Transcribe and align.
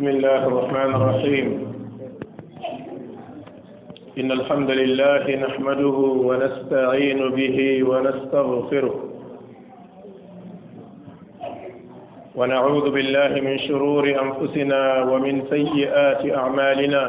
بسم 0.00 0.08
الله 0.08 0.44
الرحمن 0.48 0.90
الرحيم 0.96 1.46
إن 4.18 4.32
الحمد 4.32 4.70
لله 4.70 5.24
نحمده 5.44 5.96
ونستعين 6.28 7.20
به 7.36 7.58
ونستغفره 7.90 8.94
ونعوذ 12.34 12.86
بالله 12.90 13.30
من 13.44 13.58
شرور 13.58 14.04
أنفسنا 14.24 15.02
ومن 15.10 15.44
سيئات 15.50 16.22
أعمالنا 16.40 17.02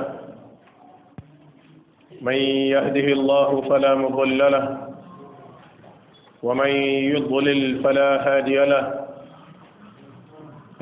من 2.21 2.37
يهده 2.75 3.07
الله 3.15 3.61
فلا 3.69 3.95
مضل 3.95 4.37
له 4.51 4.65
ومن 6.43 6.71
يضلل 7.15 7.79
فلا 7.83 8.09
هادي 8.27 8.57
له 8.65 9.00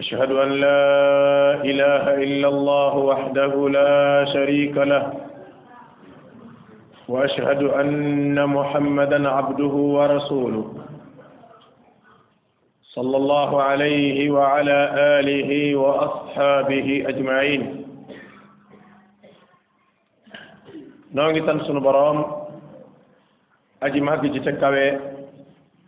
أشهد 0.10 0.32
أن 0.32 0.52
لا 0.52 1.54
إله 1.72 2.04
إلا 2.24 2.48
الله 2.48 2.94
وحده 2.98 3.70
لا 3.70 4.26
شريك 4.34 4.78
له 4.78 5.14
وأشهد 7.08 7.64
أن 7.64 8.48
محمدا 8.48 9.30
عبده 9.30 9.74
ورسوله 9.98 10.66
صلى 12.82 13.18
الله 13.18 13.62
عليه 13.64 14.32
وعلى 14.32 14.78
آله 15.20 15.76
وأصحابه 15.76 17.06
أجمعين 17.08 17.62
نوغي 21.14 21.42
تنسون 21.42 21.80
برام 21.80 22.26
أجمع 23.84 24.16
جتكوي 24.16 24.90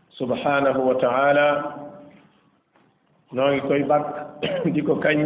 سبحانه 0.10 0.80
وتعالى 0.80 1.81
noo 3.34 3.48
ngi 3.52 3.62
koy 3.64 3.84
bakk 3.88 4.08
di 4.76 4.82
ko 4.84 5.00
kañ 5.04 5.20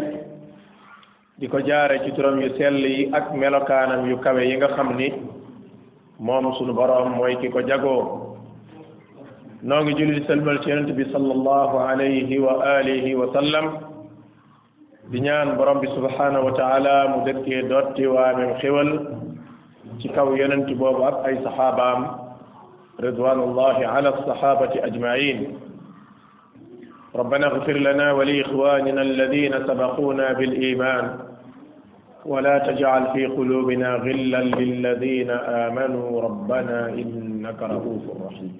di 1.41 1.47
ko 1.49 1.57
jaare 1.67 2.01
ci 2.05 2.11
turam 2.13 2.37
yu 2.39 2.53
sell 2.57 2.77
yi 2.77 3.09
ak 3.17 3.33
melokaanam 3.33 4.05
yu 4.07 4.17
kawe 4.21 4.43
yi 4.45 4.55
nga 4.57 4.67
xam 4.77 4.93
ni 4.95 5.07
moom 6.19 6.45
sunu 6.57 6.73
boroom 6.77 7.13
mooy 7.17 7.33
ki 7.41 7.49
ko 7.49 7.61
jagoo 7.65 8.03
noo 9.65 9.81
ngi 9.81 9.93
julli 9.97 10.21
salmal 10.27 10.61
ci 10.63 10.69
yonent 10.69 10.91
bi 10.93 11.03
sallallahu 11.13 11.77
alayhi 11.81 12.37
wa 12.45 12.61
alihi 12.77 13.15
wa 13.17 13.25
sallam 13.33 13.65
di 15.09 15.17
ñaan 15.25 15.57
borom 15.57 15.79
bi 15.81 15.87
subhanahu 15.97 16.45
wa 16.45 16.53
taala 16.53 17.07
mu 17.09 17.25
dëkkee 17.25 17.65
dotti 17.73 18.05
waamem 18.05 18.53
xewal 18.61 18.89
ci 19.99 20.07
kaw 20.13 20.29
yonent 20.37 20.69
boobu 20.77 21.03
ak 21.09 21.25
ay 21.25 21.41
saxaabaam 21.43 22.05
ridwanullahi 23.01 23.81
ala 23.85 24.13
sahabati 24.29 24.77
ajmain 24.85 25.57
ربنا 27.19 27.47
اغفر 27.47 27.77
لنا 27.87 28.11
ولإخواننا 28.11 29.01
الذين 29.01 29.53
سبقونا 29.67 30.33
بالإيمان 30.33 31.05
ولا 32.25 32.57
تجعل 32.57 33.03
في 33.13 33.25
قلوبنا 33.25 33.95
غلا 33.95 34.41
للذين 34.59 35.29
آمنوا 35.65 36.21
ربنا 36.21 36.79
إنك 36.89 37.59
رؤوف 37.63 38.03
رحيم 38.27 38.53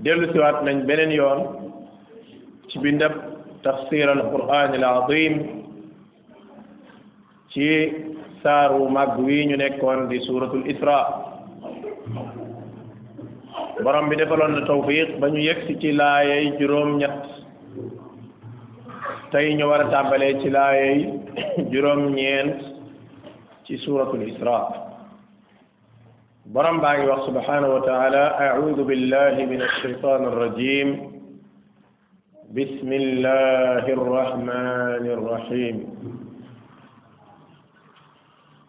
دلو 0.00 0.32
سوات 0.34 0.62
نان 0.66 0.82
بنن 0.86 1.10
يون 1.14 1.38
سي 2.70 2.98
تفسير 3.64 4.12
القران 4.12 4.74
العظيم 4.74 5.34
alazim 7.56 7.94
سارو 8.42 8.88
saaru 8.88 8.92
mag 8.94 9.12
wi 9.26 9.46
ñu 9.48 9.56
nekkoon 9.62 10.00
di 10.10 10.18
borom 13.82 14.08
bi 14.08 14.16
defaloon 14.16 14.54
na 14.54 14.62
tawfiq 14.66 15.18
ba 15.18 15.28
ñu 15.30 15.38
yegsi 15.40 15.78
ci 15.80 15.90
laayay 15.92 16.58
juróom 16.58 16.98
ñett 16.98 17.24
tey 19.32 19.54
ñu 19.54 19.64
war 19.66 19.80
a 19.82 19.90
tàmbalee 19.90 20.38
ci 20.42 20.48
laayay 20.50 20.98
juróom 21.70 22.14
ñeent 22.14 22.54
ci 23.64 23.76
suratul 23.78 24.22
isra 24.22 24.58
borom 26.46 26.78
baa 26.80 26.96
ngi 26.98 27.08
wax 27.10 27.24
subhanahu 27.26 27.74
wa 27.76 27.82
taala 27.88 28.24
audu 28.54 28.84
billahi 28.84 29.42
min 29.46 29.60
alshaytan 29.68 30.20
arrajim 30.30 30.88
bismillahi 32.54 33.90
arrahmani 33.98 35.08
arrahim 35.18 35.76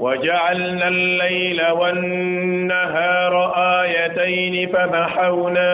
وجعلنا 0.00 0.88
الليل 0.88 1.66
والنهار 1.70 3.34
آيتين 3.82 4.68
فمحونا 4.68 5.70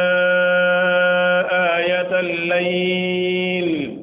آية 1.79 2.21
الليل 2.21 3.97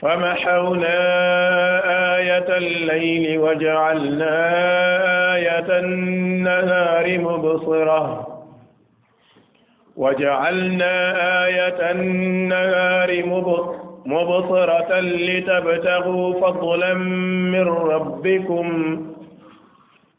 فمحونا 0.00 0.98
آية 2.16 2.56
الليل 2.56 3.38
وجعلنا 3.38 4.34
آية 5.36 5.78
النهار 5.78 7.18
مبصرة 7.18 8.26
وجعلنا 9.96 10.92
آية 11.46 11.90
النهار 11.90 13.26
مبصرة 13.26 13.81
مبصرة 14.12 15.00
لتبتغوا 15.00 16.40
فضلا 16.40 16.94
من 17.52 17.68
ربكم 17.68 18.96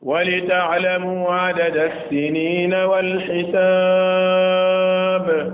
ولتعلموا 0.02 1.34
عدد 1.34 1.78
السنين 1.78 2.74
والحساب 2.74 5.54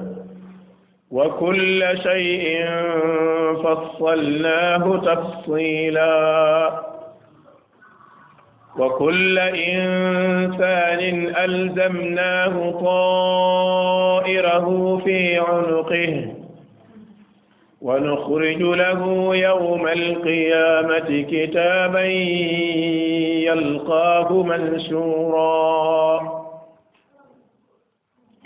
وكل 1.12 1.86
شيء 2.04 2.66
فصلناه 3.64 4.98
تفصيلا 4.98 6.72
وكل 8.80 9.40
إنسان 9.40 11.34
ألزمناه 11.46 12.72
طائره 12.84 14.98
في 15.06 15.38
عنقه 15.38 16.34
ونخرج 17.82 18.62
له 18.62 19.36
يوم 19.36 19.88
القيامة 19.88 21.26
كتابا 21.32 22.02
يلقاه 23.50 24.44
منشورا 24.44 25.50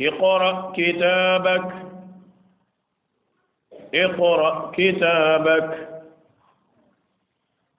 اقرأ 0.02 0.74
كتابك 0.78 1.70
اقرأ 3.96 4.72
كتابك 4.78 5.90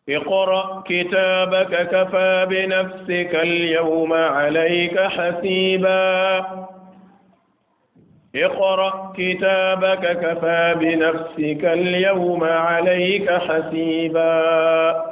اقرأ 0.08 0.82
كتابك 0.86 1.88
كفى 1.90 2.46
بنفسك 2.50 3.34
اليوم 3.34 4.12
عليك 4.12 5.00
حسيباً 5.00 6.14
اقرأ 8.36 9.12
كتابك 9.16 10.18
كفى 10.20 10.74
بنفسك 10.80 11.64
اليوم 11.64 12.44
عليك 12.44 13.30
حسيبا 13.30 15.04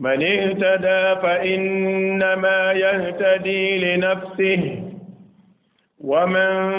من 0.00 0.22
اهتدى 0.22 1.20
فإنما 1.22 2.72
يهتدي 2.72 3.78
لنفسه 3.94 4.80
ومن 6.04 6.76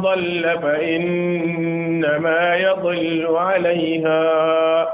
ضل 0.00 0.58
فإنما 0.62 2.54
يضل 2.56 3.36
عليها 3.36 4.86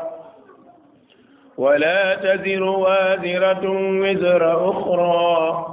ولا 1.59 2.15
تزر 2.15 2.63
وازرة 2.63 3.71
وزر 4.01 4.71
أخرى 4.71 5.69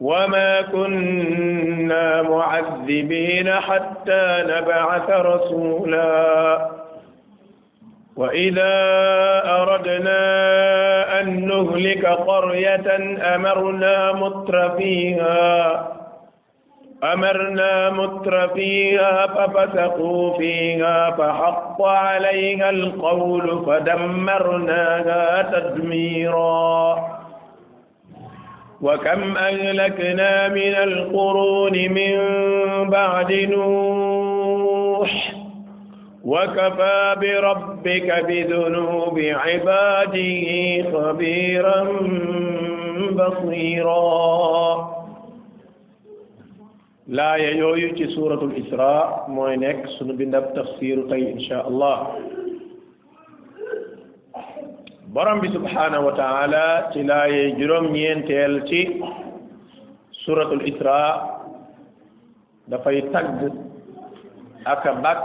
وما 0.00 0.62
كنا 0.62 2.22
معذبين 2.22 3.50
حتى 3.52 4.44
نبعث 4.48 5.10
رسولا 5.10 6.58
وإذا 8.16 8.74
أردنا 9.46 10.20
أن 11.20 11.46
نهلك 11.46 12.06
قرية 12.06 12.96
أمرنا 13.34 14.12
متر 14.12 14.76
فيها 14.78 15.88
أمرنا 17.12 17.90
متر 17.90 18.48
فيها 18.48 19.26
ففسقوا 19.26 20.38
فيها 20.38 21.10
فحق 21.10 21.82
عليها 21.82 22.70
القول 22.70 23.64
فدمرناها 23.66 25.42
تدميرا 25.42 27.13
وكم 28.84 29.36
أهلكنا 29.36 30.48
من 30.48 30.74
القرون 30.88 31.72
من 31.98 32.14
بعد 32.90 33.32
نوح 33.32 35.12
وكفى 36.24 37.16
بربك 37.20 38.08
بذنوب 38.28 39.16
عباده 39.18 40.28
خبيرا 40.92 41.78
بصيرا 43.12 44.94
لا 47.08 47.36
يجوز 47.36 48.08
سورة 48.14 48.44
الإسراء 48.44 49.24
موينك 49.28 49.86
سنبدأ 49.98 50.40
تفسير 50.40 51.02
طيب 51.10 51.26
إن 51.28 51.40
شاء 51.40 51.68
الله 51.68 52.06
borom 55.14 55.38
bi 55.38 55.46
subhanahu 55.54 56.10
wa 56.10 56.14
taala 56.18 56.90
ci 56.90 57.06
laaye 57.06 57.54
juróom-ñeenteel 57.54 58.66
ci 58.66 58.98
suratul 60.26 60.58
isra 60.66 61.22
dafay 62.66 62.98
tagg 63.14 63.38
aka 64.66 64.90
bak 64.98 65.20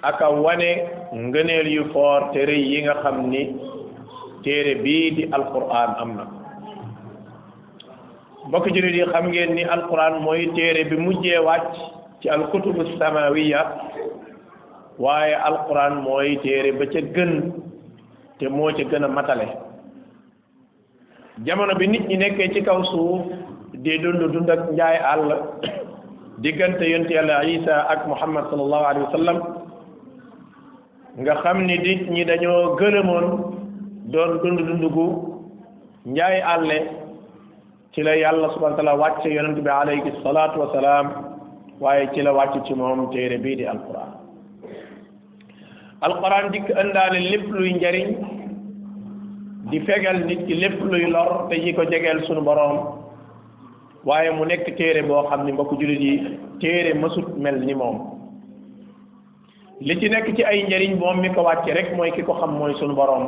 aka 0.00 0.26
wane 0.32 0.72
ngëneel 1.12 1.68
yu 1.68 1.84
foor 1.92 2.32
te 2.32 2.40
rëy 2.48 2.64
yi 2.72 2.78
nga 2.88 2.96
xam 3.04 3.28
ni 3.28 3.42
téere 4.48 4.80
bi 4.80 5.12
di 5.12 5.28
alquran 5.28 5.90
am 6.00 6.10
na 6.16 6.24
mbokk 8.48 8.64
jullit 8.72 8.96
yi 8.96 9.04
xam 9.12 9.28
ngeen 9.28 9.52
ni 9.60 9.64
alquran 9.68 10.24
mooy 10.24 10.48
téere 10.56 10.88
bi 10.88 10.96
mujjee 10.96 11.36
wàcc 11.44 11.76
ci 12.24 12.32
alkutubu 12.32 12.88
samawiya 12.96 13.60
waaye 14.96 15.36
alquran 15.36 16.00
mooy 16.00 16.40
téere 16.40 16.72
ba 16.80 16.88
ca 16.92 17.04
gën 17.12 17.34
te 18.38 18.48
moo 18.48 18.70
ci 18.76 18.84
gën 18.90 19.04
a 19.04 19.08
matale 19.08 19.46
jamono 21.46 21.74
bi 21.78 21.86
nit 21.88 22.04
ñi 22.08 22.16
nekkee 22.18 22.52
ci 22.54 22.60
kaw 22.62 22.80
suuf 22.90 23.20
di 23.82 23.98
dund 24.02 24.22
dund 24.32 24.50
njaay 24.76 24.96
àll 25.12 25.28
diggante 26.42 26.82
yonte 26.84 27.12
yàlla 27.14 27.36
ak 27.92 28.00
muhammad 28.12 28.44
sallallahu 28.50 28.84
alayhi 28.90 29.06
wa 29.28 29.34
nga 31.20 31.34
xam 31.42 31.58
ni 31.66 31.78
di 31.84 31.92
ñi 32.14 32.24
dañoo 32.30 32.74
gëlëmoon 32.78 33.24
doon 34.12 34.32
dund 34.42 34.60
dund 34.68 34.84
gu 34.94 35.06
njaay 36.06 36.40
àlle 36.52 36.78
ci 37.92 38.02
la 38.02 38.14
yàlla 38.22 38.48
subhanahu 38.48 38.70
wa 38.72 38.76
taala 38.78 38.94
wàcce 39.02 39.28
yonent 39.36 39.58
bi 39.64 39.70
alayhi 39.80 40.10
salaatu 40.26 40.60
wa 40.62 40.72
salaam 40.72 41.06
waaye 41.82 42.08
ci 42.14 42.20
la 42.22 42.32
wàcc 42.38 42.54
ci 42.66 42.74
moom 42.74 43.10
téere 43.12 43.38
bii 43.38 43.56
di 43.58 43.66
alquran 43.74 44.23
alquran 46.02 46.50
dikk 46.54 46.68
ëndaale 46.82 47.20
lépp 47.32 47.48
luy 47.58 47.72
njariñ 47.74 48.08
di 49.70 49.78
fegal 49.86 50.18
nit 50.26 50.40
ki 50.46 50.54
lépp 50.62 50.80
luy 50.90 51.06
lor 51.14 51.46
te 51.48 51.54
yi 51.56 51.72
ko 51.74 51.82
jegeel 51.90 52.22
sunu 52.26 52.42
boroom 52.42 52.76
waaye 54.04 54.30
mu 54.30 54.44
nekk 54.44 54.66
téere 54.76 55.02
boo 55.08 55.22
xam 55.30 55.44
ni 55.46 55.52
mbokku 55.52 55.74
jullit 55.80 56.00
yi 56.00 56.14
téere 56.60 56.94
mësut 57.00 57.28
mel 57.42 57.58
ni 57.64 57.74
moom 57.74 57.96
li 59.86 59.94
ci 60.00 60.08
nekk 60.08 60.26
ci 60.36 60.42
ay 60.44 60.58
njariñ 60.66 60.98
moom 60.98 61.20
mi 61.20 61.28
ko 61.34 61.42
wàcce 61.48 61.72
rek 61.74 61.96
mooy 61.96 62.10
ki 62.12 62.22
ko 62.22 62.32
xam 62.40 62.52
mooy 62.58 62.74
sunu 62.80 62.94
boroom 62.94 63.24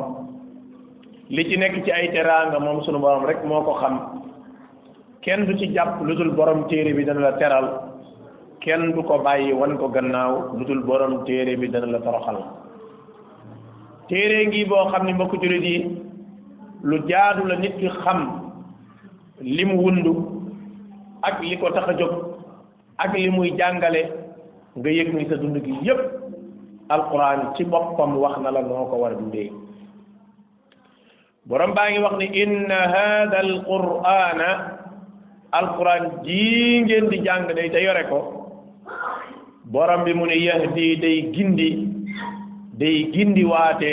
li 1.29 1.43
ci 1.49 1.57
nekk 1.57 1.83
ci 1.85 1.91
ay 1.91 2.11
teraanga 2.13 2.59
moom 2.59 2.83
sunu 2.83 2.99
boroom 2.99 3.25
rek 3.25 3.43
moo 3.43 3.61
ko 3.67 3.73
xam 3.81 3.95
kenn 5.21 5.45
du 5.45 5.53
ci 5.59 5.73
jàpp 5.73 6.01
lu 6.01 6.13
dul 6.15 6.31
boroom 6.37 6.67
téere 6.69 6.93
bi 6.93 7.05
dana 7.05 7.19
la 7.21 7.31
teral 7.39 7.67
kenn 8.67 8.91
du 8.91 9.01
ko 9.01 9.17
bàyyi 9.25 9.53
wan 9.55 9.77
ko 9.79 9.87
gannaaw 9.95 10.51
lu 10.59 10.63
dul 10.67 10.81
borom 10.87 11.23
téere 11.25 11.55
bi 11.59 11.67
dana 11.73 11.87
la 11.93 11.99
toroxal 12.05 12.37
téere 14.09 14.39
ngi 14.45 14.65
boo 14.69 14.87
xam 14.91 15.03
ni 15.05 15.13
mbokk 15.13 15.33
jullit 15.41 15.63
yi 15.69 15.75
lu 16.89 16.97
jaadu 17.09 17.47
la 17.47 17.55
nit 17.61 17.75
ki 17.79 17.87
xam 18.01 18.19
li 19.55 19.63
mu 19.69 19.75
wundu 19.83 20.11
ak 21.27 21.39
li 21.49 21.55
ko 21.61 21.71
tax 21.71 21.87
a 21.91 21.93
jóg 21.99 22.13
ak 23.03 23.13
li 23.15 23.29
muy 23.35 23.55
jàngale 23.57 24.01
nga 24.77 24.89
yëg 24.97 25.09
ni 25.15 25.25
sa 25.29 25.35
dund 25.41 25.57
gi 25.65 25.73
yépp 25.87 26.01
alquran 26.95 27.41
ci 27.55 27.63
boppam 27.71 28.11
wax 28.23 28.35
na 28.43 28.51
la 28.55 28.61
noo 28.67 28.85
ko 28.89 28.95
war 29.01 29.11
a 29.13 29.15
dundee 29.15 29.49
borom 31.47 31.71
baa 31.73 31.89
ngi 31.89 32.03
wax 32.03 32.15
ni 32.19 32.27
inna 32.43 32.79
hada 32.93 33.37
alqurana 33.45 34.49
alquran 35.59 36.03
jii 36.25 36.81
ngeen 36.83 37.05
di 37.11 37.23
jàng 37.25 37.45
day 37.55 37.69
te 37.75 37.83
yore 37.87 38.03
ko 38.11 38.36
borom 39.71 40.03
bi 40.05 40.13
mu 40.19 40.25
ne 40.25 40.35
yahdi 40.47 40.85
day 41.03 41.17
gindi 41.33 41.67
day 42.79 42.97
gindi 43.13 43.43
waate 43.51 43.91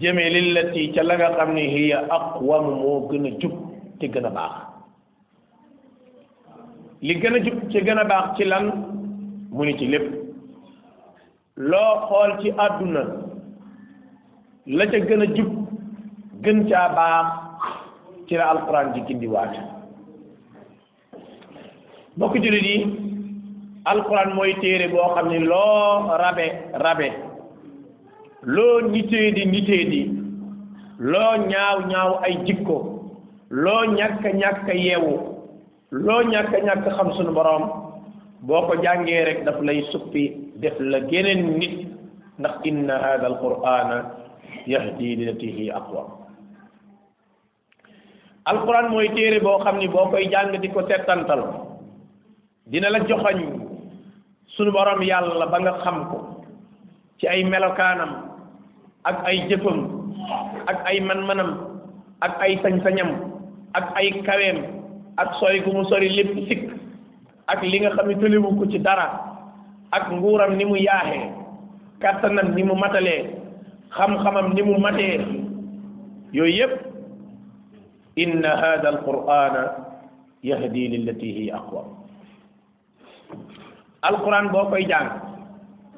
jëme 0.00 0.24
lillati 0.34 0.92
ca 0.94 1.02
la 1.02 1.14
nga 1.18 1.28
xam 1.36 1.50
ne 1.56 1.64
hiya 1.74 1.98
aqwam 2.16 2.64
moo 2.82 3.06
gën 3.08 3.26
a 3.28 3.30
jub 3.40 3.54
te 4.00 4.06
gën 4.12 4.26
a 4.28 4.30
baax 4.36 4.54
li 7.06 7.14
gën 7.20 7.36
a 7.36 7.44
jub 7.44 7.58
ci 7.70 7.84
gën 7.86 7.98
a 8.02 8.04
baax 8.10 8.24
ci 8.36 8.44
lan 8.52 8.66
mu 9.56 9.62
ni 9.64 9.76
ci 9.78 9.86
lépp 9.92 10.06
loo 11.70 11.92
xool 12.06 12.32
ci 12.40 12.48
àdduna 12.64 13.02
la 14.76 14.84
ca 14.92 14.98
gën 15.08 15.22
a 15.24 15.32
jub 15.36 15.50
gën 16.42 16.58
caa 16.70 16.88
baax 16.98 17.28
ci 18.26 18.34
la 18.40 18.48
alquran 18.54 18.92
ji 18.94 19.04
gindi 19.06 19.26
waate 19.34 19.60
mbokk 22.16 22.34
jullit 22.44 22.66
yi 22.70 22.76
alquran 23.88 24.34
mooy 24.36 24.52
téere 24.60 24.88
boo 24.92 25.14
xam 25.16 25.28
ne 25.32 25.38
loo 25.38 26.08
rabe 26.20 26.46
rabe 26.82 27.08
loo 28.42 28.80
nitee 28.92 29.30
di 29.34 29.44
nitee 29.44 29.84
di 29.90 30.02
loo 30.98 31.34
ñaaw 31.50 31.80
ñaaw 31.88 32.12
ay 32.24 32.36
jikko 32.46 32.76
loo 33.50 33.84
ñàkk 33.96 34.24
ñàkk 34.40 34.68
yeewu 34.68 35.12
loo 35.90 36.22
ñàkk 36.22 36.52
ñàkk 36.64 36.84
xam 36.96 37.08
sunu 37.16 37.32
boroom 37.32 37.62
boo 38.46 38.62
ko 38.66 38.74
jàngee 38.82 39.24
rek 39.24 39.44
daf 39.44 39.58
lay 39.62 39.82
suppi 39.92 40.28
def 40.60 40.76
la 40.80 40.98
geneen 41.08 41.56
nit 41.58 41.76
ndax 42.38 42.54
inna 42.64 42.94
na 42.98 43.10
alqurana 43.28 43.96
yahdi 44.66 45.16
lilati 45.16 45.48
hi 45.56 45.70
mooy 48.90 49.08
téere 49.16 49.40
boo 49.40 49.58
xam 49.64 49.78
ni 49.78 49.88
boo 49.88 50.08
koy 50.10 50.28
jàng 50.32 50.60
di 50.60 50.68
ko 50.68 50.80
settantal 50.88 51.42
dina 52.66 52.90
la 52.90 52.98
joxañ 53.08 53.69
sunu 54.60 54.76
borom 54.76 55.00
yàlla 55.00 55.46
ba 55.52 55.56
nga 55.64 55.72
xam 55.82 55.96
ko 56.12 56.18
ci 57.18 57.24
ay 57.24 57.40
melokaanam 57.48 58.12
ak 59.08 59.16
ay 59.24 59.48
jëfam 59.48 59.80
ak 60.70 60.78
ay 60.84 61.00
man-manam 61.00 61.50
ak 62.20 62.34
ay 62.44 62.60
sañsañam 62.60 63.10
ak 63.72 63.88
ay 63.96 64.20
kaweem 64.20 64.58
ak 65.16 65.28
sori 65.40 65.64
gu 65.64 65.72
mu 65.72 65.80
sori 65.88 66.12
lépp 66.12 66.36
ak 67.52 67.64
li 67.64 67.80
nga 67.80 67.96
xam 67.96 68.04
ne 68.08 68.20
ci 68.70 68.78
dara 68.84 69.08
ak 69.96 70.12
nguuram 70.12 70.52
ni 70.60 70.64
mu 70.68 70.76
yaaxee 70.76 71.24
kattanam 72.04 72.52
ni 72.52 72.60
mu 72.62 72.74
matalee 72.76 73.32
xam-xamam 73.96 74.52
ni 74.52 74.60
mu 74.62 74.76
matee 74.78 75.24
yooyu 76.36 76.56
yépp 76.68 76.76
inna 78.20 78.56
hada 78.60 78.88
alqur'ana 78.92 79.62
yahdi 80.44 80.88
lillati 80.92 81.48
alquran 84.08 84.48
boo 84.52 84.64
koy 84.72 84.84
jàng 84.88 85.08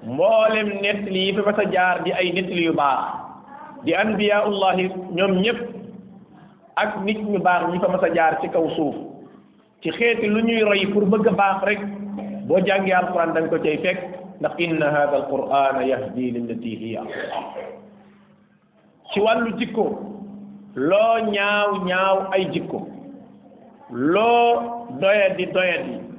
mboolem 0.07 0.69
nettali 0.83 1.21
yi 1.27 1.33
fi 1.37 1.43
ba 1.47 1.53
sa 1.57 1.65
jaar 1.75 2.03
di 2.05 2.11
ay 2.13 2.33
nettali 2.33 2.65
yu 2.67 2.73
baax 2.75 2.99
di 3.85 3.93
anbiyaullahi 4.03 4.89
ñoom 5.17 5.33
ñëpp 5.43 5.59
ak 6.83 6.91
nit 7.05 7.21
ñu 7.31 7.39
baax 7.39 7.63
ñi 7.71 7.79
fa 7.79 7.89
mas 7.89 8.03
a 8.03 8.09
jaar 8.17 8.41
ci 8.41 8.49
kaw 8.49 8.67
suuf 8.77 8.97
ci 9.83 9.91
xeeti 9.91 10.27
lu 10.27 10.41
ñuy 10.43 10.63
roy 10.69 10.87
pour 10.93 11.05
bëgg 11.07 11.29
a 11.29 11.33
baax 11.33 11.63
rek 11.65 11.81
boo 12.47 12.59
jàngee 12.67 12.93
alquran 12.99 13.33
da 13.35 13.41
ko 13.47 13.59
cay 13.63 13.79
fekk 13.85 13.99
ndax 14.41 14.55
inna 14.59 14.87
hada 14.95 15.15
alquran 15.23 15.87
yahdi 15.89 16.31
lillati 16.35 16.73
hiya 16.83 17.03
ci 19.13 19.19
wàllu 19.21 19.51
jikko 19.59 19.85
loo 20.75 21.15
ñaaw 21.35 21.69
ñaaw 21.87 22.17
ay 22.35 22.51
jikko 22.53 22.79
loo 23.91 24.51
doyadi 25.01 25.47
doyadi 25.55 26.12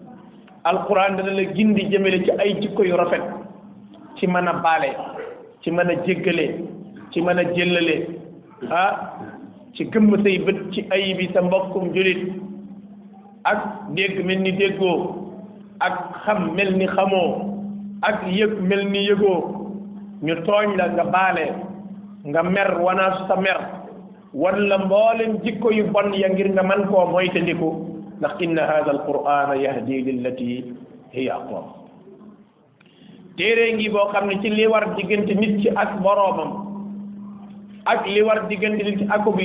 alquran 0.72 1.18
dana 1.18 1.32
la 1.32 1.44
gindi 1.56 1.84
jëmale 1.92 2.24
ci 2.26 2.32
ay 2.40 2.54
jikko 2.62 2.84
yu 2.86 2.96
rafet 2.98 3.22
ci 4.18 4.28
mën 4.28 4.48
a 4.48 4.54
baale 4.66 4.90
ci 5.62 5.72
mën 5.72 5.90
a 5.92 5.96
jéggale 6.06 6.46
ci 7.12 7.22
mën 7.22 7.38
a 7.40 7.44
jëllale 7.54 7.96
ah 8.72 8.94
ci 9.76 9.84
gëmm 9.92 10.24
say 10.24 10.38
bët 10.40 10.60
ci 10.74 10.86
ay 10.92 11.02
yi 11.20 11.30
sa 11.34 11.42
mbokkum 11.42 11.94
julit 11.94 12.22
ak 13.44 13.60
dégg 13.96 14.24
mel 14.26 14.40
ni 14.42 14.52
déggoo 14.54 15.12
ak 15.80 15.96
xam 16.24 16.54
mel 16.56 16.72
ni 16.78 16.88
xamoo 16.96 17.60
ak 18.02 18.24
yëg 18.28 18.54
mel 18.62 18.86
ni 18.90 19.08
yëgoo 19.10 19.68
ñu 20.24 20.36
tooñ 20.46 20.78
la 20.78 20.88
nga 20.96 21.04
bale 21.04 21.46
nga 22.28 22.42
mer 22.44 22.70
wanaasu 22.80 23.28
sa 23.28 23.36
mer 23.36 23.58
wan 24.34 24.58
la 24.70 24.78
mboolem 24.78 25.42
jikko 25.44 25.72
yu 25.74 25.84
bon 25.92 26.14
ya 26.14 26.30
ngir 26.30 26.50
nga 26.54 26.64
man 26.64 26.88
koo 26.88 27.06
moytandiku 27.12 27.72
ndax 28.24 28.40
inna 28.40 28.64
hada 28.64 28.90
al 28.96 29.02
qurana 29.04 29.52
yahdi 29.60 29.98
lillati 30.08 30.50
hiya 31.12 31.36
aqwam 31.44 31.66
téere 33.36 33.66
ngi 33.76 33.90
boo 33.92 34.08
xam 34.14 34.28
ne 34.32 34.40
ci 34.42 34.50
li 34.50 34.64
war 34.72 34.86
diggante 34.96 35.36
nit 35.36 35.60
ak 35.84 35.92
boroomam 36.04 36.52
ak 37.94 38.08
li 38.08 38.22
war 38.24 38.40
diggante 38.48 38.80
nit 38.88 38.98
ci 39.04 39.06
akub 39.16 39.36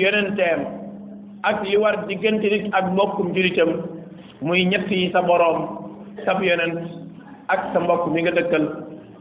ak 1.50 1.56
li 1.66 1.74
war 1.82 1.96
diggante 2.06 2.46
nit 2.54 2.66
ak 2.80 2.84
mbokkum 2.94 3.34
juritam 3.34 3.70
muy 4.42 4.62
ñett 4.70 4.86
yi 4.94 5.10
sa 5.10 5.22
boroom 5.26 5.66
sab 6.24 6.38
yonent 6.42 6.78
ak 7.54 7.72
sa 7.74 7.80
mbokk 7.82 8.06
mi 8.14 8.22
nga 8.22 8.30
dëkkal 8.38 8.62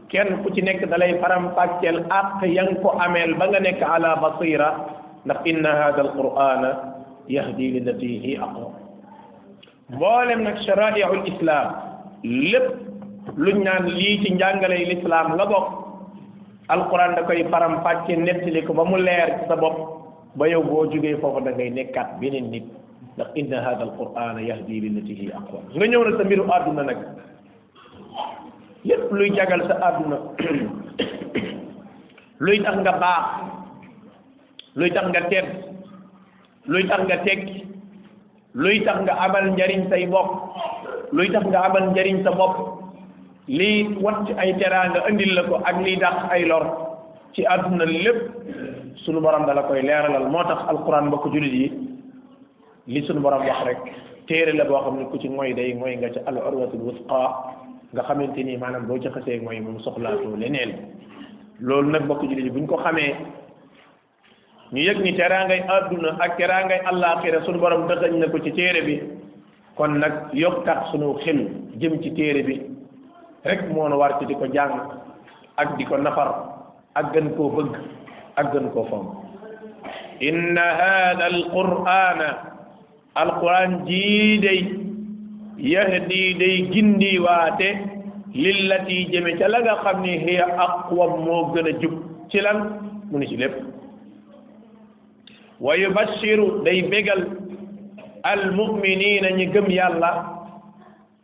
kenn 0.08 0.38
ku 0.46 0.54
ci 0.54 0.62
nekk 0.62 0.86
dalay 0.90 1.18
faram 1.20 1.50
fàcceel 1.58 1.98
àq 2.20 2.46
ya 2.54 2.62
ameel 3.06 3.34
ba 3.34 3.48
nga 3.50 3.58
nekk 3.60 3.82
ala 3.82 4.14
basira 4.22 4.70
ndax 5.26 5.40
inna 5.50 5.70
hada 5.82 6.00
al 6.06 6.12
qurana 6.16 6.70
yahdi 7.26 7.70
lillati 7.74 8.18
hiya 8.24 8.44
aqwam 8.46 8.72
mboolem 9.92 10.44
nag 10.44 10.56
sharaihul 10.68 11.24
islam 11.32 11.66
lépp 12.22 12.66
luñ 13.40 13.58
naan 13.66 13.84
lii 13.96 14.20
ci 14.24 14.28
njàngale 14.36 14.76
lislaam 14.90 15.32
la 15.40 15.44
bokk 15.52 15.66
alquran 16.74 17.14
da 17.16 17.22
koy 17.28 17.40
faram 17.52 17.74
fàcce 17.84 18.12
nettali 18.16 18.60
ko 18.66 18.72
ba 18.78 18.84
mu 18.84 18.96
leer 19.00 19.40
sa 19.48 19.54
bopp 19.56 19.76
ba 20.36 20.44
yow 20.52 20.62
boo 20.68 20.84
jógee 20.90 21.16
foofu 21.20 21.40
da 21.46 21.50
ngay 21.52 21.70
nekkaat 21.72 22.20
beneen 22.20 22.50
nit 22.52 22.64
ndax 23.16 23.30
inna 23.40 23.62
hada 23.64 23.82
alquran 23.88 24.36
yahdi 24.48 24.80
lillati 24.84 25.14
hi 25.20 25.28
aqwam 25.38 25.64
nga 25.76 25.86
ñëw 25.86 26.02
na 26.04 26.10
sa 26.18 26.22
mbiru 26.24 26.44
àdduna 26.56 26.82
nag 26.88 26.98
lépp 28.88 29.04
luy 29.18 29.30
jagal 29.36 29.62
sa 29.68 29.74
àdduna 29.88 30.16
luy 32.44 32.58
tax 32.64 32.76
nga 32.84 32.92
baax 33.02 33.24
luy 34.78 34.90
tax 34.92 35.04
nga 35.10 35.22
tedd 35.32 35.48
luy 36.68 36.84
tax 36.90 37.00
nga 37.08 37.18
tekki 37.24 37.77
luy 38.56 38.80
tax 38.86 39.02
nga 39.04 39.14
amal 39.28 39.44
njariñ 39.52 39.88
say 39.92 40.06
bopp 40.08 40.30
luy 41.12 41.28
tax 41.30 41.44
nga 41.52 41.68
amal 41.68 41.82
njariñ 41.92 42.24
sa 42.24 42.30
bopp 42.32 42.56
li 43.48 43.94
wat 44.00 44.24
ay 44.40 44.56
teraanga 44.56 45.04
andil 45.08 45.34
la 45.34 45.42
ko 45.44 45.54
ak 45.64 45.76
lii 45.84 45.96
dàq 46.00 46.16
ay 46.32 46.44
lor 46.48 46.64
ci 47.34 47.44
àdduna 47.44 47.84
lépp 47.84 48.20
sunu 49.04 49.20
borom 49.20 49.44
dala 49.46 49.62
koy 49.68 49.82
leeralal 49.84 50.28
moo 50.32 50.44
tax 50.48 50.64
alquran 50.68 51.06
mbokk 51.12 51.28
jullit 51.32 51.52
yi 51.54 51.68
li 52.86 53.00
sunu 53.06 53.20
borom 53.20 53.44
wax 53.44 53.60
rek 53.68 53.78
téere 54.26 54.52
la 54.56 54.64
boo 54.64 54.80
xam 54.80 54.96
ne 54.98 55.04
ku 55.12 55.16
ci 55.20 55.28
mooy 55.28 55.52
day 55.54 55.74
mooy 55.74 55.96
nga 55.96 56.08
ci 56.10 56.20
al 56.26 56.36
urwatul 56.40 56.80
wusqa 56.88 57.20
nga 57.92 58.02
xamante 58.02 58.40
ni 58.44 58.56
maanaam 58.56 58.86
boo 58.88 58.98
ca 59.02 59.10
xasee 59.12 59.40
mooy 59.44 59.60
moom 59.60 59.80
soxlaatoo 59.84 60.36
leneen 60.36 60.72
loolu 61.60 61.90
nag 61.92 62.02
mbokk 62.04 62.22
jullit 62.24 62.44
yi 62.48 62.56
buñ 62.56 62.64
ko 62.66 62.76
xamee 62.80 63.12
ñu 64.72 64.80
yëg 64.84 64.98
ni 65.00 65.12
teraangay 65.16 65.60
àdduna 65.66 66.10
ak 66.24 66.36
teraangay 66.36 66.80
allaaxira 66.90 67.40
suñu 67.44 67.58
borom 67.60 67.88
dëxañ 67.88 68.12
na 68.20 68.28
ko 68.28 68.38
ci 68.44 68.52
téere 68.52 68.82
bi 68.84 69.00
kon 69.76 69.96
nag 69.98 70.28
yokk 70.34 70.64
tax 70.64 70.90
sunu 70.92 71.14
xel 71.24 71.38
jëm 71.80 71.94
ci 72.02 72.10
téere 72.12 72.42
bi 72.42 72.60
rekk 73.44 73.70
moo 73.72 73.88
nu 73.88 73.96
war 73.98 74.18
ci 74.18 74.26
di 74.26 74.34
ko 74.34 74.44
jàng 74.52 74.74
ak 75.56 75.76
di 75.78 75.84
ko 75.84 75.96
nafar 75.96 76.28
ak 76.94 77.12
gën 77.14 77.32
koo 77.36 77.48
bëgg 77.50 77.74
ak 78.36 78.52
gën 78.52 78.68
koo 78.70 78.84
fomm 78.90 79.06
inna 80.20 80.60
hada 80.80 81.24
alqur'ana 81.32 82.28
alquran 83.14 83.86
jii 83.86 84.38
day 84.38 84.60
yahdi 85.56 86.36
day 86.38 86.68
gindi 86.72 87.16
waate 87.18 87.68
lillati 88.34 89.08
jëme 89.12 89.32
ca 89.38 89.48
la 89.48 89.60
nga 89.62 89.74
xam 89.80 90.02
ni 90.02 90.18
hiya 90.18 90.44
aqwam 90.64 91.24
moo 91.24 91.52
gën 91.54 91.68
a 91.72 91.78
jub 91.80 91.94
ci 92.30 92.38
lan 92.40 92.58
mu 93.10 93.16
ni 93.18 93.26
ci 93.28 93.36
lépp 93.38 93.77
ويبشر 95.60 96.60
داي 96.64 96.80
بيغال 96.80 97.20
المؤمنين 98.26 99.24
ني 99.36 99.46
گم 99.52 99.70
يالا 99.70 100.12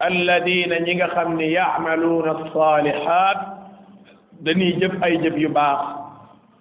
الذين 0.02 0.82
نيغا 0.82 1.06
خامني 1.14 1.52
يعملون 1.52 2.28
الصالحات 2.28 3.36
دني 4.40 4.70
جيب 4.72 5.04
اي 5.04 5.16
جيب 5.16 5.38
يو 5.38 5.48
باخ 5.48 5.78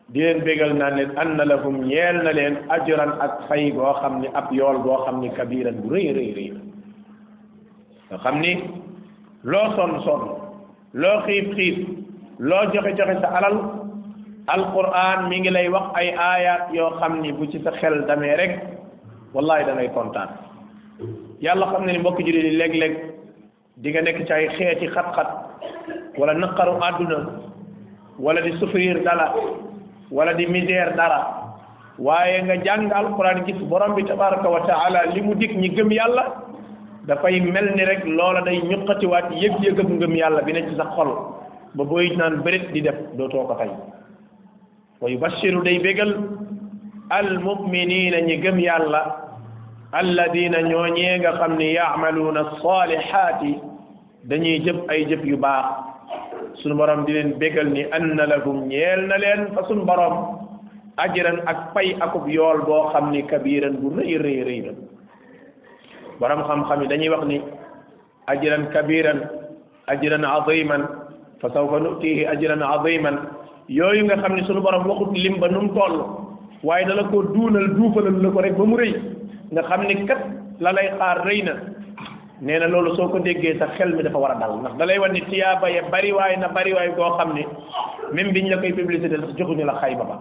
دين 0.10 0.38
بيغال 0.38 0.78
نان 0.78 1.00
ان 1.22 1.38
لهم 1.38 1.92
يال 1.92 2.18
نالين 2.24 2.56
اجرا 2.72 3.08
اك 3.26 3.34
فاي 3.50 3.72
بو 3.72 3.92
خامني 3.94 4.30
اب 4.38 4.54
يول 4.54 4.78
بو 4.78 4.96
خامني 4.96 5.30
كبيرا 5.30 5.74
ري 5.92 6.12
ري 6.18 6.28
ري 6.38 6.48
خامني 8.18 8.54
لو 9.44 9.64
سون 9.76 9.92
سون 10.06 10.22
لو 10.94 11.22
خيب 11.26 11.54
خيب 11.56 11.78
لو 12.40 12.60
جخي 12.74 12.92
جخي 12.98 13.16
سا 13.22 13.28
علال 13.38 13.73
alquran 14.48 15.30
mi 15.30 15.40
ngi 15.40 15.50
lay 15.50 15.68
wax 15.70 15.96
ay 15.96 16.10
aayaat 16.16 16.74
yoo 16.74 16.90
xam 17.00 17.22
ni 17.22 17.32
bu 17.32 17.46
ci 17.52 17.60
sa 17.64 17.72
xel 17.80 18.06
damee 18.08 18.36
rek 18.36 18.54
wallahi 19.34 19.64
da 19.66 19.74
kontaan 19.96 20.30
yàlla 21.42 21.72
xam 21.72 21.86
ne 21.86 21.94
ni 21.94 22.00
mbokk 22.00 22.20
jullit 22.20 22.44
yi 22.44 22.58
léeg-léeg 22.60 22.94
di 23.78 23.90
nga 23.92 24.02
nekk 24.02 24.28
ci 24.28 24.34
ay 24.34 24.48
xeeti 24.58 24.88
xat-xat 24.88 25.28
wala 26.18 26.34
naqaru 26.34 26.72
àdduna 26.82 27.20
wala 28.20 28.42
di 28.42 28.52
souffrir 28.60 29.00
dara 29.06 29.34
wala 30.12 30.34
di 30.34 30.46
misère 30.46 30.92
dara 30.98 31.20
waaye 31.98 32.42
nga 32.44 32.56
jàng 32.64 32.92
alquran 32.92 33.44
gis 33.46 33.56
borom 33.70 33.94
bi 33.96 34.04
tabaraka 34.04 34.50
wa 34.50 34.60
taala 34.68 35.06
li 35.14 35.22
mu 35.22 35.36
dig 35.36 35.52
ñi 35.58 35.70
gëm 35.70 35.90
yàlla 35.92 36.24
dafay 37.08 37.40
mel 37.40 37.72
ni 37.76 37.84
rek 37.86 38.04
loola 38.06 38.42
day 38.42 38.60
ñuqatiwaat 38.62 39.32
yëg-yëgam 39.32 39.90
ngëm 39.98 40.16
yàlla 40.16 40.42
bi 40.42 40.54
ne 40.54 40.62
ci 40.70 40.76
sa 40.76 40.84
xol 40.96 41.12
ba 41.76 41.84
booy 41.84 42.12
naan 42.18 42.42
bërit 42.44 42.72
di 42.74 42.82
def 42.82 42.96
dootoo 43.16 43.48
ko 43.48 43.56
ويبشر 45.04 45.54
دي 45.68 45.76
بيغل 45.86 46.12
المؤمنين 47.22 48.14
نيغم 48.30 48.58
يالا 48.70 49.04
الذين 50.04 50.54
نيونيغا 50.70 51.32
خامني 51.40 51.68
يعملون 51.82 52.36
الصالحات 52.48 53.42
دانيي 54.30 54.56
جيب 54.66 54.78
اي 54.92 55.02
جيب 55.12 55.24
يو 55.32 55.38
باخ 55.44 55.66
سونو 56.62 56.76
بروم 56.80 57.02
دي 57.06 57.12
لين 57.18 57.30
بيغل 57.42 57.68
ني 57.76 57.84
ان 57.98 58.16
لهم 58.32 58.58
نيل 58.72 59.00
نا 59.10 59.18
لين 59.24 59.40
فسون 59.56 59.80
بروم 59.90 60.16
اجران 61.06 61.38
اك 61.52 61.60
باي 61.76 61.88
اكوب 62.06 62.26
يول 62.38 62.58
بو 62.70 62.78
خامني 62.92 63.22
كبيران 63.32 63.74
بو 63.82 63.88
ري 64.00 64.16
ري 64.24 64.38
ري 64.48 64.58
بروم 66.22 66.42
خام 66.48 66.60
خامي 66.70 66.86
دانيي 66.92 67.10
واخ 67.14 67.24
ني 67.30 67.38
اجران 68.34 68.64
كبيران 69.92 70.22
عظيما 70.34 70.78
فسوف 71.42 71.72
نؤتيه 71.86 72.20
اجرا 72.34 72.58
عظيما 72.72 73.12
yooyu 73.70 74.06
nga 74.06 74.18
xam 74.20 74.36
ne 74.36 74.44
sunu 74.44 74.60
borom 74.62 74.88
waxut 74.88 75.12
lim 75.16 75.40
ba 75.40 75.48
nu 75.48 75.62
mu 75.68 75.72
toll 75.74 75.98
waaye 76.64 76.86
dala 76.86 77.04
ko 77.10 77.24
duunal 77.24 77.68
duufalal 77.76 78.20
la 78.20 78.30
ko 78.30 78.40
rek 78.42 78.58
ba 78.58 78.64
mu 78.66 78.78
rëy 78.78 78.94
nga 79.52 79.62
xam 79.64 79.82
ne 79.88 80.04
kat 80.06 80.20
la 80.60 80.72
lay 80.72 80.88
xaar 81.00 81.24
rëy 81.26 81.44
na 81.44 81.54
nee 82.42 82.60
na 82.60 82.68
loolu 82.68 82.96
soo 82.96 83.08
ko 83.08 83.20
déggee 83.20 83.58
sax 83.60 83.76
xel 83.80 83.94
mi 83.96 84.04
dafa 84.04 84.18
war 84.18 84.32
a 84.36 84.36
dal 84.40 84.60
ndax 84.60 84.76
dalay 84.78 84.98
wan 85.00 85.12
ne 85.14 85.22
tiyaaba 85.30 85.70
ya 85.72 85.82
bari 85.92 86.12
waay 86.12 86.36
na 86.38 86.48
bari 86.50 86.74
waay 86.74 86.90
koo 86.96 87.18
xam 87.18 87.34
ne 87.36 87.44
même 88.12 88.32
biñ 88.34 88.50
la 88.50 88.58
koy 88.58 88.74
publicité 88.74 89.16
sax 89.16 89.34
joxuñu 89.38 89.64
la 89.66 89.74
xayba 89.80 90.04
ba 90.04 90.20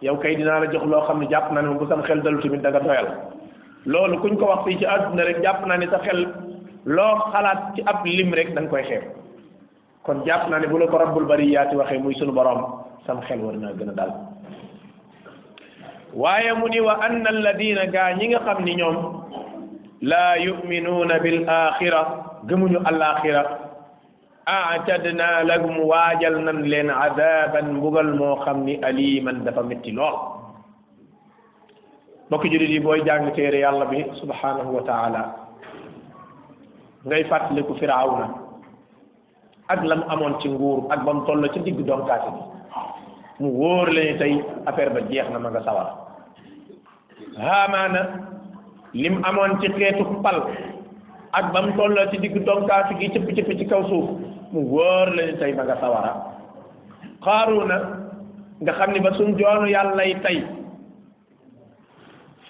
yow 0.00 0.16
kay 0.16 0.36
dinaa 0.36 0.60
la 0.60 0.66
jox 0.72 0.84
loo 0.86 1.02
xam 1.06 1.20
ne 1.20 1.26
jàpp 1.28 1.52
naa 1.52 1.60
ne 1.62 1.68
moom 1.68 1.78
bu 1.78 1.86
sam 1.88 2.02
xel 2.02 2.22
dalu 2.22 2.40
tamit 2.40 2.60
da 2.62 2.70
nga 2.70 2.80
doyal 2.80 3.06
loolu 3.86 4.18
kuñ 4.20 4.36
ko 4.38 4.46
wax 4.46 4.64
fii 4.64 4.78
ci 4.78 4.86
àdduna 4.86 5.24
rek 5.24 5.42
jàpp 5.42 5.66
naa 5.66 5.76
ne 5.76 5.86
sa 5.88 5.98
xel 5.98 6.20
loo 6.86 7.16
xalaat 7.32 7.74
ci 7.74 7.82
ab 7.86 8.04
lim 8.04 8.32
rek 8.34 8.54
da 8.54 8.64
koy 8.68 8.82
xeeb 8.82 9.19
kon 10.10 10.24
jàpp 10.26 10.50
na 10.50 10.58
ne 10.58 10.66
bu 10.66 10.76
la 10.78 10.86
ko 10.90 10.98
rabbul 10.98 11.26
bariyat 11.30 11.70
waxe 11.78 11.98
muy 12.02 12.14
sunu 12.18 12.32
borom 12.32 12.60
sam 13.06 13.18
xel 13.28 13.38
war 13.44 13.54
naa 13.62 13.72
gën 13.78 13.92
dal 13.98 14.10
waaye 16.20 16.52
mu 16.60 16.66
ni 16.72 16.80
wa 16.86 16.94
anna 17.06 17.28
alladina 17.34 17.84
ga 17.94 18.02
ñi 18.18 18.26
nga 18.28 18.40
xam 18.46 18.58
ni 18.64 18.74
ñoom 18.80 18.96
laa 20.10 20.32
yuminuuna 20.46 21.14
bil 21.24 21.40
axira 21.62 22.00
gëmuñu 22.48 22.78
alaxira 22.90 23.42
aatadna 24.56 25.30
lahum 25.50 25.76
waajal 25.90 26.34
nan 26.46 26.58
len 26.72 26.90
adaban 27.06 27.68
bugal 27.82 28.10
mo 28.20 28.30
xamni 28.44 28.74
aliman 28.88 29.38
dafa 29.44 29.62
metti 29.62 29.90
lool 29.98 30.16
mbokk 32.26 32.44
julit 32.52 32.70
yi 32.74 32.80
boy 32.86 33.00
jàng 33.06 33.30
téré 33.36 33.58
yàlla 33.64 33.84
bi 33.92 33.98
subhanahu 34.20 34.70
wa 34.76 34.82
taala 34.90 35.22
ngay 37.08 37.22
fatlikou 37.30 37.74
fir'auna 37.80 38.26
ak 39.70 39.86
la 39.86 39.94
mu 39.96 40.04
amoon 40.10 40.34
ci 40.42 40.50
nguur 40.50 40.90
ak 40.90 41.04
ba 41.06 41.14
mu 41.14 41.22
toll 41.24 41.46
ci 41.54 41.62
diggu 41.62 41.86
donkaasi 41.86 42.30
bi 42.34 42.42
mu 43.38 43.48
wóor 43.54 43.86
lañu 43.86 44.18
tey 44.18 44.32
affaire 44.66 44.90
ba 44.92 45.00
jeex 45.08 45.30
na 45.30 45.38
ma 45.38 45.50
nga 45.50 45.62
sawar 45.62 45.88
haamaana 47.38 48.00
li 48.92 49.08
mu 49.10 49.22
amoon 49.22 49.60
ci 49.62 49.68
xeetu 49.78 50.04
pal 50.22 50.42
ak 51.38 51.52
ba 51.54 51.62
mu 51.62 51.72
toll 51.78 51.94
ci 52.10 52.18
diggu 52.18 52.42
donkaasi 52.42 52.98
gi 52.98 53.10
cëpp 53.14 53.30
cëpp 53.36 53.50
ci 53.62 53.64
kaw 53.70 53.82
suuf 53.88 54.10
mu 54.52 54.60
wóor 54.74 55.14
lañu 55.14 55.38
tey 55.38 55.52
ma 55.54 55.62
nga 55.62 55.76
sawara 55.80 56.10
xaaruna 57.24 57.76
nga 58.62 58.72
xam 58.74 58.90
ni 58.92 59.00
ba 59.00 59.12
suñ 59.16 59.38
joonu 59.38 59.68
yàlla 59.70 60.02
yi 60.02 60.18
tey 60.22 60.38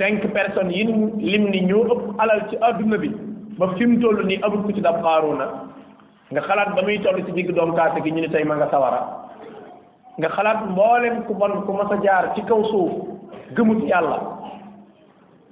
cinq 0.00 0.25
personnes 0.33 0.73
yi 0.73 0.85
lim 1.31 1.45
ni 1.53 1.61
ñoo 1.69 1.85
ëpp 1.93 2.03
alal 2.19 2.49
ci 2.49 2.57
àdduna 2.61 2.97
bi 2.99 3.09
ba 3.61 3.69
fi 3.77 3.87
mu 3.87 4.00
toll 4.00 4.25
nii 4.27 4.41
ku 4.41 4.73
ci 4.73 4.81
dab 4.81 5.03
xaaruna 5.05 5.69
nga 6.31 6.47
xalaat 6.47 6.79
ba 6.79 6.83
muy 6.87 7.03
toll 7.03 7.19
ci 7.27 7.33
digg 7.35 7.51
doom 7.51 7.75
kaase 7.75 7.99
gi 8.03 8.11
ñu 8.13 8.23
ni 8.23 8.31
tey 8.31 8.47
ma 8.47 8.55
nga 8.55 8.71
sawara 8.71 9.03
nga 10.19 10.29
xalaat 10.31 10.71
mboolem 10.71 11.27
ku 11.27 11.35
bon 11.35 11.67
ku 11.67 11.71
mas 11.75 11.91
a 11.91 11.99
jaar 12.03 12.25
ci 12.35 12.41
kaw 12.47 12.63
suuf 12.71 12.93
gëmut 13.59 13.83
yàlla 13.91 14.23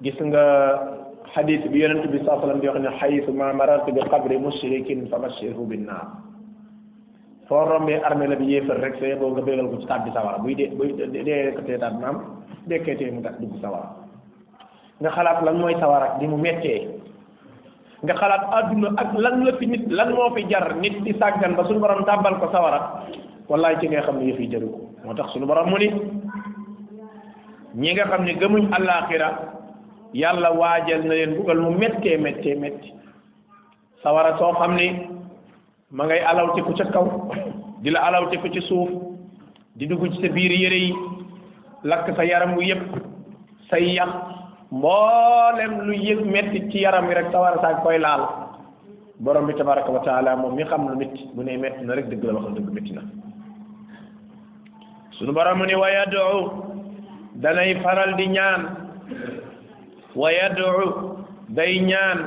gis 0.03 0.15
nga 0.31 0.45
xadis 1.35 1.67
bi 1.71 1.83
yonent 1.83 2.07
bi 2.15 2.23
saa 2.23 2.39
sallam 2.39 2.63
di 2.63 2.69
wax 2.71 2.79
ne 2.79 2.95
xayitu 2.95 3.33
ma 3.35 3.51
bi 3.51 4.01
qabri 4.07 4.37
bi 8.39 8.47
yéefar 8.47 8.77
rek 8.79 8.95
see 9.01 9.15
boo 9.19 9.35
nga 9.35 9.43
bégal 9.43 9.67
ko 9.67 9.77
ci 9.83 9.87
tàbbi 9.91 10.11
sawara 10.15 10.39
buy 10.39 10.55
dee 10.55 10.71
buy 10.79 10.95
dee 10.95 11.53
ko 11.59 11.61
tee 11.67 11.79
taat 11.79 11.99
maam 11.99 12.23
dekkee 12.71 12.95
tee 12.95 13.11
mu 13.11 13.19
tax 13.23 13.35
dugg 13.43 13.51
sawara 13.61 13.91
nga 15.03 15.11
xalaat 15.11 15.43
lan 15.43 15.59
mooy 15.59 15.75
sawara 15.83 16.15
di 16.23 16.27
mu 16.31 16.37
mettee 16.39 16.98
nga 18.03 18.15
xalaat 18.21 18.45
àdduna 18.59 18.89
ak 18.95 19.11
lan 19.19 19.43
la 19.45 19.53
fi 19.59 19.67
nit 19.67 19.85
lan 19.91 20.15
moo 20.15 20.31
fi 20.35 20.45
jar 20.51 20.75
nit 20.79 20.99
sàggan 21.19 21.55
ba 21.57 21.65
suñu 21.67 21.81
borom 21.81 22.05
tàbbal 22.05 22.39
ko 22.39 22.47
sawara 22.53 23.03
wallaay 23.49 23.77
ci 23.81 23.89
ngay 23.89 24.03
xam 24.07 24.19
ne 24.19 24.25
yëf 24.31 24.37
fi 24.37 24.47
jaru 24.51 24.69
ko 24.71 24.79
moo 25.05 25.15
tax 25.15 25.27
suñu 25.33 25.47
borom 25.47 25.71
mu 25.71 25.79
ni 25.79 25.89
ñi 27.75 27.91
nga 27.93 28.05
xam 28.11 28.23
ne 28.25 28.35
gëmuñ 28.39 28.65
àllaaxira 28.73 29.29
yàlla 30.15 30.53
waajal 30.53 31.03
na 31.03 31.09
leen 31.15 31.35
buggal 31.37 31.59
mu 31.61 31.71
méttee 31.75 32.17
méttee 32.19 32.55
métti 32.55 32.93
sawara 34.03 34.39
soo 34.39 34.53
xam 34.55 34.75
ni 34.77 35.11
ma 35.91 36.05
ngay 36.05 36.21
alaw 36.23 36.55
ci 36.55 36.63
ku 36.63 36.73
ca 36.79 36.85
kaw 36.85 37.07
di 37.83 37.91
la 37.91 38.01
alaw 38.07 38.31
ci 38.31 38.37
ku 38.39 38.49
ci 38.49 38.61
suuf 38.63 38.89
di 39.75 39.87
dugg 39.87 40.07
ci 40.15 40.21
sa 40.23 40.29
biir 40.29 40.53
yére 40.53 40.77
yi 40.87 40.93
lakk 41.83 42.07
sa 42.15 42.23
yaram 42.25 42.55
wu 42.55 42.63
yëpp 42.63 42.93
say 43.69 43.83
yàq 43.91 44.38
mboolem 44.71 45.81
lu 45.89 45.95
yëg 45.97 46.21
metti 46.29 46.61
ci 46.71 46.79
yaram 46.83 47.07
wi 47.09 47.15
rek 47.15 47.31
sawara 47.33 47.61
saa 47.61 47.81
koy 47.83 47.99
laal 47.99 48.23
borom 49.21 49.47
bi 49.47 49.53
tabaraka 49.55 49.91
wa 49.91 50.01
taala 50.05 50.37
moom 50.37 50.55
mi 50.55 50.65
xam 50.65 50.89
lu 50.89 50.97
metti 50.97 51.29
mu 51.35 51.43
ne 51.43 51.57
metti 51.57 51.85
na 51.85 51.95
rek 51.95 52.07
dëgg 52.09 52.23
la 52.25 52.33
waxal 52.35 52.53
dëgg 52.55 52.71
metti 52.73 52.93
na 52.93 53.03
sunu 55.17 55.33
borom 55.33 55.65
ni 55.67 55.75
wa 55.75 55.89
yadu 55.91 56.21
danay 57.37 57.81
faral 57.83 58.15
di 58.17 58.27
ñaan 58.29 58.63
wa 60.15 60.31
yadu 60.33 60.67
day 61.49 61.81
ñaan 61.81 62.19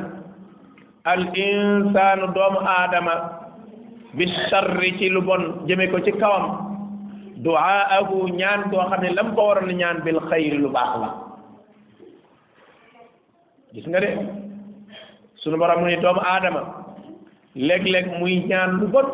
al 1.03 1.24
insaanu 1.38 2.25
doomu 2.33 2.60
aadama 2.65 3.13
bi 4.13 4.25
sarri 4.50 4.98
ci 4.98 5.10
lu 5.10 5.21
bon 5.21 5.45
jëme 5.67 5.91
ko 5.91 6.00
ci 6.01 6.12
kawam 6.17 6.57
du'aahu 7.38 8.27
ñaan 8.38 8.69
koo 8.69 8.81
xam 8.89 9.01
ne 9.01 9.13
lam 9.13 9.36
ko 9.36 9.41
waroon 9.45 9.77
ñaan 9.77 10.01
bil 10.03 10.17
xayri 10.25 10.57
lu 10.57 10.69
baax 10.74 10.93
la 11.00 11.30
gis 13.73 13.87
nga 13.87 13.99
de 14.03 14.09
sunu 15.43 15.55
borom 15.57 15.79
mu 15.81 15.87
ni 15.87 15.95
doomu 16.03 16.19
aadama 16.19 16.61
léeg-léeg 17.55 18.19
muy 18.19 18.43
ñaan 18.47 18.79
lu 18.79 18.87
bon 18.91 19.07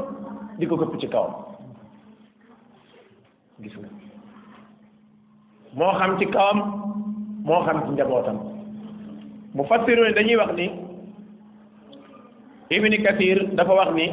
di 0.57 0.65
ko 0.67 0.77
këpp 0.77 0.97
ci 1.01 1.07
kawam 1.09 1.33
gis 3.61 3.75
nga 3.77 3.87
moo 5.77 5.93
xam 6.01 6.17
ci 6.17 6.25
kawam 6.33 6.59
moo 7.45 7.61
xam 7.65 7.85
ci 7.85 7.91
njabootam 7.93 8.37
mu 9.53 9.63
fassiru 9.69 10.03
ni 10.07 10.13
dañuy 10.17 10.37
wax 10.37 10.51
ni 10.55 10.67
Ibn 12.69 12.93
Kathir 13.03 13.53
dafa 13.55 13.73
wax 13.77 13.91
ni 13.93 14.09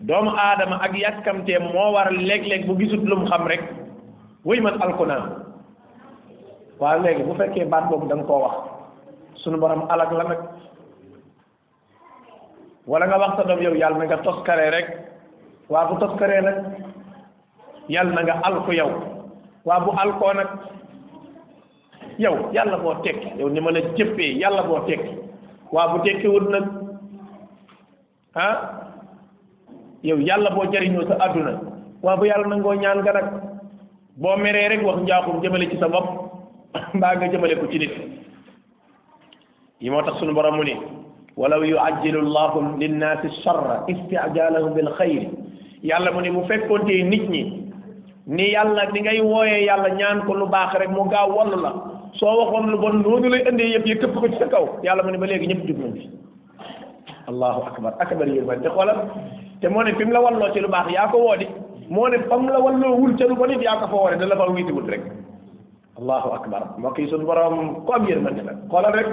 doomu 0.00 0.30
aadama 0.34 0.82
ak 0.82 0.98
yàkkamtee 0.98 1.62
moo 1.72 1.94
waral 1.94 2.18
léeg-léeg 2.28 2.66
bu 2.66 2.74
gisut 2.74 3.06
lu 3.06 3.16
mu 3.22 3.26
xam 3.30 3.46
rek 3.46 3.62
wéy 4.44 4.60
man 4.60 4.82
alkunaan 4.82 5.24
waaw 6.80 6.98
léegi 7.02 7.22
bu 7.22 7.34
fekkee 7.38 7.64
baat 7.70 7.86
boobu 7.88 8.08
da 8.10 8.16
nga 8.16 8.24
koo 8.26 8.42
wax 8.42 8.73
suñu 9.42 9.58
borom 9.58 9.86
alak 9.90 10.12
la 10.12 10.24
nag 10.24 10.38
wala 12.86 13.06
nga 13.06 13.18
wax 13.18 13.36
sa 13.36 13.42
doom 13.48 13.60
yow 13.62 13.74
yàlla 13.74 13.98
na 13.98 14.04
nga 14.06 14.18
toskaree 14.22 14.70
rek 14.70 14.88
waa 15.70 15.86
bu 15.86 15.98
toskaree 15.98 16.40
nag 16.40 16.56
yàlla 17.88 18.12
na 18.14 18.22
nga 18.22 18.34
alku 18.44 18.72
yow 18.72 18.90
waa 19.64 19.80
bu 19.80 19.90
alkoo 19.96 20.32
nag 20.32 20.48
yow 22.18 22.52
yàlla 22.52 22.76
boo 22.78 22.94
tekki 23.02 23.38
yow 23.40 23.48
ni 23.48 23.60
ma 23.60 23.70
la 23.70 23.80
jëppee 23.80 24.38
yàlla 24.38 24.62
boo 24.62 24.80
tekki 24.86 25.10
waa 25.72 25.88
bu 25.88 25.96
tekkiwut 26.04 26.46
nag 26.50 26.64
ah 28.34 28.86
yow 30.02 30.18
yàlla 30.18 30.50
boo 30.50 30.64
jariñoo 30.72 31.08
sa 31.08 31.16
àdduna 31.24 31.60
waa 32.02 32.16
bu 32.16 32.24
yàlla 32.24 32.46
nangoo 32.48 32.74
ñaan 32.74 33.00
nga 33.00 33.12
nag 33.12 33.28
boo 34.16 34.36
meree 34.36 34.68
rek 34.68 34.84
wax 34.86 34.98
njaaxum 35.02 35.40
jëmale 35.42 35.70
ci 35.70 35.78
sa 35.78 35.88
bopp 35.88 36.06
mbaa 36.94 37.14
nga 37.16 37.26
jëmale 37.28 37.56
ko 37.60 37.66
ci 37.66 37.78
nit 37.78 38.13
يما 39.82 40.02
تصن 40.06 40.34
برموني 40.34 40.76
ولو 41.36 41.62
يعجل 41.62 42.16
الله 42.18 42.76
للناس 42.78 43.18
الشر 43.24 43.84
استعجالهم 43.90 44.70
بالخير 44.74 45.30
يالا 45.82 46.10
موني 46.14 46.30
مو 46.30 46.44
فيكونتي 46.46 47.02
نيت 47.02 47.26
ني 47.30 47.42
ني 48.26 48.46
يالا 48.54 48.90
نيغي 48.94 49.20
ووي 49.20 49.54
يالا 49.68 49.94
نيان 49.94 50.22
كو 50.26 50.34
لو 50.34 50.46
باخ 50.46 50.76
رك 50.76 50.88
مو 50.94 51.02
غا 51.10 51.22
وون 51.26 51.50
لا 51.62 51.70
سو 52.20 52.26
واخون 52.38 52.70
لو 52.70 52.76
بون 52.78 52.94
نودو 53.02 53.28
لاي 53.32 53.40
اندي 53.50 53.62
ييب 53.74 53.86
ييكف 53.90 54.14
كو 54.18 54.26
سي 54.38 54.46
كاو 54.52 54.64
يالا 54.86 55.02
موني 55.06 55.18
با 55.22 55.26
ليغي 55.26 55.46
نيب 55.50 55.60
جوب 55.66 55.78
نوندي 55.80 56.02
الله 57.30 57.56
اكبر 57.70 57.92
اكبر 58.04 58.26
يير 58.32 58.44
بان 58.48 58.62
تي 58.62 58.68
خولام 58.76 58.98
تي 59.60 59.66
موني 59.74 59.92
فيم 59.98 60.10
لا 60.14 60.18
والو 60.24 60.52
سي 60.54 60.60
لو 60.62 60.68
باخ 60.74 60.86
يا 60.96 61.04
كو 61.12 61.18
وودي 61.26 61.46
موني 61.96 62.18
فام 62.30 62.42
لا 62.54 62.58
والو 62.64 62.86
وول 63.00 63.10
تي 63.18 63.24
لو 63.30 63.34
بون 63.40 63.50
يا 63.50 63.74
كو 63.80 63.86
فو 63.92 63.96
وودي 64.04 64.16
دا 64.22 64.24
لا 64.30 64.34
با 64.38 64.44
ويتي 64.54 64.72
بوت 64.76 64.88
رك 64.94 65.02
الله 66.04 66.24
اكبر 66.38 66.62
مكي 66.84 67.04
سون 67.10 67.22
بروم 67.28 67.56
كوم 67.88 68.02
يير 68.08 68.18
نلا 68.24 68.52
قولا 68.72 68.90
ريك 68.96 69.08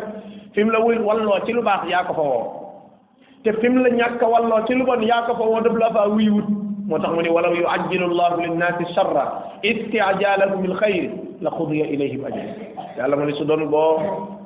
فيم 0.54 0.68
لا 0.76 0.80
ويل 0.86 1.00
والو 1.10 1.32
تي 1.48 1.52
لو 1.56 1.62
باخ 1.68 1.82
ياكو 1.94 2.14
فو 2.20 2.30
تي 3.48 3.52
فيم 3.64 3.74
لا 3.84 3.94
نياكا 3.96 4.26
والو 4.34 4.58
تي 4.68 4.74
لو 4.80 4.84
بون 4.90 5.02
ياكو 5.12 5.34
فو 5.40 5.60
دب 5.66 5.76
لا 5.82 5.88
فا 5.96 6.04
وي 6.16 6.28
ووت 6.36 6.48
موتاخ 6.92 7.12
موني 7.16 7.30
ولو 7.36 7.54
يعجل 7.64 8.02
الله 8.12 8.30
للناس 8.44 8.78
الشر 8.88 9.16
استعجالهم 9.72 10.62
الخير 10.72 11.04
لقضي 11.44 11.82
اليهم 11.94 12.22
اجل 12.30 12.48
يالا 13.00 13.16
موني 13.20 13.34
سو 13.40 13.44
دون 13.50 13.62
بو 13.74 13.86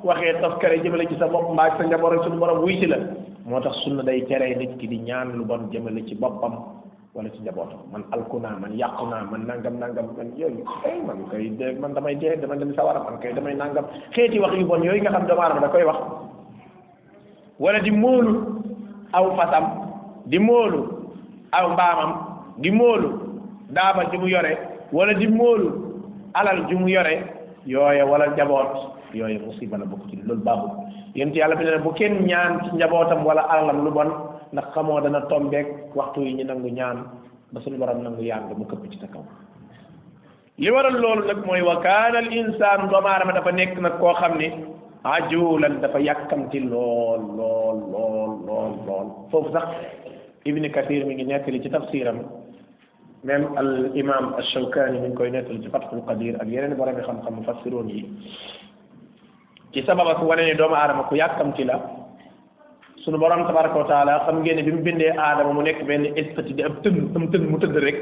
waxee 0.08 0.38
tafkare 0.42 0.76
jëmale 0.84 1.04
ci 1.10 1.16
sa 1.20 1.26
bopp 1.34 1.50
mbaaj 1.54 1.72
sa 1.78 1.82
njaboot 1.86 2.12
ak 2.14 2.20
sunu 2.26 2.38
borom 2.42 2.58
wuy 2.64 2.76
ci 2.80 2.86
la 2.92 2.98
moo 3.48 3.58
tax 3.64 3.74
sunna 3.82 4.02
day 4.08 4.20
tere 4.28 4.54
nit 4.60 4.72
ki 4.78 4.86
di 4.90 4.98
ñaan 5.08 5.28
lu 5.38 5.44
bon 5.50 5.62
jëmale 5.72 6.00
ci 6.08 6.14
wala 7.16 7.30
ci 7.32 7.40
njabootam 7.40 7.80
man 7.90 8.04
alku 8.12 8.36
naa 8.38 8.58
man 8.60 8.76
yàqu 8.76 9.04
naa 9.08 9.24
man 9.30 9.48
nangam 9.48 9.80
nangam 9.80 10.12
man 10.12 10.28
yooyu 10.36 10.60
eh, 10.84 11.00
man 11.00 11.24
koy 11.32 11.48
de 11.48 11.72
man 11.80 11.94
damay 11.96 12.14
dee 12.14 12.36
dama 12.36 12.56
dem 12.60 12.74
sawara 12.76 13.00
man 13.08 13.16
koy 13.24 13.32
damay 13.32 13.56
nangam 13.56 13.84
xeeti 14.12 14.38
wax 14.38 14.52
yu 14.54 14.66
bon 14.66 14.84
yooyu 14.84 15.00
nga 15.00 15.10
xam 15.10 15.24
doomu 15.26 15.40
aadama 15.42 15.60
da 15.64 15.68
koy 15.68 15.84
wax 15.84 15.96
wala 17.58 17.80
di 17.80 17.90
móolu 17.90 18.34
aw 19.12 19.32
di 20.26 20.38
móolu 20.38 20.78
aw 21.56 21.72
mbaamam 21.72 22.12
di 22.58 22.70
móolu 22.70 23.08
daaba 23.70 24.04
ju 24.12 24.18
mu 24.20 24.26
yore 24.28 24.52
wala 24.92 25.14
di 25.14 25.26
móolu 25.26 25.72
alal 26.34 26.68
mu 26.68 26.88
yore 26.88 27.16
yooye 27.64 28.02
wala 28.04 28.26
njaboot 28.28 28.92
yooye 29.14 29.38
musiba 29.40 29.78
la 29.78 29.86
bokk 29.88 30.04
ci 30.10 30.16
loolu 30.20 30.42
baaxul 30.44 30.68
yéen 31.16 31.32
ci 31.32 31.40
bi 31.56 31.64
ne 31.64 31.78
bu 31.80 31.92
kenn 31.96 32.28
ñaan 32.28 32.60
ci 32.60 32.76
njabootam 32.76 33.24
wala 33.24 33.40
alalam 33.48 33.84
lu 33.86 33.90
bon 33.90 34.35
ndax 34.56 34.68
xamoo 34.74 35.00
dana 35.04 35.20
tombeek 35.30 35.68
waxtu 35.98 36.20
yi 36.26 36.32
ñu 36.36 36.44
nangu 36.48 36.68
ñaan 36.78 36.98
ba 37.52 37.60
suñu 37.62 37.76
borom 37.82 38.00
nangu 38.02 38.22
yàng 38.30 38.48
mu 38.58 38.64
këpp 38.70 38.84
ci 38.92 38.98
sa 39.02 39.06
kaw 39.12 39.22
li 40.62 40.70
waral 40.74 40.96
loolu 41.02 41.22
nag 41.28 41.40
mooy 41.46 41.60
wa 41.68 41.76
kaana 41.84 42.18
al 42.24 42.30
insaanu 42.40 42.88
doomu 42.90 43.08
aadama 43.10 43.32
dafa 43.36 43.50
nekk 43.58 43.74
nag 43.84 43.94
koo 44.02 44.14
xam 44.20 44.34
ni 44.40 44.48
ajulan 45.14 45.74
dafa 45.82 45.98
yàkkamti 46.08 46.58
lool 46.72 47.20
lool 47.38 47.78
lool 47.92 48.30
lool 48.46 48.72
lool 48.86 49.08
foofu 49.30 49.52
sax 49.54 49.68
ibni 50.48 50.70
kathir 50.76 51.02
mi 51.06 51.14
ngi 51.14 51.24
nekk 51.30 51.44
li 51.52 51.60
ci 51.64 51.68
tafsiram 51.74 52.18
même 53.28 53.46
al 53.62 53.70
imam 54.02 54.24
ash-shawkani 54.40 55.00
mi 55.02 55.08
ngi 55.08 55.16
koy 55.18 55.30
nettali 55.34 55.62
ci 55.64 55.68
fathul 55.74 56.02
qadir 56.08 56.34
ak 56.40 56.48
yeneen 56.54 56.76
borom 56.80 56.96
yi 56.98 57.04
xam-xam 57.08 57.34
mufassiroon 57.36 57.88
yi 57.96 58.02
ci 59.72 59.80
sababas 59.88 60.20
wane 60.30 60.44
ne 60.48 60.54
doomu 60.60 60.74
aadama 60.82 61.02
ku 61.08 61.14
yàkkamti 61.22 61.64
la 61.70 61.78
sunu 63.06 63.22
borom 63.22 63.46
tabaraka 63.46 63.78
wa 63.78 63.86
taala 63.86 64.18
xam 64.26 64.42
ngeen 64.42 64.64
bi 64.66 64.72
mu 64.74 64.82
bindee 64.82 65.10
aadama 65.14 65.52
mu 65.54 65.62
nekk 65.62 65.78
benn 65.86 66.06
espèce 66.18 66.50
di 66.58 66.62
ab 66.66 66.82
tënn 66.82 67.14
am 67.16 67.30
tënn 67.30 67.46
mu 67.50 67.56
tëdd 67.62 67.78
rek 67.84 67.96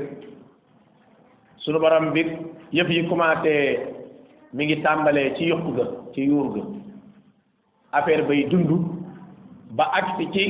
sunu 1.64 1.78
borom 1.78 2.12
bi 2.16 2.24
yëf 2.78 2.88
yi 2.90 3.04
commencé 3.08 3.52
mi 4.56 4.64
ngi 4.64 4.80
tàmbalee 4.82 5.34
ci 5.36 5.50
yokku 5.52 5.70
ga 5.76 5.84
ci 6.14 6.24
yuur 6.24 6.46
ga 6.56 6.62
affaire 7.92 8.24
bay 8.28 8.48
dund 8.48 8.70
ba 9.76 9.90
agsi 10.00 10.24
ci 10.32 10.44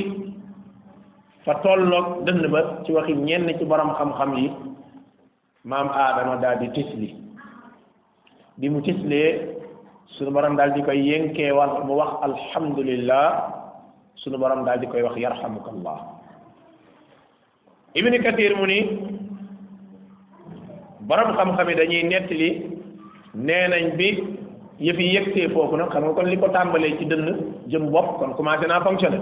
fa 1.43 1.59
tolloog 1.63 2.23
dënn 2.25 2.47
ba 2.51 2.63
ci 2.85 2.95
waxi 2.95 3.11
ñenn 3.13 3.51
ci 3.57 3.65
borom 3.67 3.91
xam-xam 3.99 4.31
yi 4.39 4.47
maam 5.67 5.89
aadama 5.91 6.39
daal 6.41 6.59
di 6.63 6.71
tisli 6.71 7.09
bi 8.59 8.69
mu 8.71 8.79
tislee 8.87 9.51
sunu 10.15 10.31
borom 10.31 10.55
daal 10.55 10.71
di 10.71 10.81
koy 10.87 10.99
yënkeewal 11.11 11.83
mu 11.87 11.93
wax 11.99 12.23
alhamdulillah 12.29 13.27
sunu 14.25 14.41
borom 14.41 14.65
daal 14.65 14.81
di 14.81 14.89
koy 14.89 15.05
wax 15.05 15.13
yarhamukallah 15.21 15.97
ibni 17.93 18.17
kathir 18.25 18.57
mu 18.57 18.65
ni 18.65 18.79
borom 21.05 21.29
xam-xam 21.37 21.69
yi 21.69 21.75
dañuy 21.77 22.01
nettali 22.09 22.49
nee 23.37 23.67
nañ 23.69 23.95
bi 23.97 24.09
yëf 24.81 24.97
yi 24.97 25.13
yëgsee 25.13 25.47
foofu 25.53 25.77
nag 25.77 25.91
xam 25.93 26.03
nga 26.09 26.13
kon 26.17 26.25
li 26.29 26.37
ko 26.41 26.49
tàmbalee 26.49 26.97
ci 26.97 27.05
dënn 27.05 27.69
jëm 27.69 27.91
bopp 27.93 28.17
kon 28.17 28.33
commencé 28.33 28.65
naa 28.67 28.81
fonctionné 28.81 29.21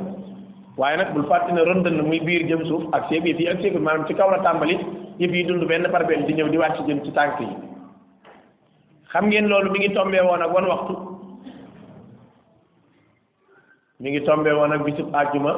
waaye 0.80 0.96
nag 0.98 1.12
bul 1.14 1.28
fàtte 1.28 1.52
ne 1.54 1.66
ron 1.68 1.84
dënn 1.84 2.02
muy 2.08 2.20
biir 2.24 2.48
jëm 2.48 2.64
suuf 2.66 2.88
ak 2.96 3.10
seeg 3.12 3.28
yëf 3.28 3.40
yi 3.40 3.48
ak 3.52 3.60
seegul 3.62 3.82
maanaam 3.84 4.08
ci 4.08 4.14
kaw 4.16 4.32
la 4.32 4.40
tàmbali 4.44 4.80
yëf 5.20 5.32
yi 5.36 5.44
dund 5.44 5.68
benn 5.68 5.92
par 5.92 6.08
benn 6.08 6.24
di 6.26 6.34
ñëw 6.34 6.48
di 6.50 6.58
wàcc 6.64 6.88
jëm 6.88 7.04
ci 7.06 7.12
tànk 7.12 7.40
yi 7.44 7.48
xam 9.12 9.28
ngeen 9.28 9.48
loolu 9.52 9.70
mi 9.72 9.80
ngi 9.80 9.94
tombee 9.94 10.22
woon 10.24 10.42
ak 10.48 10.54
wan 10.56 10.68
waxtu 10.72 11.13
mi 14.04 14.12
ngi 14.12 14.20
tombe 14.28 14.52
woon 14.52 14.74
ak 14.76 14.84
bisub 14.84 15.16
àjjuma 15.16 15.54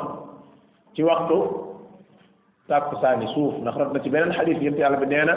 ci 0.95 1.01
waxtu 1.03 1.35
tàkkusaani 2.67 3.25
suuf 3.33 3.53
ndax 3.61 3.75
rot 3.77 3.91
na 3.93 3.99
ci 4.03 4.09
beneen 4.09 4.33
xadis 4.37 4.61
yént 4.61 4.77
yàlla 4.77 4.97
bi 4.97 5.05
nee 5.07 5.25
na 5.25 5.35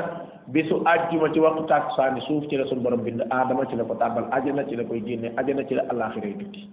bisu 0.53 0.83
àjjuma 0.85 1.33
ci 1.33 1.41
waxtu 1.41 1.63
tàkkusaani 1.71 2.21
suuf 2.27 2.45
ci 2.51 2.57
la 2.59 2.65
suñu 2.67 2.83
borom 2.83 3.01
bind 3.05 3.21
aadama 3.31 3.65
ci 3.71 3.77
la 3.77 3.85
ko 3.85 3.95
tàbbal 3.95 4.25
ajana 4.31 4.63
ci 4.69 4.77
la 4.77 4.85
koy 4.85 5.01
génne 5.07 5.33
ajana 5.39 5.65
ci 5.67 5.75
la 5.75 5.83
àllaaxiray 5.91 6.35
tukki 6.39 6.69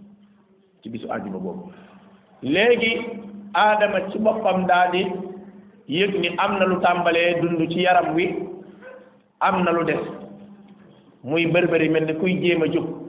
ci 0.82 0.90
bisu 0.90 1.08
àjjuma 1.08 1.40
boobu 1.40 1.72
léegi 2.44 2.94
aadama 3.54 4.02
ci 4.12 4.20
boppam 4.20 4.66
daal 4.68 4.92
di 4.92 5.06
yëg 5.88 6.20
ni 6.20 6.30
am 6.38 6.60
na 6.60 6.66
lu 6.66 6.82
tàmbalee 6.82 7.40
dund 7.42 7.62
ci 7.72 7.80
yaram 7.82 8.14
wi 8.16 8.28
am 9.40 9.64
na 9.64 9.72
lu 9.72 9.84
des 9.86 10.00
muy 11.24 11.46
bërbëri 11.46 11.90
mel 11.90 12.06
ni 12.06 12.14
kuy 12.20 12.40
jéem 12.42 12.62
a 12.64 12.68
jóg 12.74 13.05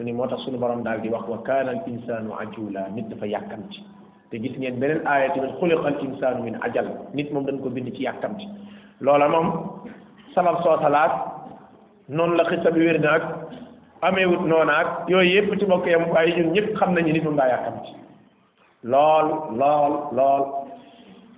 mu 0.00 0.04
ne 0.08 0.12
moo 0.12 0.26
tax 0.26 0.38
suñu 0.44 0.58
borom 0.58 0.82
daal 0.82 1.00
di 1.02 1.08
wax 1.10 1.24
wa 1.28 1.38
kaana 1.44 1.70
al 1.70 1.80
insaanu 1.86 2.32
ajula 2.40 2.88
nit 2.94 3.08
dafa 3.10 3.26
yàkkamti 3.26 3.80
te 4.30 4.36
gis 4.40 4.56
ngeen 4.58 4.78
beneen 4.80 5.02
aaya 5.06 5.28
tamit 5.30 5.52
xuliqa 5.60 5.86
al 5.86 5.96
insaanu 6.04 6.42
min 6.44 6.56
ajal 6.62 6.86
nit 7.14 7.30
moom 7.32 7.44
dañ 7.44 7.60
ko 7.60 7.68
bind 7.68 7.92
ci 7.96 8.02
yàkkamti 8.02 8.46
loola 9.00 9.28
moom 9.28 9.48
sabab 10.34 10.56
soo 10.64 10.78
salaat 10.82 11.12
noonu 12.08 12.34
la 12.36 12.44
xisa 12.50 12.70
bi 12.70 12.80
wér 12.86 12.98
na 13.00 13.10
ak 13.16 13.24
ameewut 14.06 14.42
yooyu 15.08 15.30
yépp 15.34 15.50
ci 15.58 15.64
bokk 15.66 15.86
yam 15.86 16.04
waaye 16.12 16.32
ñun 16.36 16.52
ñëpp 16.54 16.76
xam 16.80 16.94
nañu 16.94 17.12
nit 17.12 17.24
moom 17.24 17.36
daa 17.36 17.48
yàkkamti 17.52 17.90
lool 18.92 19.26
lool 19.60 19.92
lool 20.16 20.44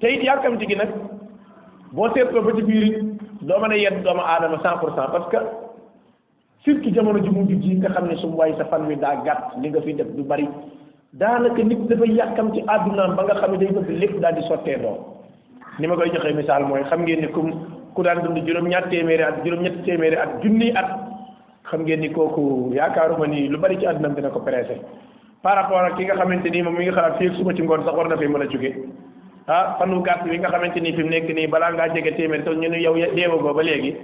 te 0.01 0.07
it 0.14 0.22
yàkkamti 0.29 0.66
gi 0.68 0.75
nag 0.77 0.88
boo 1.94 2.09
seetloo 2.14 2.42
ba 2.46 2.51
ci 2.57 2.62
biir 2.68 2.88
doo 3.46 3.59
mën 3.61 3.72
a 3.75 3.77
yedd 3.85 4.03
doomu 4.05 4.22
aadama 4.25 4.59
cent 4.64 4.79
pour 4.79 4.90
cent 4.96 5.09
parce 5.14 5.29
que 5.33 5.38
surtout 6.64 6.94
jamono 6.94 7.18
ji 7.18 7.31
mu 7.31 7.42
ji 7.48 7.77
nga 7.79 7.88
xam 7.90 8.07
ne 8.09 8.16
su 8.16 8.29
mu 8.31 8.37
waay 8.37 8.55
sa 8.59 8.64
fan 8.66 8.87
wi 8.87 8.96
daa 8.96 9.14
gàtt 9.25 9.57
li 9.62 9.68
nga 9.70 9.81
fi 9.81 9.94
def 9.94 10.07
du 10.16 10.22
bari 10.25 10.46
daanaka 11.12 11.61
nit 11.64 11.81
dafa 11.90 12.07
yàkkam 12.12 12.53
ci 12.55 12.62
àddunaam 12.75 13.14
ba 13.16 13.22
nga 13.25 13.35
xam 13.40 13.51
ne 13.53 13.59
day 13.59 13.70
bëgg 13.77 13.88
lépp 14.03 14.18
daal 14.20 14.35
di 14.35 14.42
sottee 14.48 14.77
doo 14.81 14.94
ni 15.81 15.87
ma 15.88 15.94
koy 15.96 16.11
joxee 16.11 16.33
misaal 16.37 16.62
mooy 16.66 16.83
xam 16.90 17.01
ngeen 17.03 17.20
ni 17.20 17.29
comme 17.33 17.51
ku 17.94 18.03
daan 18.03 18.22
dund 18.22 18.38
juróom-ñaar 18.46 18.87
téeméeri 18.90 19.22
at 19.22 19.37
juróom-ñett 19.44 19.83
téeméeri 19.85 20.14
at 20.16 20.38
junniy 20.42 20.70
at 20.77 20.87
xam 21.70 21.83
ngeen 21.83 22.01
ni 22.01 22.09
kooku 22.12 22.70
yaakaaruma 22.75 23.27
ni 23.27 23.48
lu 23.48 23.59
bari 23.59 23.79
ci 23.79 23.87
àddunaam 23.87 24.14
dina 24.14 24.29
ko 24.31 24.38
pressé 24.40 24.79
par 25.42 25.57
rapport 25.57 25.83
ak 25.90 25.96
ki 25.96 26.05
nga 26.05 26.14
xamante 26.14 26.46
ni 26.51 26.62
moom 26.62 26.77
mi 26.79 26.85
nga 26.87 26.92
xalaat 26.94 27.16
fii 27.18 27.27
ak 27.29 27.35
suba 27.42 27.55
ci 27.57 27.62
ngoon 27.62 27.83
sax 27.85 27.90
war 27.94 28.07
na 28.09 28.16
fee 28.16 28.29
mën 28.31 28.40
a 28.42 28.46
jóge 28.46 28.70
ah 29.48 29.75
fanu 29.81 29.98
gàtt 30.03 30.25
bi 30.31 30.38
nga 30.38 30.48
xamante 30.48 30.79
ni 30.81 30.92
fi 30.94 31.03
mu 31.03 31.11
nekk 31.11 31.27
nii 31.35 31.46
balaa 31.51 31.75
ngaa 31.75 31.88
jege 31.90 32.14
téeméeri 32.16 32.42
te 32.46 32.51
ñu 32.55 32.70
ne 32.70 32.79
yow 32.79 32.94
deewagoo 32.94 33.51
ba 33.55 33.62
léegi 33.62 33.96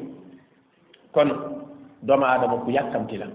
kon 1.15 1.55
doomu 2.07 2.25
aadama 2.25 2.63
ku 2.65 2.71
yàkkamti 2.71 3.17
la 3.19 3.27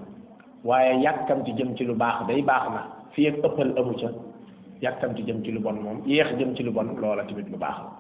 waaye 0.63 0.99
yàkkamti 1.05 1.51
jëm 1.57 1.75
ci 1.77 1.83
lu 1.85 1.95
baax 1.95 2.27
day 2.27 2.41
baax 2.41 2.63
na 2.73 2.81
fii 3.13 3.27
ak 3.27 3.37
ëppal 3.43 3.71
amu 3.79 3.93
ca 4.01 4.07
yàkkamti 4.81 5.23
jëm 5.23 5.43
ci 5.43 5.51
lu 5.51 5.59
bon 5.59 5.75
moom 5.83 6.01
yéex 6.05 6.37
jëm 6.39 6.55
ci 6.55 6.63
lu 6.63 6.71
bon 6.71 6.95
loola 7.01 7.23
tamit 7.23 7.47
lu 7.51 7.57
baax 7.57 7.77
la 7.83 7.91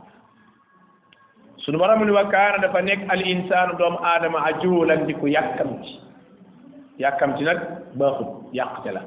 suñu 1.57 1.77
borom 1.77 2.05
ni 2.05 2.11
wa 2.11 2.23
kaana 2.31 2.57
dafa 2.63 2.81
nekk 2.81 3.01
al 3.11 3.21
insaanu 3.27 3.75
doomu 3.77 3.97
aadama 4.03 4.39
ajuulan 4.45 5.05
di 5.07 5.13
ku 5.13 5.27
yàkkamti 5.27 5.99
yàkkamti 6.97 7.43
nag 7.43 7.59
baaxut 7.99 8.29
yàqte 8.53 8.89
la 8.95 9.01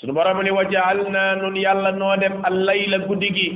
suñu 0.00 0.12
borom 0.16 0.42
ni 0.42 0.50
wa 0.50 0.64
jaal 0.64 1.04
naa 1.12 1.34
nun 1.36 1.56
yàlla 1.56 1.90
noo 1.92 2.16
def 2.16 2.32
al 2.42 2.56
layla 2.64 3.04
guddi 3.08 3.30
gi 3.36 3.48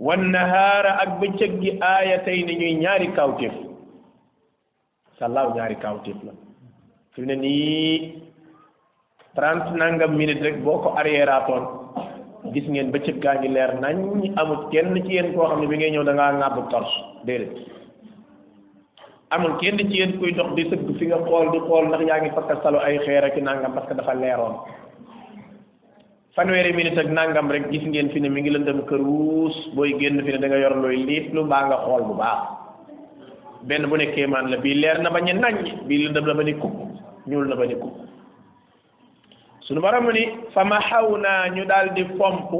wan 0.00 0.30
nahaara 0.32 0.96
ak 1.02 1.20
bëccëg 1.20 1.52
gi 1.60 1.70
aayatay 1.94 2.38
ni 2.44 2.54
ñuy 2.56 2.74
ñaari 2.80 3.08
kawtéef 3.12 3.67
sàllaaw 5.18 5.48
ñaari 5.56 5.76
kawtéef 5.84 6.16
la 6.26 6.32
fi 7.12 7.18
mu 7.22 7.26
ne 7.30 7.36
nii 7.44 7.92
trente 9.36 9.70
nangam 9.80 10.12
rek 10.46 10.56
boo 10.64 10.76
ko 10.82 10.88
arriéraatoon 11.00 11.62
gis 12.54 12.66
ngeen 12.70 12.92
bëccëg 12.92 13.16
gaa 13.24 13.34
ngi 13.38 13.48
leer 13.48 13.72
nañ 13.82 13.96
amut 14.40 14.62
kenn 14.72 14.94
ci 15.06 15.12
yéen 15.14 15.32
koo 15.34 15.46
xam 15.48 15.60
ne 15.60 15.66
bi 15.66 15.76
ngay 15.76 15.90
ñëw 15.90 16.04
da 16.08 16.12
ngaa 16.12 16.32
ŋàbb 16.40 16.56
torche 16.70 16.98
déedéet 17.26 17.52
amul 19.30 19.52
kenn 19.60 19.78
ci 19.88 19.96
yéen 19.98 20.18
kuy 20.18 20.32
dox 20.38 20.50
di 20.56 20.64
sëgg 20.70 20.86
fi 20.98 21.04
nga 21.06 21.18
xool 21.26 21.46
di 21.52 21.58
xool 21.66 21.84
ndax 21.88 22.02
yaa 22.08 22.20
ngi 22.22 22.30
fakka 22.36 22.54
salu 22.62 22.78
ay 22.86 22.98
xeer 23.04 23.24
ak 23.24 23.36
nangam 23.42 23.74
parce 23.74 23.88
que 23.88 23.94
dafa 23.94 24.14
leeroon 24.14 24.54
fanweeri 26.34 26.72
minute 26.78 26.98
ak 27.02 27.10
nangam 27.18 27.50
rek 27.54 27.64
gis 27.70 27.82
ngeen 27.88 28.08
fi 28.12 28.18
ne 28.20 28.28
mi 28.28 28.40
ngi 28.40 28.50
lëndëm 28.52 28.80
kër 28.88 29.00
wuus 29.08 29.56
booy 29.74 29.90
génn 29.98 30.22
fi 30.24 30.30
ne 30.32 30.38
da 30.42 30.46
yor 30.64 30.76
looy 30.82 30.96
liit 31.08 31.26
lu 31.34 31.40
mbaa 31.44 31.66
nga 31.66 31.78
xool 31.84 32.02
bu 32.08 32.14
baax 32.22 32.40
benn 33.66 33.86
bu 33.90 33.96
ne 33.98 34.06
kéemaan 34.14 34.50
la 34.50 34.56
bii 34.62 34.74
leer 34.82 34.98
na 35.02 35.10
bañ 35.14 35.30
a 35.30 35.32
naññ 35.32 35.86
bii 35.88 35.98
lëndëm 36.04 36.26
na 36.26 36.34
bañ 36.34 36.48
a 36.48 36.52
kukk 36.60 36.76
ñuul 37.28 37.46
na 37.48 37.56
bañ 37.56 37.70
a 37.72 37.76
kukk 37.82 37.96
suñu 39.60 39.80
borom 39.80 40.04
mu 40.04 40.12
ni 40.12 40.22
fa 40.54 40.64
ma 40.64 40.78
xaw 40.88 41.16
naa 41.16 41.48
ñu 41.54 41.64
daldi 41.64 42.02
di 42.04 42.16
fomp 42.18 42.50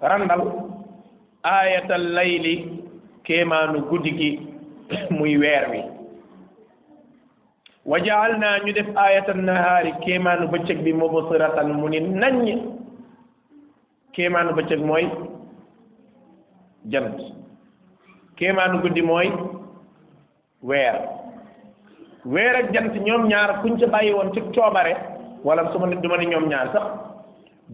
randal 0.00 0.42
aayatal 1.44 2.04
layli 2.16 2.54
kéemaanu 3.24 3.78
guddi 3.88 4.10
gi 4.18 4.30
muy 5.16 5.36
weer 5.38 5.64
wi 5.70 5.82
wa 7.86 7.98
naa 8.42 8.58
ñu 8.64 8.72
def 8.72 8.88
aayatan 8.96 9.40
nahaari 9.48 9.90
kéemaanu 10.04 10.48
bëccëg 10.52 10.82
bi 10.82 10.92
mubsiratan 10.92 11.68
mu 11.78 11.88
ni 11.88 12.00
naññ 12.00 12.58
kéemaanu 14.14 14.50
bëccëg 14.56 14.80
mooy 14.82 15.06
jant 16.86 17.16
kéemaanu 18.36 18.80
guddi 18.82 19.02
mooy 19.02 19.30
weer 20.62 20.94
weer 22.24 22.54
ak 22.56 22.72
jant 22.74 22.94
ñoom 23.04 23.28
ñaar 23.28 23.60
kuñ 23.62 23.78
ca 23.80 23.86
bàyyi 23.86 24.12
woon 24.12 24.32
ci 24.32 24.40
coobare 24.54 24.94
wala 25.42 25.72
su 25.72 25.78
ma 25.78 25.86
du 25.86 26.08
ma 26.08 26.16
ne 26.18 26.26
ñoom 26.26 26.48
ñaar 26.48 26.68
sax 26.72 26.84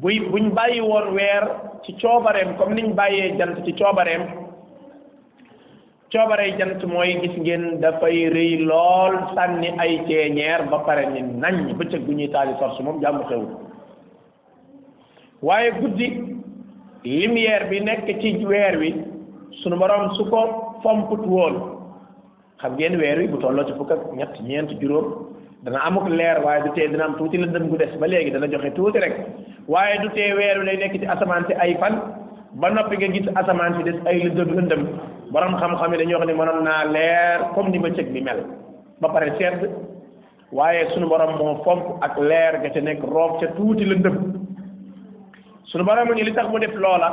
buy 0.01 0.21
buñ 0.31 0.51
bàyyi 0.55 0.81
woon 0.81 1.15
weer 1.15 1.45
ci 1.85 1.93
coobareem 1.99 2.55
comme 2.57 2.75
niñ 2.75 2.95
bàyyee 2.95 3.37
jant 3.39 3.59
ci 3.65 3.73
coobareem 3.75 4.23
coobaree 6.13 6.57
jant 6.59 6.79
mooy 6.87 7.19
gis 7.23 7.37
ngeen 7.43 7.81
dafay 7.81 8.29
rëy 8.31 8.63
lool 8.65 9.15
sànni 9.35 9.69
ay 9.79 9.99
ceeñeer 10.07 10.69
ba 10.71 10.79
pare 10.87 11.07
ni 11.11 11.23
nañ 11.23 11.75
bëccëg 11.79 12.07
bu 12.07 12.13
ñuy 12.13 12.29
taali 12.31 12.55
sorce 12.61 12.83
moom 12.83 13.01
jàmm 13.03 13.25
xewul 13.29 13.51
waaye 15.43 15.73
guddi 15.81 16.09
lumière 17.03 17.67
bi 17.69 17.81
nekk 17.81 18.07
ci 18.21 18.47
weer 18.47 18.79
wi 18.79 18.95
sunu 19.63 19.77
borom 19.77 20.15
su 20.15 20.25
ko 20.31 20.79
fomput 20.83 21.27
woon 21.27 21.76
xam 22.69 22.77
ngeen 22.77 22.99
weer 23.01 23.19
wi 23.21 23.27
bu 23.31 23.39
tolloo 23.41 23.65
ci 23.69 23.73
fukk 23.79 23.91
ak 23.91 24.01
ñett 24.19 24.35
ñeent 24.47 24.71
juróom 24.81 25.07
dana 25.65 25.79
amuk 25.87 26.09
leer 26.09 26.39
waaye 26.45 26.63
du 26.65 26.71
tee 26.75 26.89
dina 26.89 27.05
am 27.05 27.15
tuuti 27.19 27.39
lëndëm 27.39 27.69
gu 27.69 27.77
des 27.77 27.93
ba 28.01 28.07
léegi 28.07 28.31
dana 28.31 28.47
joxe 28.49 28.75
tuuti 28.75 28.99
rek 28.99 29.15
waaye 29.69 29.99
du 30.03 30.09
tee 30.17 30.33
weer 30.35 30.59
wi 30.59 30.67
lay 30.67 30.77
nekk 30.77 30.95
ci 31.01 31.07
asamaan 31.07 31.45
si 31.47 31.55
ay 31.63 31.77
fan 31.81 31.95
ba 32.61 32.71
noppi 32.71 32.97
nga 32.97 33.13
gis 33.15 33.29
asamaan 33.37 33.73
si 33.77 33.83
des 33.85 33.99
ay 34.09 34.19
lëndëm 34.25 34.51
lëndëm 34.59 34.83
borom 35.33 35.55
xam-xam 35.61 35.93
yi 35.93 35.99
dañuy 35.99 36.15
wax 36.19 36.27
ne 36.27 36.33
mënoon 36.39 36.61
naa 36.69 36.85
leer 36.95 37.39
comme 37.55 37.71
ni 37.71 37.79
bëccëg 37.79 38.09
bi 38.15 38.21
mel 38.27 38.41
ba 39.01 39.09
pare 39.09 39.31
sedd 39.39 39.61
waaye 40.57 40.87
suñu 40.95 41.07
borom 41.13 41.33
moo 41.39 41.55
fomp 41.65 41.85
ak 42.03 42.19
leer 42.19 42.53
ga 42.63 42.69
ca 42.75 42.81
nekk 42.81 43.05
roob 43.15 43.33
ca 43.41 43.47
tuuti 43.57 43.85
lëndëm 43.85 44.17
sunu 45.71 45.85
borom 45.89 46.13
ni 46.15 46.23
li 46.25 46.33
tax 46.35 46.47
mu 46.51 46.59
def 46.59 46.75
loola 46.85 47.11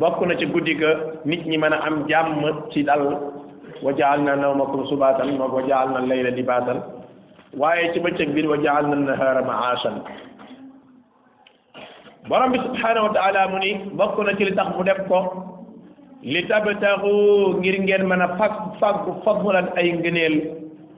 bokk 0.00 0.20
na 0.26 0.34
ca 0.40 0.46
guddi 0.52 0.74
ga 0.80 0.90
nit 1.28 1.42
ñi 1.46 1.56
mën 1.58 1.72
a 1.76 1.78
am 1.86 1.96
jàmm 2.08 2.28
ci 2.72 2.82
dal 2.84 3.04
wa 3.82 3.92
jaal 3.92 4.22
na 4.22 4.34
nawmakum 4.36 4.86
subaatan 4.90 5.30
moog 5.38 5.52
wa 5.58 5.62
jaal 5.70 5.88
na 5.94 6.00
layla 6.10 6.30
libaatan 6.38 6.78
waaye 7.62 7.90
ci 7.94 8.00
bëccëg 8.04 8.30
biir 8.34 8.46
wa 8.50 8.58
jaal 8.64 8.86
na 8.92 8.96
nahaara 9.06 9.42
maashan 9.48 9.96
borom 12.28 12.52
bi 12.52 12.62
subhanahu 12.66 13.06
wa 13.08 13.12
taala 13.18 13.48
mu 13.52 13.58
ni 13.64 13.72
bokk 14.02 14.18
na 14.26 14.36
ci 14.38 14.44
li 14.48 14.54
tax 14.60 14.74
mu 14.76 14.82
def 14.88 15.00
ko 15.10 15.20
li 16.34 16.44
tabtaxu 16.52 17.12
ngir 17.58 17.76
ngeen 17.84 18.06
mën 18.12 18.22
a 18.26 18.28
fag 18.38 18.54
faggu 18.80 19.16
fadlan 19.26 19.68
ay 19.82 19.90
ngëneel 19.98 20.38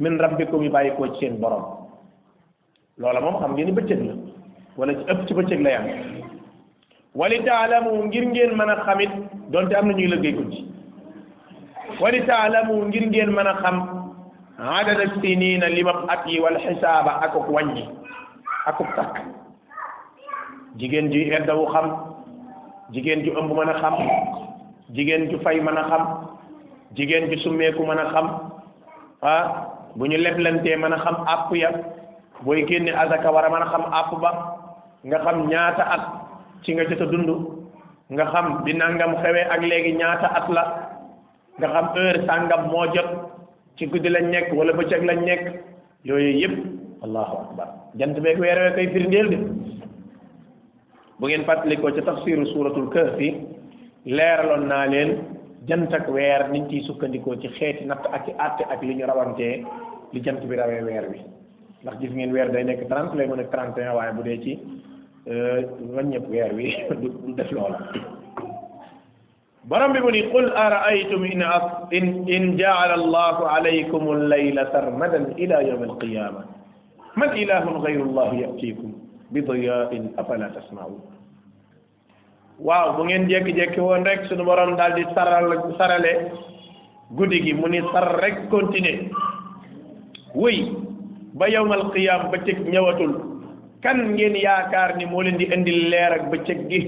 min 0.01 0.19
rabbikum 0.27 0.63
yi 0.69 0.75
bàyyi 0.77 0.91
koo 0.99 1.07
ci 1.15 1.25
seen 1.27 1.41
borom 1.45 1.65
loola 2.99 3.21
moom 3.27 3.41
xam 3.41 3.55
ngeen 3.57 3.67
ni 3.73 3.79
bëccëg 3.81 4.05
la 4.09 4.15
wala 4.77 4.93
ci 5.01 5.05
ëpp 5.13 5.27
ci 5.29 5.35
bëccëg 5.41 5.61
la 5.67 5.71
yam 5.75 5.89
wali 7.17 7.43
taalamu 7.51 7.93
ngir 8.07 8.25
ngeen 8.33 8.57
mën 8.61 8.71
a 8.71 8.77
xamit 8.87 9.11
donte 9.53 9.75
am 9.75 9.87
na 9.89 9.93
ñuy 9.99 10.09
lëggéey 10.15 10.35
guddi 10.39 10.66
wali 12.01 12.21
taalamu 12.29 12.75
ngir 12.89 13.05
ngeen 13.09 13.31
mën 13.37 13.47
a 13.53 13.55
xam 13.63 13.77
adada 14.79 15.05
sinina 15.21 15.69
limab 15.77 15.99
at 16.13 16.23
yi 16.27 16.41
wala 16.45 16.59
xisaaba 16.65 17.13
akuk 17.25 17.49
wàññi 17.55 17.85
akuk 18.69 18.89
takk 18.97 19.15
jigéen 20.79 21.09
ju 21.13 21.21
eddawu 21.39 21.65
xam 21.73 21.87
jigéen 22.93 23.25
ju 23.25 23.31
ëmb 23.41 23.51
mën 23.59 23.69
a 23.73 23.75
xam 23.83 23.95
jigéen 24.95 25.29
ju 25.31 25.39
fay 25.45 25.57
mën 25.67 25.77
a 25.83 25.85
xam 25.91 26.03
jigéen 26.97 27.25
ji 27.31 27.37
summeeku 27.45 27.87
mën 27.89 27.99
a 28.05 28.07
xam 28.13 28.27
ah 29.33 29.45
bu 29.97 30.05
ñu 30.07 30.17
leblantee 30.25 30.77
mën 30.83 30.93
a 30.97 30.99
xam 31.05 31.17
àpp 31.35 31.49
ya 31.63 31.71
booy 32.45 32.61
génne 32.69 32.93
azaka 33.03 33.33
war 33.35 33.45
a 33.47 33.53
mën 33.55 33.63
a 33.67 33.71
xam 33.73 33.83
àpp 34.01 34.11
ba 34.23 34.31
nga 35.07 35.19
xam 35.25 35.39
ñaata 35.51 35.83
at 35.95 36.03
ci 36.65 36.75
nga 36.75 36.85
jot 36.89 37.01
a 37.05 37.07
dund 37.13 37.31
nga 38.13 38.25
xam 38.33 38.47
bi 38.65 38.73
nangam 38.81 39.13
xewee 39.23 39.45
ak 39.55 39.61
léegi 39.71 39.93
ñaata 40.03 40.27
at 40.39 40.47
la 40.57 40.63
nga 41.61 41.69
xam 41.73 41.87
heure 41.95 42.21
sàngam 42.27 42.63
moo 42.73 42.87
jot 42.95 43.09
ci 43.77 43.87
guddi 43.87 44.09
lañ 44.09 44.25
nekk 44.31 44.53
wala 44.59 44.73
bëccëg 44.73 45.03
lañ 45.05 45.21
nekk 45.27 45.43
yooyu 46.05 46.31
yëpp 46.43 46.57
allahu 47.05 47.35
akbar 47.45 47.69
jant 47.99 48.17
beeg 48.25 48.39
weer 48.39 48.59
wee 48.63 48.73
koy 48.77 48.87
firndeel 48.95 49.29
de 49.31 49.39
bu 51.19 51.25
ngeen 51.27 51.45
fàttalikoo 51.49 51.95
ca 51.97 52.03
tafsiru 52.07 52.45
suuratul 52.53 52.89
kahfi 52.95 53.29
leeraloon 54.05 54.67
naa 54.69 54.87
leen 54.93 55.11
jant 55.69 55.93
ak 55.99 56.09
weer 56.09 56.41
niñ 56.53 56.69
ciy 56.71 56.85
sukkandikoo 56.87 57.41
ci 57.41 57.49
xeeti 57.59 57.85
natt 57.85 58.05
ak 58.13 58.25
ci 58.27 58.33
àtte 58.47 58.63
ak 58.73 58.83
li 58.83 58.95
ñu 58.95 59.07
rawantee 59.07 59.65
li 60.13 60.21
jant 60.25 60.41
bi 60.49 60.57
rawee 60.61 60.83
weer 60.89 61.05
wi 61.11 61.21
ndax 61.83 61.95
gis 62.01 62.13
ngeen 62.15 62.33
weer 62.35 62.51
day 62.53 62.65
nekk 62.65 62.85
trente 62.91 63.17
lay 63.17 63.27
mën 63.29 63.41
a 63.45 63.45
trente 63.45 63.79
et 63.79 63.89
un 63.89 63.95
waaye 63.97 64.13
bu 64.15 64.23
dee 64.29 64.43
ci 64.45 64.53
euh, 65.31 65.61
wàññeeku 65.95 66.31
weer 66.31 66.53
wi 66.55 66.69
du 67.01 67.33
def 67.35 67.51
loola 67.53 67.79
borom 69.67 69.91
bi 69.93 69.99
mu 70.01 70.11
ni 70.15 70.23
qul 70.31 70.47
araaytum 70.63 71.25
in 71.27 71.43
af 71.43 71.91
in 71.97 72.07
in 72.35 72.45
jaala 72.59 72.95
allahu 73.01 73.43
alaykum 73.55 74.05
sarmadan 74.75 75.25
ila 75.45 75.59
yawm 75.69 75.83
alqiyama 75.91 76.43
man 77.21 77.31
ilahun 77.43 77.77
gayru 77.85 78.03
allah 78.09 78.31
yatikum 78.45 78.95
bi 79.35 79.43
diyain 79.49 80.05
afala 80.23 80.51
tasmaun 80.55 81.01
waaw 82.67 82.95
bu 82.97 83.05
ngeen 83.09 83.27
jekki-jekki 83.33 83.81
woon 83.87 84.07
rek 84.09 84.23
suñu 84.31 84.45
borom 84.51 84.77
daal 84.79 84.95
di 84.99 85.03
saral 85.19 85.51
sarale 85.81 86.15
guddi 87.19 87.43
gi 87.45 87.53
mu 87.61 87.67
ni 87.75 87.83
sar 87.91 88.07
rek 88.23 88.39
continuer 88.55 88.99
wëy 90.43 90.57
ba 91.39 91.51
yawm 91.57 91.71
alqiyama 91.81 92.31
bëccëg 92.33 92.59
ñëwatul 92.73 93.15
kan 93.83 93.99
ngeen 94.15 94.35
yaakaar 94.47 94.91
ni 94.97 95.07
moo 95.11 95.23
leen 95.27 95.37
di 95.43 95.51
indil 95.55 95.81
leer 95.93 96.13
ak 96.17 96.25
bëccëg 96.33 96.59
gi 96.71 96.81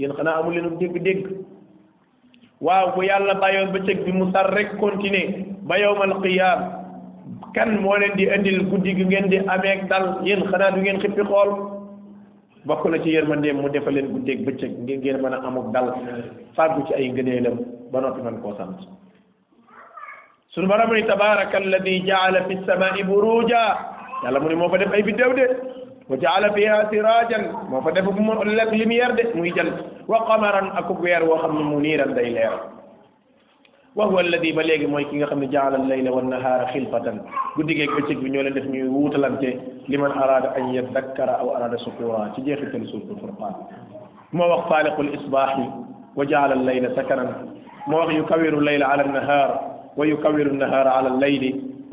yéen 0.00 0.12
xanaa 0.18 0.36
amu 0.40 0.50
leen 0.50 0.76
dégg 1.08 1.24
waaw 2.60 2.94
bu 2.96 3.02
yàlla 3.04 3.34
bàyyoon 3.40 3.72
bëccëg 3.72 4.04
bi 4.04 4.12
mu 4.12 4.32
sar 4.32 4.48
rek 4.54 4.76
continuer 4.80 5.44
ba 5.62 5.76
yawmal 5.78 6.22
qiyaam 6.22 6.60
kan 7.54 7.70
moo 7.82 7.96
leen 7.96 8.16
di 8.16 8.24
indil 8.24 8.64
guddi 8.68 8.94
gi 8.96 9.04
ngeen 9.04 9.28
di 9.28 9.36
ameeg 9.44 9.88
dal 9.88 10.18
yéen 10.24 10.42
xanaa 10.50 10.70
du 10.70 10.80
ngeen 10.80 11.00
xippi 11.00 11.22
xool 11.22 11.50
bokk 12.66 12.82
na 12.88 12.96
ci 13.02 13.10
dem 13.12 13.56
mu 13.60 13.68
defal 13.68 13.92
leen 13.94 14.08
guddeeg 14.12 14.44
bëccëg 14.46 14.70
ngir 14.78 14.98
ngeen 15.00 15.22
mën 15.22 15.32
a 15.34 15.40
amuk 15.46 15.68
dal 15.72 15.92
fàggu 16.56 16.84
ci 16.86 16.94
ay 16.94 17.10
ngëneelam 17.12 17.58
ba 17.92 18.00
noppi 18.00 18.22
man 18.22 18.40
koo 18.42 18.54
sant 18.56 18.80
suñu 20.52 20.66
borom 20.68 20.94
ni 20.94 21.02
tabaraka 21.04 21.56
alladi 21.58 22.00
jaala 22.08 22.42
fi 22.48 22.56
samaai 22.66 23.02
buruja 23.04 23.60
yàlla 24.24 24.40
mu 24.40 24.48
ni 24.48 24.54
moo 24.56 24.68
fa 24.68 24.76
def 24.78 24.92
ay 24.92 25.02
biddéew 25.02 25.32
de 25.36 25.46
wa 26.08 26.16
jaala 26.16 26.48
fiha 26.56 26.88
sirajan 26.90 27.44
moo 27.70 27.80
fa 27.84 27.90
def 27.92 28.04
bu 28.04 28.20
mu 28.20 28.32
lek 28.44 28.70
lumière 28.72 29.12
de 29.14 29.24
muy 29.34 29.52
وقمرًا 30.12 30.62
أكبر 30.78 31.20
وخم 31.30 31.56
منيرا 31.74 32.04
الليل 32.04 32.38
وهو 33.96 34.20
الذي 34.20 34.52
بلغ 34.52 34.86
موي 34.86 35.04
كيغا 35.04 35.26
خامي 35.26 35.46
جعل 35.46 35.74
الليل 35.74 36.06
والنهار 36.10 36.66
خلفة 36.72 37.04
غوديغي 37.58 37.86
كتيك 37.94 38.18
بي 38.22 38.28
نيولا 38.34 38.50
ديف 38.56 38.66
نيو 38.74 38.86
ووتالانتي 38.92 39.52
لمن 39.90 40.10
اراد 40.24 40.44
ان 40.58 40.64
يذكر 40.78 41.28
او 41.40 41.46
اراد 41.56 41.74
شكورا 41.86 42.24
تي 42.36 42.40
جيخي 42.46 42.66
تل 42.72 42.82
سورة 42.90 43.08
الفرقان 43.14 43.54
مو 44.36 44.44
وخ 44.52 44.60
خالق 44.70 44.98
الاصباح 45.06 45.52
وجعل 46.18 46.50
الليل 46.58 46.84
سكنا 46.98 47.24
مو 47.90 47.98
وخ 48.02 48.08
يكور 48.20 48.54
الليل 48.60 48.82
على 48.90 49.02
النهار 49.08 49.50
ويكور 49.98 50.46
النهار 50.54 50.86
على 50.96 51.08
الليل 51.12 51.44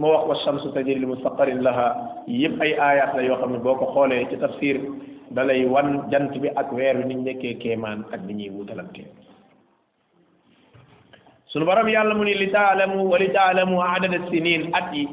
مو 0.02 0.08
وخ 0.14 0.22
والشمس 0.30 0.64
تجري 0.76 0.96
لمستقر 1.04 1.48
لها 1.68 1.88
ييب 2.36 2.54
اي 2.64 2.72
ايات 2.92 3.12
لا 3.16 3.22
يو 3.28 3.36
خامي 3.42 3.58
بوكو 3.66 3.86
خولي 3.96 4.20
تي 4.30 4.36
تفسير 4.44 4.78
dalay 5.32 5.64
wan 5.64 6.12
jant 6.12 6.36
bi 6.36 6.52
ak 6.52 6.68
weer 6.76 6.98
wi 7.00 7.06
niñ 7.08 7.22
nekkee 7.24 7.56
kéemaan 7.62 8.04
ak 8.12 8.20
ni 8.28 8.34
ñuy 8.44 8.52
wutalante 8.52 9.08
sunu 11.48 11.64
borom 11.66 11.88
yàlla 11.88 12.16
mu 12.18 12.24
ni 12.28 12.34
li 12.36 12.52
taalamu 12.52 13.08
wa 13.08 13.18
li 13.22 13.30
taalamu 13.32 13.80
adada 13.80 14.20
sinin 14.28 14.74
at 14.76 14.88
yi 14.92 15.08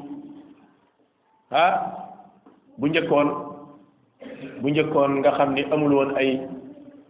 ah 1.53 1.75
bu 2.79 2.89
njëkkoon 2.91 3.29
bu 4.65 4.67
njëkkoon 4.73 5.13
nga 5.21 5.31
xam 5.39 5.55
ni 5.55 5.63
amul 5.71 5.95
woon 5.95 6.11
ay 6.19 6.41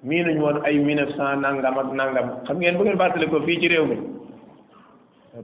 miinuñ 0.04 0.38
woon 0.40 0.58
ay 0.66 0.76
mille 0.80 1.02
neuf 1.02 1.20
ak 1.20 1.38
nangam 1.96 2.26
xam 2.46 2.56
ngeen 2.58 2.76
bu 2.76 2.82
ngeen 2.84 3.30
ko 3.30 3.40
fii 3.46 3.60
ci 3.60 3.68
réew 3.72 3.86
mi 3.88 3.96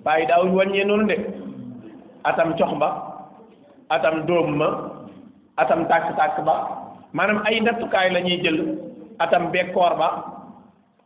bàyyi 0.04 0.26
daawuñ 0.28 0.52
wàññee 0.56 0.84
noonu 0.84 1.06
de 1.08 1.16
atam 2.28 2.52
cox 2.58 2.72
ba 2.80 2.88
atam 3.94 4.26
dóom 4.26 4.56
ma 4.58 4.68
atam 5.62 5.86
tàkk-tàkk 5.88 6.44
ba 6.44 6.84
maanaam 7.14 7.42
ay 7.46 7.58
nattukaay 7.62 8.08
lañuy 8.10 8.40
jël 8.42 8.58
atam 9.22 9.50
beeg 9.54 9.70
koor 9.74 9.94
ba 10.00 10.08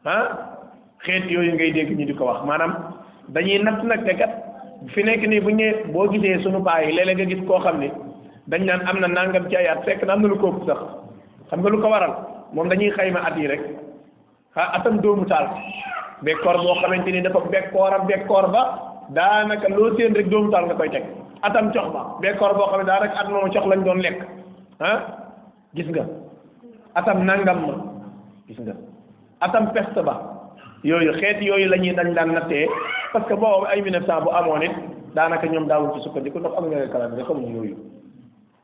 ah 0.07 0.57
xeet 1.05 1.25
yooyu 1.31 1.53
ngay 1.53 1.73
dégg 1.77 1.93
ñu 1.99 2.07
di 2.09 2.15
ko 2.17 2.25
wax 2.31 2.45
maanaam 2.49 2.73
dañuy 3.35 3.59
natt 3.61 3.83
nag 3.85 4.05
te 4.07 4.15
kat 4.17 4.33
fi 4.95 5.03
nekk 5.05 5.27
nii 5.29 5.41
bu 5.45 5.51
ñëwee 5.51 5.85
boo 5.93 6.09
gisee 6.13 6.41
sunu 6.45 6.61
bàyyi 6.65 6.93
léeg-léeg 6.97 7.19
nga 7.19 7.25
gis 7.35 7.43
koo 7.47 7.59
xam 7.61 7.79
ne 7.81 7.89
dañ 8.49 8.63
naan 8.65 8.81
am 8.89 8.97
na 9.01 9.07
nangam 9.09 9.49
ci 9.51 9.57
at 9.57 9.85
fekk 9.85 10.05
na 10.07 10.13
am 10.13 10.23
na 10.23 10.35
ko 10.41 10.49
ëpp 10.49 10.65
xam 11.51 11.61
nga 11.61 11.69
lu 11.69 11.81
ko 11.81 11.89
waral 11.89 12.15
moom 12.53 12.69
dañuy 12.69 12.91
xayma 12.97 13.21
at 13.27 13.37
yi 13.37 13.47
rek 13.49 13.61
ah 14.57 14.79
atam 14.81 15.01
doomu 15.01 15.29
taal 15.29 15.49
bekkoor 16.25 16.57
boo 16.57 16.75
xamante 16.81 17.11
ni 17.13 17.21
dafa 17.21 17.41
bekkoor 17.53 17.93
ak 17.95 18.05
bekkoor 18.09 18.49
ba 18.51 18.63
daanaka 19.13 19.69
loo 19.69 19.95
séen 19.97 20.15
rek 20.17 20.29
doomu 20.33 20.51
taal 20.51 20.65
nga 20.65 20.75
koy 20.75 20.89
teg 20.89 21.05
atam 21.45 21.69
cox 21.73 21.87
ba 21.93 22.01
bekkoor 22.21 22.55
boo 22.57 22.69
xam 22.73 22.81
ne 22.81 22.87
daanaka 22.89 23.17
at 23.21 23.29
moomu 23.29 23.53
cox 23.53 23.65
lañ 23.69 23.85
doon 23.85 24.01
lekk 24.01 24.21
gis 25.77 25.87
nga 25.95 26.05
atam 26.99 27.23
nangam 27.27 27.59
ma 27.71 27.75
gis 28.51 28.59
nga 28.67 28.75
atam 29.47 29.71
peste 29.71 30.03
ba 30.03 30.15
yooyu 30.83 31.13
xeet 31.23 31.39
yooyu 31.43 31.71
la 31.71 31.79
ñuy 31.79 31.95
dañ 31.95 32.11
daan 32.15 32.35
nattee 32.35 32.67
parce 33.13 33.27
que 33.31 33.37
boobu 33.39 33.67
ay 33.71 33.79
1900 33.83 34.07
bu 34.25 34.31
amoon 34.35 34.63
it 34.67 34.75
daanaka 35.15 35.47
ñoom 35.47 35.67
daa 35.71 35.87
ci 35.95 36.01
sukkandiku 36.03 36.39
ndax 36.43 36.55
am 36.59 36.67
nga 36.71 36.91
calendrier 36.91 37.27
xamuñu 37.27 37.55
yooyu 37.63 37.77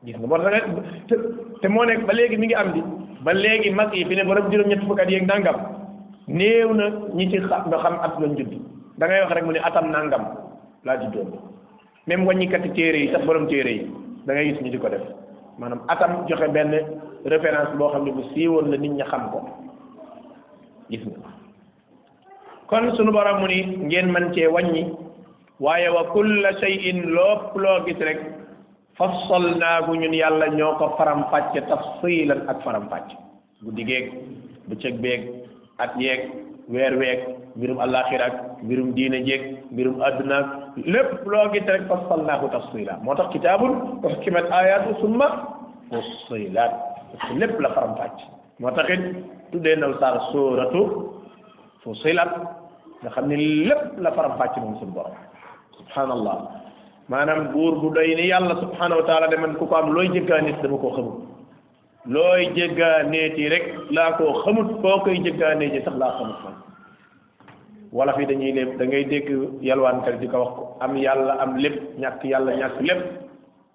gis 0.03 0.17
nga 0.19 0.27
moo 0.27 0.37
tax 0.37 0.67
te 1.07 1.15
te 1.63 1.67
moo 1.71 1.85
nekk 1.87 2.03
ba 2.05 2.11
léegi 2.13 2.35
mi 2.37 2.47
ngi 2.51 2.55
am 2.59 2.69
di 2.75 2.81
ba 3.23 3.31
léegi 3.33 3.69
mag 3.71 3.93
yi 3.95 4.03
fi 4.05 4.15
ne 4.15 4.23
borom 4.27 4.51
juróom-ñetti 4.51 4.83
fukk 4.85 4.99
at 4.99 5.09
yeeg 5.11 5.23
nangam 5.25 5.55
na 6.27 6.89
ñi 7.15 7.25
ci 7.31 7.39
xam 7.39 7.67
nga 7.71 7.77
xam 7.79 7.95
at 8.03 8.13
lañ 8.19 8.35
judd 8.35 8.51
da 8.99 9.07
ngay 9.07 9.21
wax 9.23 9.31
rek 9.31 9.45
mu 9.47 9.51
ne 9.55 9.59
atam 9.63 9.87
nangam 9.95 10.23
laa 10.83 10.97
juddoon 10.99 11.31
même 12.07 12.25
wàññikati 12.27 12.69
téere 12.75 12.97
yi 12.99 13.11
sax 13.15 13.23
borom 13.25 13.47
téere 13.47 13.69
yi 13.71 13.83
da 14.27 14.33
ngay 14.35 14.51
gis 14.51 14.59
ñu 14.61 14.71
di 14.75 14.83
ko 14.83 14.89
def. 14.91 15.01
maanaam 15.59 15.83
atam 15.89 16.25
joxe 16.29 16.47
benn 16.53 16.71
référence 17.25 17.73
boo 17.77 17.89
xam 17.93 18.03
ne 18.05 18.11
bu 18.13 18.23
siiwoon 18.33 18.69
la 18.71 18.77
nit 18.77 18.91
ñi 18.97 19.03
xam 19.11 19.23
ko 19.33 19.39
gis 20.89 21.03
nga 21.09 21.29
kon 22.69 22.85
sunu 22.95 23.11
borom 23.11 23.41
mu 23.41 23.47
ni 23.49 23.59
ngeen 23.89 24.07
man 24.13 24.31
cee 24.33 24.47
wàññi 24.47 24.83
waaye 25.59 25.89
wa 25.89 26.03
kulla 26.13 26.49
shay'in 26.61 26.97
lépp 27.17 27.51
loo 27.57 27.83
gis 27.85 27.99
rek 28.07 28.19
fassal 28.97 29.45
naa 29.57 29.81
ko 29.85 29.93
ñun 29.97 30.13
yàlla 30.13 30.47
ñoo 30.57 30.75
ko 30.77 30.93
faram-fàcce 30.97 31.61
tafsilan 31.69 32.45
ak 32.49 32.61
faram-fàcce 32.63 33.17
guddi 33.65 33.83
bu 33.85 34.15
bëccëg 34.69 34.95
beeg 35.01 35.21
at 35.81 35.91
yeeg 35.97 36.21
weer 36.69 36.93
weeg 37.01 37.19
mbirum 37.57 37.79
àllaaxira 37.81 38.25
ak 38.25 38.35
diine 38.95 39.25
jeeg 39.25 39.41
mbirum 39.71 39.97
àdduna 40.01 40.66
lépp 40.85 41.25
loo 41.25 41.49
gis 41.53 41.65
rek 41.65 41.83
fassalnaahu 41.89 42.49
tafsila 42.51 42.97
moo 43.03 43.15
tax 43.15 43.29
kitaabun 43.33 43.99
uhkimat 44.03 44.45
ayaatu 44.51 44.93
summa 45.01 45.27
fussilat 45.89 46.71
parce 47.09 47.23
que 47.33 47.39
lépp 47.39 47.59
la 47.59 47.69
faramfàcc 47.69 48.17
moo 48.59 48.71
tax 48.71 48.89
it 48.93 49.01
tuddee 49.51 49.75
naw 49.75 49.91
saar 49.99 50.19
suuratu 50.31 50.81
fussilat 51.83 52.31
nga 53.01 53.09
xam 53.15 53.27
ni 53.27 53.35
lépp 53.69 53.83
la 54.03 54.11
faramfàcc 54.11 54.53
moom 54.57 54.75
suñu 54.79 54.93
borom 54.97 55.17
subhanallah 55.79 56.37
maanaam 57.09 57.47
buur 57.53 57.73
bu 57.81 57.87
doy 57.95 58.15
ni 58.15 58.27
yàlla 58.31 58.55
subhanahu 58.63 58.99
wa 59.01 59.05
taala 59.09 59.27
de 59.29 59.37
man 59.37 59.55
ku 59.55 59.65
ko 59.67 59.75
am 59.77 59.93
looy 59.93 60.07
jëggaaneeti 60.13 60.61
dama 60.61 60.77
koo 60.81 60.91
xamut 60.95 61.19
looy 62.13 62.41
jëggaaneeti 62.55 63.49
rek 63.53 63.63
laa 63.95 64.11
koo 64.17 64.33
xamut 64.43 64.69
foo 64.81 64.97
koy 65.03 65.17
jëggaaneeti 65.25 65.81
sax 65.85 65.95
laa 66.01 66.13
xamut 66.17 66.37
man 66.45 66.53
wala 67.91 68.13
fi 68.15 68.25
dañuy 68.25 68.51
lépp 68.51 68.77
da 68.77 68.85
ngay 68.85 69.05
dégg 69.05 69.29
yalwaankat 69.61 70.19
di 70.19 70.27
ko 70.27 70.37
wax 70.39 70.51
ko 70.55 70.77
am 70.81 70.95
yàlla 70.97 71.33
am 71.39 71.57
lépp 71.57 71.77
ñàkk 71.99 72.23
yàlla 72.23 72.51
ñàkk 72.55 72.81
lépp 72.81 73.01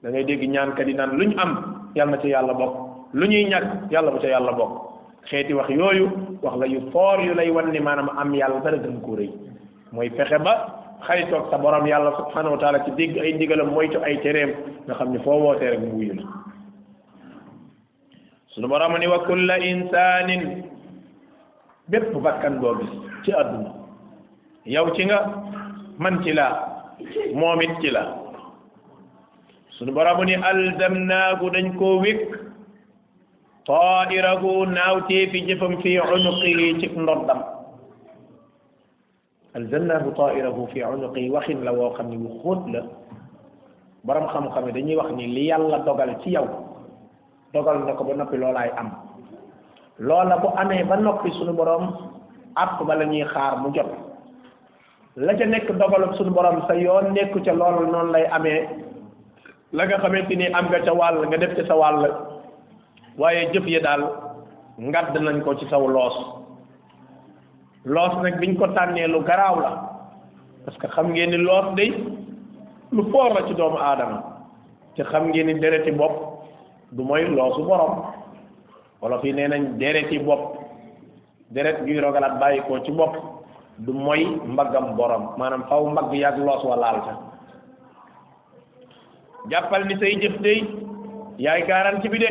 da 0.02 0.10
ngay 0.10 0.24
dégg 0.24 0.42
ñaankat 0.50 0.86
yi 0.86 0.94
naan 0.94 1.16
lu 1.16 1.24
ñu 1.26 1.38
am 1.38 1.52
yàlla 1.94 2.18
ci 2.18 2.28
yàlla 2.28 2.52
bokk 2.52 2.74
lu 3.12 3.26
ñuy 3.26 3.44
ñàkk 3.44 3.90
yàlla 3.90 4.10
bu 4.10 4.18
ca 4.18 4.28
yàlla 4.28 4.52
bokk 4.52 4.72
xeeti 5.30 5.52
wax 5.54 5.70
yooyu 5.70 6.10
wax 6.42 6.56
la 6.58 6.66
yu 6.66 6.80
foor 6.92 7.20
yu 7.24 7.34
lay 7.34 7.50
wan 7.50 7.72
ni 7.72 7.80
maanaam 7.80 8.08
am 8.18 8.34
yàlla 8.34 8.60
dara 8.60 8.76
gën 8.76 9.00
koo 9.00 9.16
rëy 9.16 9.30
mooy 9.92 10.10
fexe 10.10 10.38
ba 10.44 10.68
xaritoog 11.06 11.50
sa 11.50 11.58
borom 11.58 11.86
yàlla 11.86 12.12
subhanahu 12.16 12.54
wa 12.54 12.58
taala 12.58 12.84
ci 12.84 12.90
dégg 12.90 13.18
ay 13.18 13.32
ndigalam 13.34 13.68
moytu 13.72 13.98
ay 14.04 14.18
tereem 14.20 14.52
nga 14.86 14.94
xam 14.94 15.12
ne 15.12 15.18
foo 15.18 15.38
wootee 15.40 15.70
rek 15.70 15.80
mu 15.80 15.94
wuyu 15.96 16.12
la 16.14 16.22
suñu 18.48 18.68
borom 18.68 18.92
ni 18.98 19.06
wa 19.06 19.24
kulla 19.24 19.56
insanin 19.58 20.64
bépp 21.88 22.12
bakkan 22.22 22.60
boo 22.60 22.74
gis 22.76 22.90
ci 23.24 23.32
àdduna 23.32 23.81
yow 24.66 24.86
ci 24.94 25.02
nga 25.10 25.18
man 25.98 26.22
ci 26.22 26.30
la 26.30 26.46
moom 27.34 27.58
it 27.62 27.74
ci 27.82 27.90
la 27.90 28.14
sunu 29.74 29.90
boromu 29.90 30.22
ni 30.24 30.34
alzamnaahu 30.38 31.50
dañ 31.50 31.74
koo 31.78 31.98
wékk 31.98 32.30
taa'irahu 33.66 34.66
naaw 34.70 35.02
teefi 35.10 35.46
jëfam 35.50 35.82
fi 35.82 35.98
unuqi 35.98 36.78
ci 36.78 36.86
ndoddam 36.94 37.42
alzamnaahu 39.58 40.14
taa'irahu 40.14 40.70
fi 40.70 41.22
waxin 41.30 41.64
la 41.66 41.72
woo 41.74 41.90
xam 41.98 42.10
ne 42.14 42.22
wu 42.22 42.38
xóot 42.46 42.62
la 42.70 42.86
borom 44.06 44.28
xam-xam 44.30 44.70
dañuy 44.70 44.94
wax 44.96 45.10
ni 45.18 45.26
li 45.26 45.48
yàlla 45.50 45.78
dogal 45.82 46.14
ci 46.22 46.30
yow 46.38 46.46
dogal 47.52 47.82
na 47.84 47.94
ko 47.98 48.04
ba 48.06 48.14
noppi 48.14 48.36
loolaay 48.38 48.70
am 48.78 48.90
loola 49.98 50.38
bu 50.38 50.54
amee 50.56 50.84
ba 50.86 50.94
noppi 50.96 51.30
sunu 51.34 51.50
borom 51.52 51.90
àpp 52.54 52.86
ba 52.86 52.94
la 52.94 53.04
ñuy 53.10 53.26
xaar 53.26 53.58
mu 53.58 53.74
jot 53.74 53.90
la 55.16 55.34
ca 55.36 55.44
nekk 55.44 55.68
dogalub 55.76 56.14
suñu 56.16 56.30
borom 56.30 56.62
sa 56.66 56.74
yoon 56.74 57.12
nekku 57.12 57.40
ca 57.44 57.52
loolu 57.52 57.90
noonu 57.90 58.12
lay 58.12 58.24
amee 58.32 58.66
la 59.74 59.84
nga 59.86 59.98
xamante 59.98 60.32
ni 60.36 60.46
am 60.46 60.68
nga 60.68 60.80
ca 60.84 60.92
wàll 60.94 61.26
nga 61.26 61.36
def 61.36 61.54
ca 61.56 61.64
sa 61.68 61.74
wàll 61.76 62.06
waaye 63.18 63.52
jëf 63.52 63.66
ya 63.68 63.80
daal 63.80 64.02
ngadd 64.78 65.14
nañ 65.20 65.42
ko 65.44 65.54
ci 65.54 65.66
saw 65.68 65.86
loos 65.86 66.14
loos 67.84 68.22
nag 68.22 68.40
biñ 68.40 68.56
ko 68.56 68.66
tànnee 68.72 69.06
lu 69.06 69.20
garaaw 69.20 69.60
la 69.60 69.72
parce 70.64 70.78
que 70.78 70.86
xam 70.88 71.12
ngeen 71.12 71.30
ni 71.30 71.36
loos 71.36 71.74
day 71.76 71.92
lu 72.92 73.02
foor 73.12 73.32
la 73.34 73.46
ci 73.48 73.54
doomu 73.54 73.76
aadama 73.76 74.22
te 74.96 75.02
xam 75.04 75.28
ngeen 75.28 75.46
ni 75.46 75.60
dereti 75.60 75.90
bopp 75.90 76.12
du 76.92 77.02
mooy 77.04 77.24
loosu 77.28 77.60
borom 77.64 78.02
wala 79.02 79.18
fii 79.18 79.32
nee 79.34 79.48
nañ 79.48 79.76
dereti 79.78 80.18
bopp 80.18 80.56
deret 81.50 81.84
guy 81.84 82.00
rogalaat 82.00 82.38
bàyyi 82.40 82.62
ci 82.84 82.92
bopp 82.92 83.41
du 83.80 83.92
mooy 83.92 84.22
mbaggam 84.52 84.84
boroom 84.98 85.22
maanaam 85.40 85.62
faw 85.70 85.82
mbagg 85.92 86.12
yàgg 86.22 86.38
loos 86.48 86.62
wa 86.70 86.76
laal 86.82 86.98
ta 87.06 87.12
jàppal 89.50 89.82
ni 89.86 89.94
say 90.00 90.12
jëf 90.22 90.34
day 90.46 90.58
yaay 91.46 91.62
gaaran 91.70 92.00
ci 92.02 92.08
bi 92.12 92.18
de 92.22 92.28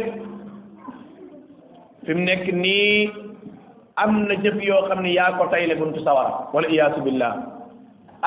fi 2.06 2.14
mu 2.18 2.22
nekk 2.30 2.46
nii 2.64 2.96
am 4.04 4.12
na 4.28 4.34
jëf 4.44 4.56
yoo 4.70 4.82
xam 4.88 5.02
ne 5.06 5.10
yaa 5.20 5.34
ko 5.38 5.48
tayle 5.54 5.76
buntu 5.82 6.04
sawara 6.08 6.32
wala 6.54 6.68
iyaasu 6.74 7.02
billah 7.08 7.34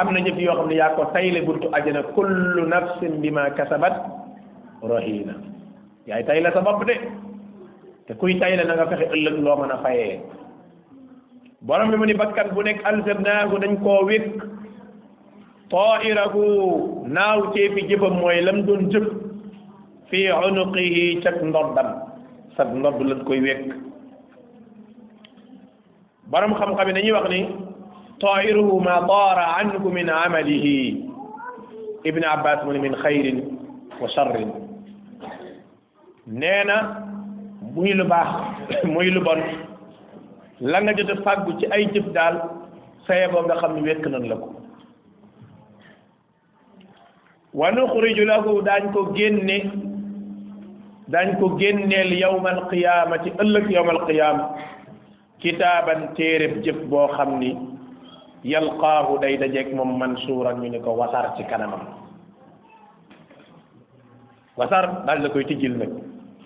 am 0.02 0.10
na 0.14 0.20
jëf 0.26 0.38
yoo 0.46 0.56
xam 0.58 0.68
ne 0.70 0.74
yaa 0.82 0.94
ko 0.96 1.04
tayle 1.16 1.40
buntu 1.48 1.68
ajana 1.78 2.02
kullu 2.16 2.62
nafsin 2.72 3.14
bima 3.24 3.44
kasabat 3.58 3.94
rahina 4.92 5.34
yaay 6.10 6.22
tayle 6.30 6.50
sa 6.54 6.60
bopp 6.68 6.84
de 6.90 6.94
te 8.06 8.12
kuy 8.20 8.34
tayle 8.40 8.64
na 8.66 8.74
nga 8.76 8.86
fexe 8.90 9.06
ëllëg 9.14 9.36
loo 9.44 9.56
mën 9.58 9.70
a 9.76 9.78
fayee 9.84 10.16
borom 11.64 11.88
bi 11.90 11.96
mu 11.96 12.04
ni 12.04 12.12
bakkan 12.14 12.52
bu 12.54 12.60
nekk 12.62 12.84
alzamnaahu 12.84 13.56
dañ 13.64 13.74
koo 13.84 14.04
wékk 14.10 14.36
ta'irahu 15.72 16.44
naaw 17.16 17.38
ceefi 17.56 17.86
jëfam 17.88 18.20
mooy 18.20 18.40
lam 18.44 18.58
doon 18.68 18.90
jëf 18.92 19.06
fii 20.10 20.28
unuqihi 20.44 21.22
cag 21.24 21.40
ndoddam 21.48 21.88
sag 22.56 22.68
ndodd 22.76 23.00
lañ 23.08 23.20
koy 23.28 23.40
wékk 23.46 23.68
borom 26.30 26.52
xam-xam 26.60 26.88
yi 26.88 26.94
dañuy 26.96 27.12
wax 27.16 27.28
ni 27.32 27.40
ta'iruhu 28.24 28.80
ma 28.84 28.96
taara 29.12 29.46
anhu 29.64 29.88
min 29.96 30.08
amalihi 30.20 30.76
ibn 32.08 32.22
abbas 32.36 32.60
mu 32.64 32.72
ne 32.76 32.80
min 32.84 32.94
xayrin 33.04 33.38
wa 34.02 34.08
sharrin 34.16 34.50
nee 36.40 36.62
na 36.68 36.76
muy 37.74 37.94
lu 37.98 38.04
baax 38.12 38.36
muy 38.94 39.08
lu 39.16 39.24
bon 39.24 39.40
la 40.60 40.78
nga 40.82 40.94
jot 40.94 41.18
fagu 41.26 41.52
ci 41.58 41.66
ay 41.70 41.90
jëf 41.92 42.06
dal 42.14 42.38
saye 43.06 43.26
boo 43.32 43.42
nga 43.42 43.56
xamni 43.58 43.82
wek 43.82 44.06
nan 44.06 44.28
la 44.28 44.36
ko 44.36 44.48
wa 47.54 47.70
nuxriju 47.72 48.24
lahu 48.26 48.62
dañ 48.62 48.92
ko 48.92 49.10
génne 49.14 49.58
dañ 51.10 51.38
ko 51.38 51.58
génneel 51.58 52.12
yawma 52.14 52.50
alqiyamati 52.50 53.30
ëllëg 53.38 53.70
yawma 53.70 54.06
qiyam 54.06 54.38
kitaban 55.40 56.14
téereb 56.14 56.62
jëf 56.62 56.76
bo 56.86 57.08
xamni 57.16 57.50
yalqahu 58.44 59.18
day 59.20 59.36
dajé 59.38 59.58
ak 59.58 59.74
mom 59.74 59.98
mansura 59.98 60.54
ñu 60.54 60.70
ne 60.70 60.78
ko 60.78 60.90
wasar 60.94 61.34
ci 61.36 61.42
kanamam 61.50 61.80
wasar 64.56 65.02
dal 65.06 65.18
la 65.22 65.28
koy 65.30 65.44
tijil 65.44 65.76
nak 65.78 65.90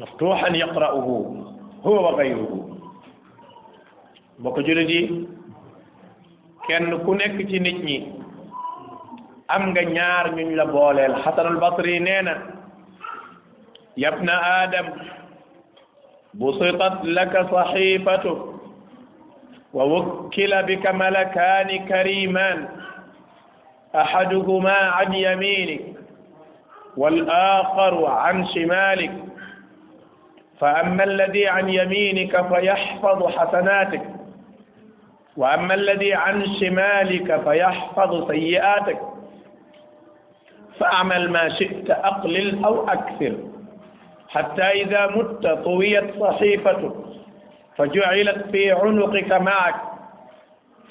maftuuxan 0.00 0.54
yaqra'uhu 0.56 1.16
huwa 1.84 2.00
wa 2.08 2.16
ghayruhu 2.16 2.77
mbokk 4.40 4.58
julit 4.66 4.86
yi 4.92 5.00
kenn 6.68 6.92
ku 7.04 7.14
nekk 7.18 7.36
ci 7.50 7.58
nit 7.58 7.78
ñi 7.86 7.96
am 9.54 9.62
nga 9.70 9.82
ñaar 9.94 10.26
ñuñ 10.36 10.48
la 10.58 10.64
booleel 10.72 11.14
xasanul 11.24 11.58
basri 11.62 11.98
nee 12.00 12.22
na 12.22 12.34
yabna 14.02 14.34
adam 14.62 14.86
busitat 16.38 16.96
laka 17.16 17.40
saxifatu 17.50 18.32
wa 19.74 19.84
wukkila 19.92 20.62
bika 20.66 20.92
malakani 20.92 21.82
kariman 21.90 22.58
ahaduhuma 23.92 24.76
an 25.02 25.10
yaminik 25.26 25.82
والآخر 26.98 27.94
عن 28.06 28.36
شمالك 28.54 29.12
فأما 30.60 31.04
الذي 31.04 31.44
عن 31.46 31.68
يمينك 31.68 32.34
فيحفظ 32.50 33.26
حسناتك 33.26 34.17
وأما 35.38 35.74
الذي 35.74 36.14
عن 36.14 36.46
شمالك 36.60 37.42
فيحفظ 37.44 38.30
سيئاتك 38.30 39.00
فأعمل 40.80 41.30
ما 41.30 41.48
شئت 41.58 41.90
أقلل 41.90 42.64
أو 42.64 42.88
أكثر 42.88 43.34
حتى 44.28 44.62
إذا 44.62 45.06
مت 45.06 45.46
طويت 45.46 46.20
صحيفتك 46.20 46.92
فجعلت 47.76 48.46
في 48.52 48.72
عنقك 48.72 49.32
معك 49.32 49.74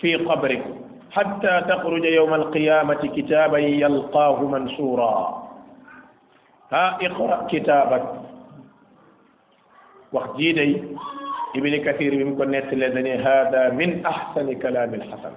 في 0.02 0.16
قبرك 0.16 0.64
حتى 1.12 1.62
تخرج 1.70 2.06
يوم 2.06 2.34
القيامة 2.34 3.10
كتابا 3.16 3.58
يلقاه 3.58 4.42
منشورا 4.44 5.44
ها 6.72 6.98
اقرأ 7.02 7.48
كتابك 7.52 8.04
وقت 10.14 10.36
جيدي 10.38 10.82
ابن 11.56 11.72
كثير 11.84 12.12
بن 12.24 12.36
كنت 12.36 12.74
لدني 12.74 13.16
هذا 13.16 13.70
من 13.72 14.06
أحسن 14.06 14.54
كلام 14.60 14.94
الحسن 14.94 15.32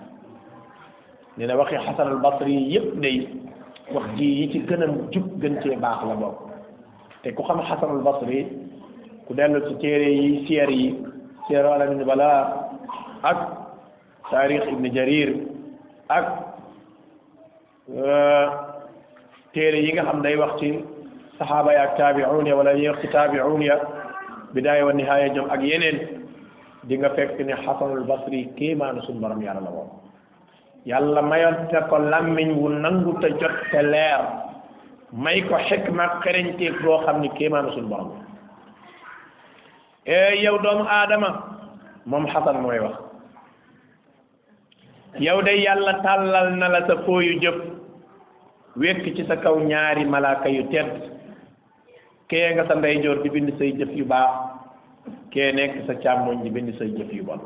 لنا 1.38 1.54
وقي 1.54 1.78
حسن 1.78 2.06
البصري 2.12 2.74
يبني 2.74 3.14
وقتي 3.92 4.28
يتي 4.42 4.58
كنم 4.66 5.08
جب 5.14 5.40
جنتي 5.40 5.68
باق 5.76 6.00
لبو 6.12 6.30
تكو 7.24 7.42
خم 7.42 7.60
حسن 7.62 7.90
البصري 7.96 8.40
كدالو 9.30 9.58
تتيري 9.58 10.44
سياري 10.48 11.04
سيارة 11.48 11.86
من 11.90 12.04
بلا 12.04 12.34
أك 13.24 13.40
تاريخ 14.30 14.62
ابن 14.62 14.90
جرير 14.90 15.30
أك 16.10 16.28
تيري 19.54 19.78
ييغا 19.88 20.10
خم 20.12 20.22
داي 20.22 20.36
وقتي 20.36 20.84
صحابه 21.40 21.72
يا 21.72 21.86
تابعوني 21.98 22.52
ولا 22.52 22.72
يا 22.72 22.92
تابعوني 23.12 23.70
bidaaya 24.54 24.86
wa 24.86 24.92
nihaaya 24.92 25.28
ñoom 25.34 25.48
ak 25.50 25.62
yeneen 25.62 25.98
di 26.84 26.96
nga 26.98 27.10
fekk 27.14 27.38
ne 27.46 27.54
xasanul 27.64 28.04
basri 28.06 28.50
kéemaanu 28.58 29.02
suñu 29.06 29.20
borom 29.22 29.40
yàlla 29.42 29.60
la 29.62 29.70
woon 29.70 29.90
yàlla 30.86 31.22
mayoon 31.22 31.68
te 31.70 31.78
ko 31.88 31.96
làmmiñ 31.98 32.50
wu 32.58 32.66
nangu 32.68 33.14
jot 33.20 33.54
te 33.70 33.80
leer 33.82 34.20
may 35.12 35.42
ko 35.48 35.56
xikma 35.70 36.20
xereñteeg 36.22 36.82
boo 36.84 36.98
xam 37.06 37.20
ni 37.22 37.28
kéemaanu 37.38 37.70
suñu 37.72 37.88
borom 37.88 38.10
e 40.04 40.42
yow 40.42 40.58
doomu 40.58 40.84
aadama 40.88 41.28
moom 42.06 42.26
xasan 42.26 42.56
mooy 42.62 42.78
wax 42.82 42.94
yow 45.20 45.42
de 45.42 45.52
yàlla 45.62 46.02
tàllal 46.02 46.56
na 46.58 46.68
la 46.68 46.86
sa 46.86 46.94
fooyu 47.06 47.38
jëf 47.40 47.56
wekk 48.76 49.14
ci 49.16 49.22
sa 49.26 49.36
kaw 49.36 49.58
ñaari 49.62 50.04
malaaka 50.06 50.48
yu 50.48 50.64
tedd 50.74 51.19
kee 52.30 52.46
nga 52.54 52.62
sa 52.70 52.78
ndeyjoor 52.78 53.26
di 53.26 53.32
bind 53.34 53.50
say 53.58 53.74
jëf 53.74 53.90
yu 53.90 54.06
baax 54.06 54.30
kee 55.34 55.50
nekk 55.50 55.82
sa 55.86 55.98
càmmoñ 55.98 56.46
di 56.46 56.50
bind 56.54 56.70
say 56.78 56.86
jëf 56.94 57.10
yu 57.10 57.26
bon 57.26 57.42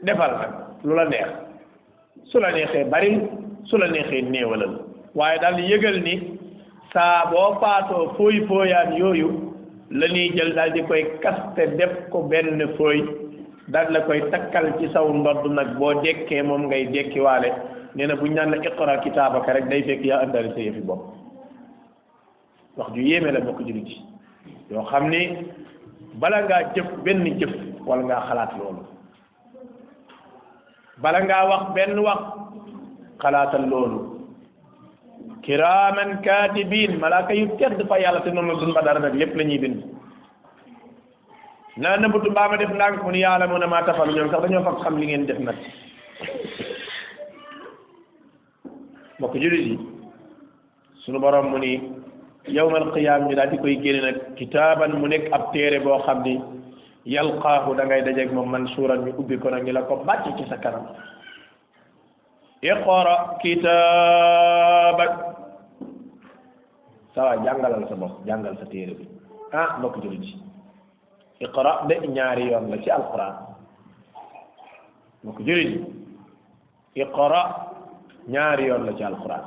defal 0.00 0.32
nag 0.40 0.52
lu 0.82 0.96
la 0.96 1.04
neex 1.12 1.28
su 2.32 2.40
la 2.40 2.50
neexee 2.56 2.88
bari 2.88 3.20
su 3.68 3.76
la 3.76 3.92
neexee 3.92 4.24
néewalal 4.32 4.74
waaye 5.14 5.36
daal 5.44 5.60
yëgal 5.60 6.00
ni 6.00 6.14
saa 6.92 7.28
boo 7.30 7.60
faatoo 7.60 8.04
fooy 8.16 8.40
fooyaan 8.48 8.96
yooyu 9.00 9.28
la 9.98 10.06
jël 10.08 10.54
daal 10.56 10.72
di 10.72 10.80
koy 10.88 11.04
kaste 11.20 11.62
def 11.76 11.92
ko 12.10 12.24
benn 12.32 12.64
fooy 12.80 13.04
daal 13.68 13.92
la 13.92 14.00
koy 14.08 14.24
takkal 14.32 14.72
ci 14.80 14.88
saw 14.96 15.04
ndodd 15.20 15.44
nag 15.52 15.76
boo 15.76 15.92
dekkee 16.00 16.42
moom 16.48 16.62
ngay 16.66 16.88
dekkiwaale 16.96 17.50
nee 17.94 18.06
na 18.08 18.16
bu 18.16 18.24
ñu 18.26 18.34
naan 18.36 18.50
la 18.52 18.58
iqra 18.68 19.00
kitaabaka 19.04 19.52
rek 19.52 19.66
day 19.68 19.82
fekk 19.84 20.02
yaa 20.08 20.24
indaale 20.24 20.48
sa 20.54 20.60
yëfi 20.64 20.80
bopp 20.88 21.19
wax 22.76 22.94
ju 22.94 23.02
yéeme 23.02 23.32
la 23.32 23.40
bokk 23.40 23.60
jullit 23.66 23.88
yi 23.88 24.02
yoo 24.70 24.84
xam 24.90 25.08
ni 25.08 25.48
bala 26.20 26.42
ngaa 26.46 26.72
jëf 26.74 26.86
benn 27.04 27.26
jëf 27.38 27.50
wala 27.86 28.02
ngaa 28.02 28.26
xalaat 28.28 28.50
loolu 28.58 28.82
bala 31.02 31.20
ngaa 31.24 31.48
wax 31.50 31.64
benn 31.74 31.98
wax 31.98 32.20
xalaatal 33.22 33.66
loolu 33.66 34.00
kiraaman 35.42 36.22
kaatibiin 36.22 36.98
malaaka 37.00 37.34
yu 37.34 37.48
tedd 37.58 37.82
fa 37.88 37.98
yàlla 37.98 38.20
te 38.22 38.30
noonu 38.30 38.52
la 38.54 38.60
suñ 38.60 38.72
ba 38.74 38.82
dara 38.82 39.00
nag 39.00 39.14
lépp 39.14 39.34
la 39.36 39.44
ñuy 39.44 39.58
bind 39.58 39.78
na 41.76 41.96
nëbbatu 41.98 42.30
mbaama 42.30 42.56
def 42.56 42.70
ndànk 42.70 43.02
mu 43.02 43.10
ni 43.10 43.20
yàlla 43.26 43.46
mu 43.50 43.58
ne 43.58 43.66
maa 43.66 43.82
tafalu 43.82 44.12
ñoom 44.14 44.30
sax 44.30 44.42
dañoo 44.42 44.62
fag 44.64 44.78
xam 44.82 44.96
li 44.98 45.06
ngeen 45.06 45.26
def 45.26 45.38
nag 45.38 45.56
mbokk 49.18 49.34
jullit 49.42 49.66
yi 49.66 49.76
sunu 51.04 51.18
borom 51.20 51.50
mu 51.50 51.58
yawmal 52.48 52.92
qiyaam 52.94 53.28
ñu 53.28 53.36
daal 53.36 53.50
di 53.50 53.58
koy 53.58 53.76
génne 53.82 54.00
nag 54.02 54.16
kitaaban 54.36 54.96
mu 54.96 55.06
nekk 55.08 55.28
ab 55.32 55.52
téere 55.52 55.80
boo 55.84 55.98
xam 56.06 56.22
ni 56.22 56.40
yalqaahu 57.04 57.74
da 57.76 57.84
ngay 57.84 58.02
dajeeg 58.04 58.32
moom 58.32 58.48
mansuuran 58.50 59.04
ñu 59.04 59.12
ubbi 59.20 59.36
ko 59.38 59.50
nag 59.50 59.64
ñu 59.64 59.72
la 59.72 59.82
ko 59.82 59.96
bàcc 60.06 60.32
ci 60.38 60.44
sa 60.48 60.56
kanam 60.56 60.86
iqra 62.62 63.36
kitaabak 63.42 65.12
sa 67.14 67.20
waa 67.24 67.42
jàngalal 67.44 67.88
sa 67.88 67.94
bopp 67.96 68.24
jàngal 68.26 68.56
sa 68.58 68.66
téere 68.66 68.94
bi 68.96 69.08
ah 69.52 69.76
mbokk 69.78 70.00
jëli 70.02 70.18
ci 70.24 70.36
iqra 71.44 71.84
de 71.88 71.94
ñaari 72.08 72.50
yoon 72.50 72.70
la 72.70 72.76
ci 72.82 72.90
alquran 72.90 73.34
mbokk 75.24 75.38
jëli 75.44 75.66
ci 76.94 77.00
iqra 77.00 77.40
ñaari 78.28 78.64
yoon 78.66 78.86
la 78.86 78.92
ci 78.96 79.04
alquran 79.04 79.44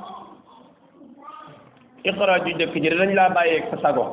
iqra 2.04 2.38
ju 2.44 2.52
jëkk 2.58 2.74
ji 2.76 2.90
dañ 2.90 3.14
laa 3.14 3.28
bàyyeeg 3.34 3.64
sa 3.70 3.76
sago 3.82 4.04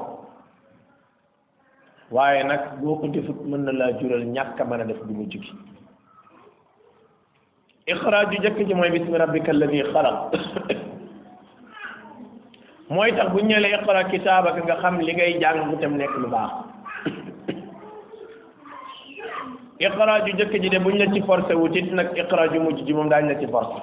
waaye 2.12 2.44
nag 2.44 2.80
boo 2.80 2.96
ko 2.96 3.08
defut 3.08 3.42
mën 3.44 3.66
na 3.66 3.72
laa 3.72 4.00
jural 4.00 4.24
ñàkk 4.26 4.60
a 4.62 4.66
mën 4.66 4.82
a 4.82 4.86
def 4.86 4.98
bu 5.04 5.14
mujj 5.14 5.36
gi 5.40 5.52
iqra 7.94 8.26
ju 8.32 8.38
jëkk 8.44 8.64
ji 8.68 8.74
mooy 8.74 8.90
bismi 8.92 9.18
rabbika 9.18 9.52
alladi 9.52 9.84
xalaq 9.94 10.18
mooy 12.90 13.12
tax 13.16 13.30
bu 13.34 13.40
ñëwee 13.42 13.74
iqra 13.78 14.04
kitaabaka 14.10 14.62
nga 14.64 14.76
xam 14.82 15.00
li 15.00 15.14
ngay 15.14 15.40
jàng 15.42 15.70
bu 15.70 15.76
tam 15.82 15.98
nekk 16.00 16.14
lu 16.22 16.28
baax 16.32 16.52
iqra 19.80 20.14
ju 20.26 20.32
jëkk 20.40 20.54
ji 20.62 20.70
de 20.70 20.80
buñ 20.80 20.96
la 20.98 21.12
ci 21.14 21.20
forcé 21.28 21.54
wutit 21.56 21.92
nag 21.92 22.16
iqra 22.18 22.48
ju 22.52 22.60
mujj 22.60 22.82
ji 22.88 22.94
moom 22.94 23.10
daañ 23.10 23.26
la 23.28 23.36
ci 23.40 23.48
forcé 23.52 23.82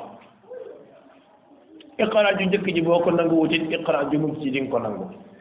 iqra 1.98 2.30
njëkk 2.32 2.66
ji 2.74 2.80
boo 2.82 3.02
ko 3.02 3.10
nangu 3.10 3.34
wutit 3.36 3.66
iqra 3.74 4.06
ju 4.10 4.18
mujj 4.18 4.40
ji 4.42 5.32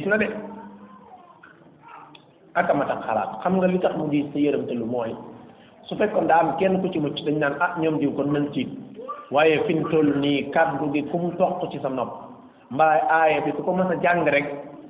na 0.09 0.17
de 0.17 0.27
tax 2.63 2.99
xalaat 3.05 3.29
xam 3.43 3.57
nga 3.57 3.67
li 3.67 3.77
tax 3.79 3.93
mu 3.97 4.07
diis 4.09 4.25
sa 4.33 4.39
yërëmte 4.39 4.73
lu 4.79 4.85
mooy 4.85 5.11
su 5.83 5.95
fekkoon 5.95 6.27
daa 6.27 6.39
am 6.39 6.57
kenn 6.59 6.81
ku 6.81 6.87
ci 6.87 6.99
mucc 6.99 7.19
dañ 7.25 7.37
naan 7.39 7.55
ah 7.59 7.75
ñoom 7.79 7.99
diw 7.99 8.11
kon 8.15 8.31
nañ 8.33 8.49
tiit 8.53 8.69
waaye 9.31 9.59
fi 9.67 9.73
nii 9.75 10.49
kàddu 10.51 10.87
gi 10.93 11.03
kum 11.11 11.31
toq 11.37 11.67
ci 11.71 11.79
sa 11.83 11.89
nopp 11.91 12.28
mbaa 12.69 13.01
aaya 13.09 13.41
bi 13.41 13.51
ku 13.57 13.63
ko 13.65 13.71
mës 13.73 13.89
a 13.93 14.01
jàng 14.03 14.25
rek 14.29 14.47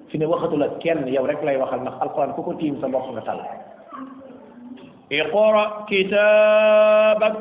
fi 0.09 0.17
ne 0.17 0.25
waxatul 0.25 0.63
ak 0.63 0.80
kenn 0.80 1.07
yow 1.07 1.25
rek 1.25 1.43
lay 1.43 1.57
waxal 1.57 1.80
ndax 1.82 1.95
alquran 2.01 2.34
ku 2.36 2.41
ko 2.43 2.53
tiim 2.59 2.75
sa 2.82 2.88
mbokk 2.88 3.07
nga 3.13 3.21
tal 3.21 3.39
kii 5.09 5.23
kitaabak 5.88 7.36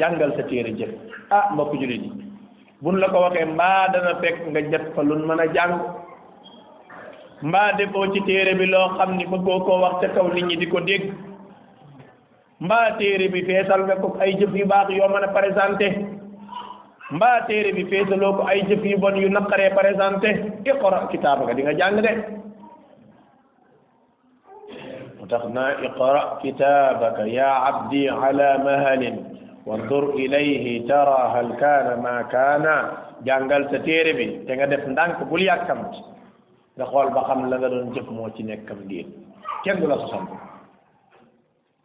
jàngal 0.00 0.30
sa 0.36 0.42
téere 0.42 0.76
jëf 0.76 0.92
ah 1.30 1.48
mbokk 1.54 1.72
jullit 1.80 2.02
yi 2.04 2.10
buñ 2.82 3.00
la 3.00 3.08
ko 3.08 3.20
waxee 3.24 3.44
mbaa 3.44 3.88
dana 3.92 4.14
fekk 4.20 4.36
nga 4.50 4.60
jot 4.70 4.84
fa 4.94 5.02
luñ 5.02 5.24
mën 5.26 5.40
a 5.40 5.46
jàng 5.54 5.72
mbaa 7.48 7.72
boo 7.92 8.12
ci 8.12 8.20
téere 8.28 8.54
bi 8.54 8.66
loo 8.66 8.88
xam 8.96 9.16
ni 9.16 9.24
bëggoo 9.26 9.60
ko 9.64 9.80
wax 9.80 10.00
te 10.00 10.08
kaw 10.12 10.28
nit 10.34 10.44
ñi 10.46 10.56
di 10.56 10.66
ko 10.68 10.80
dégg 10.80 11.10
mbaa 12.60 12.92
téere 12.98 13.28
bi 13.32 13.42
feesal 13.48 13.80
nga 13.86 13.96
ko 13.96 14.16
ay 14.20 14.36
jëf 14.36 14.52
yu 14.54 14.66
baax 14.66 14.88
yoo 14.90 15.08
mën 15.08 15.24
a 15.24 15.28
présenté 15.32 15.86
mbaa 17.10 17.46
téré 17.46 17.70
bi 17.72 17.86
féetaloo 17.86 18.34
ko 18.34 18.48
ay 18.50 18.66
jëf 18.68 18.82
yu 18.84 18.98
bon 18.98 19.14
yu 19.14 19.28
naqaree 19.30 19.70
présenté 19.74 20.30
iqra 20.66 21.06
kitab 21.14 21.46
ga 21.46 21.54
di 21.54 21.62
nga 21.62 21.74
jàng 21.78 22.02
de 22.02 22.10
mu 25.20 25.62
iqra 25.86 26.38
kitabaka 26.42 27.22
ya 27.30 27.50
abdi 27.70 28.08
ala 28.10 28.58
mahalin 28.58 29.16
wandur 29.66 30.18
ilayhi 30.18 30.82
tara 30.90 31.30
hal 31.34 31.54
kana 31.62 31.94
ma 32.02 32.22
kana 32.30 32.74
jàngal 33.24 33.68
sa 33.70 33.78
téré 33.86 34.12
bi 34.18 34.26
te 34.46 34.52
nga 34.56 34.66
def 34.66 34.82
ndànk 34.86 35.22
bul 35.30 35.42
yàkkamt 35.42 35.92
da 36.76 36.84
xol 36.90 37.10
ba 37.14 37.22
xam 37.26 37.46
la 37.50 37.56
nga 37.58 37.68
don 37.70 37.94
jëf 37.94 38.06
mo 38.10 38.26
ci 38.34 38.42
nekkam 38.42 38.82
déet 38.90 39.06
kenn 39.64 39.78
dula 39.80 39.94
sosal 40.02 40.24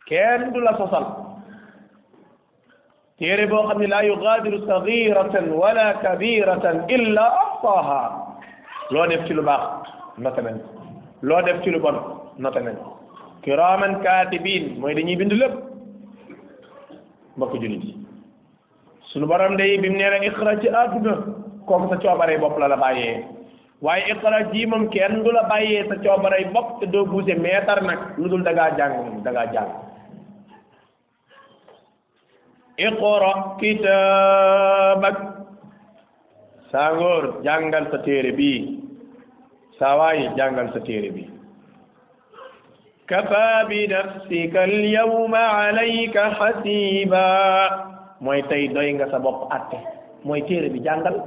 kenn 0.09 0.49
dula 0.53 0.73
sosal 0.81 1.30
téere 3.21 3.43
boo 3.49 3.61
xam 3.69 3.77
ne 3.81 3.87
laa 3.93 4.03
yugaadiru 4.11 4.59
sagiratan 4.69 5.45
wala 5.61 5.87
kabiratan 6.03 6.77
illa 6.95 7.25
ahsaha 7.45 7.99
loo 8.93 9.05
def 9.11 9.21
ci 9.27 9.33
lu 9.39 9.43
baax 9.49 9.63
note 10.25 10.39
nañ 10.45 10.55
loo 11.29 11.41
def 11.47 11.59
ci 11.65 11.69
lu 11.75 11.79
bon 11.85 11.97
note 12.45 12.59
nañ 12.67 12.75
kiraman 13.45 13.93
katibin 14.05 14.65
mooy 14.81 14.93
dañuy 14.99 15.17
bind 15.21 15.33
lépp 15.41 15.55
mbokk 17.37 17.53
julit 17.63 17.83
yi 17.89 17.93
sunu 19.11 19.29
borom 19.31 19.53
day 19.61 19.71
bi 19.83 19.89
mu 19.91 19.99
nee 20.01 20.09
na 20.13 20.19
iqra 20.31 20.55
ci 20.63 20.73
àdduna 20.81 21.15
kooku 21.69 21.89
sa 21.93 22.01
coobaree 22.05 22.41
bopp 22.45 22.57
la 22.63 22.67
la 22.73 22.77
bàyyee 22.85 23.21
waaye 23.87 24.09
iqra 24.17 24.39
ji 24.53 24.65
moom 24.73 24.83
kenn 24.95 25.15
du 25.25 25.31
la 25.37 25.45
bàyyee 25.53 25.85
sa 25.91 25.95
coobaree 26.03 26.43
bopp 26.57 26.67
te 26.81 26.87
doo 26.93 27.05
buuse 27.13 27.33
meetar 27.45 27.79
nag 27.89 28.01
lu 28.21 28.29
dul 28.33 28.41
da 28.47 28.51
ngaa 28.57 28.71
jàng 28.79 28.95
da 29.27 29.29
ngaa 29.35 29.47
jàng 29.55 29.71
iqra 32.81 33.31
kitaabak 33.61 35.17
sangoor 36.73 37.43
jàngal 37.45 37.85
sa 37.93 37.97
téere 38.05 38.33
bi 38.33 38.81
saawaay 39.79 40.33
jàngal 40.37 40.67
sa 40.73 40.79
téere 40.81 41.13
bi 41.13 41.23
kafa 43.05 43.69
bi 43.69 43.85
nafsika 43.87 44.63
al 44.65 44.77
yawma 44.95 45.43
alayka 45.69 46.25
hasiba 46.39 47.23
mooy 48.23 48.41
tey 48.49 48.67
doy 48.73 48.93
nga 48.97 49.07
sa 49.13 49.19
bopp 49.21 49.51
atte 49.53 49.77
mooy 50.25 50.41
téere 50.49 50.73
bi 50.73 50.79
jàngal 50.81 51.21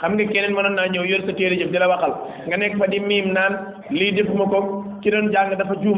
xam 0.00 0.12
nga 0.18 0.24
keneen 0.32 0.52
mënoon 0.52 0.76
naa 0.76 0.90
ñëw 0.92 1.04
yor 1.06 1.22
sa 1.24 1.32
téere 1.32 1.56
jëf 1.56 1.70
di 1.72 1.78
la 1.80 1.88
waxal 1.88 2.12
nga 2.48 2.56
nekk 2.60 2.76
fa 2.78 2.86
di 2.92 3.00
miim 3.00 3.32
naan 3.32 3.54
lii 3.90 4.12
defuma 4.12 4.44
ko 4.52 4.58
ki 5.02 5.08
doon 5.10 5.32
dafa 5.32 5.74
juum 5.80 5.96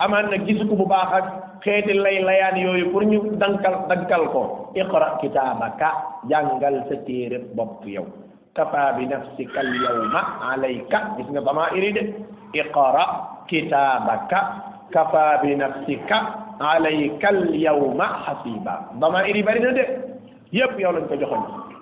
amaan 0.00 0.32
na 0.32 0.40
bu 0.64 0.84
baax 0.88 1.12
ak 1.12 1.26
xeeti 1.62 1.92
lay 1.92 2.24
layaan 2.24 2.56
yooyu 2.56 2.88
pour 2.90 3.02
ñu 3.04 3.36
dankal 3.36 3.84
dankal 3.88 4.22
ko 4.32 4.72
kitaabaka 5.20 5.88
jàngal 6.28 6.88
sa 6.88 6.96
téere 7.06 7.38
bopp 7.54 7.84
yow 7.86 8.06
kafa 8.56 8.96
bi 8.96 9.04
nafsika 9.06 9.60
al 9.60 9.68
yawma 9.74 10.22
alayka 10.56 11.20
de 11.20 11.36
iqra 12.58 13.04
kitaabaka 13.48 14.40
kafa 14.92 15.42
bi 15.44 15.52
nafsika 15.54 16.16
alayka 16.60 17.28
al 17.28 17.52
yawma 17.54 18.06
hasiba 18.24 18.88
de 18.96 19.84
yépp 20.52 20.80
yow 20.80 20.92
lañ 20.96 21.04
ko 21.12 21.20
joxoon 21.20 21.76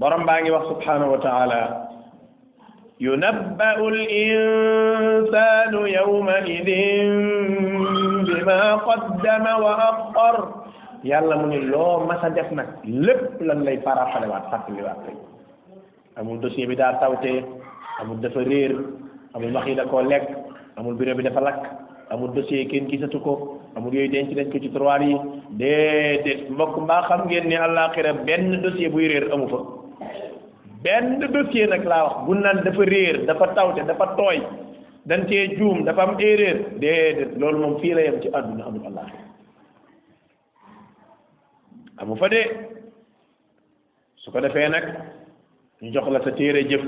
ngi 0.00 0.48
wax 0.50 0.64
subhanahu 0.68 1.12
wa 1.12 1.18
taala 1.20 1.83
ينبأ 3.00 3.74
الإنسان 3.92 5.72
يومئذ 5.98 6.68
بما 8.30 8.74
قدم 8.76 9.44
وأخر 9.64 10.36
يلا 11.04 11.36
من 11.36 11.52
الله 11.52 12.06
ما 12.06 12.14
سجفنا 12.22 12.64
لب 12.86 13.42
لن 13.42 13.60
لي 13.66 13.76
فارا 13.84 14.04
فلوات 14.14 14.44
فاتي 14.50 14.72
لوات 14.72 15.02
أمون 16.20 16.40
دوسي 16.40 16.66
بدا 16.66 16.92
توتي 17.02 17.42
أمون 18.00 18.20
دفرير 18.20 18.72
أمون 19.36 19.52
مخيلة 19.52 19.84
كوليك 19.90 20.24
أمون 20.78 20.96
بيرو 20.96 21.18
بدا 21.18 21.30
فلك 21.34 21.58
أمون 22.12 22.30
دوسي 22.34 22.64
كين 22.70 22.86
كي 22.88 22.98
ستوكو 23.02 23.32
أمون 23.76 23.94
يوي 23.94 24.08
دين 24.08 24.24
كي 24.50 24.58
تتروالي 24.58 25.20
دي 25.50 25.72
دي 26.24 26.32
مكو 26.50 26.80
ما 26.80 27.00
خمجيني 27.02 27.58
الله 27.66 27.88
خير 27.94 28.06
بين 28.26 28.62
دوسي 28.62 28.88
بويرير 28.88 29.34
أمو 29.34 29.46
فك 29.52 29.64
benn 30.84 31.16
dossier 31.32 31.66
nag 31.72 31.84
laa 31.90 32.02
wax 32.06 32.16
bu 32.28 32.34
naan 32.36 32.58
dafa 32.66 32.84
réer 32.92 33.16
dafa 33.28 33.46
tawte 33.56 33.80
dafa 33.90 34.04
tooy 34.18 34.38
dañ 35.12 35.22
cee 35.30 35.46
juum 35.56 35.78
dafa 35.86 36.00
am 36.06 36.12
erreur 36.28 36.56
déedéet 36.82 37.30
loolu 37.42 37.58
moom 37.62 37.74
fii 37.82 37.96
yem 38.06 38.16
ci 38.24 38.28
àdduna 38.40 38.64
amul 38.68 38.84
allah 38.88 39.06
amu 42.00 42.16
fa 42.22 42.28
de 42.32 42.42
su 44.24 44.28
ko 44.32 44.40
defee 44.44 44.68
nag 44.74 44.86
ñu 45.80 46.00
sa 46.24 46.30
téere 46.40 46.62
jëf 46.70 46.84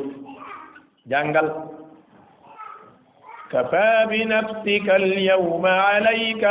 jàngal 1.10 1.48
kafa 3.52 3.86
bi 4.10 4.20
nafsika 4.32 4.92
al 5.00 5.08
yawma 5.30 5.72
alayka 5.94 6.50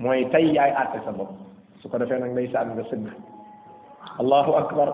mooy 0.00 0.20
tey 0.32 0.46
yaay 0.56 0.70
àtte 0.80 0.98
sa 1.04 1.12
su 1.82 1.86
ko 1.90 1.96
defee 1.98 2.18
nag 2.22 2.30
ndeysaan 2.32 2.68
nga 2.74 2.84
sëgg 2.90 3.12
allahu 4.18 4.56
akbar 4.62 4.90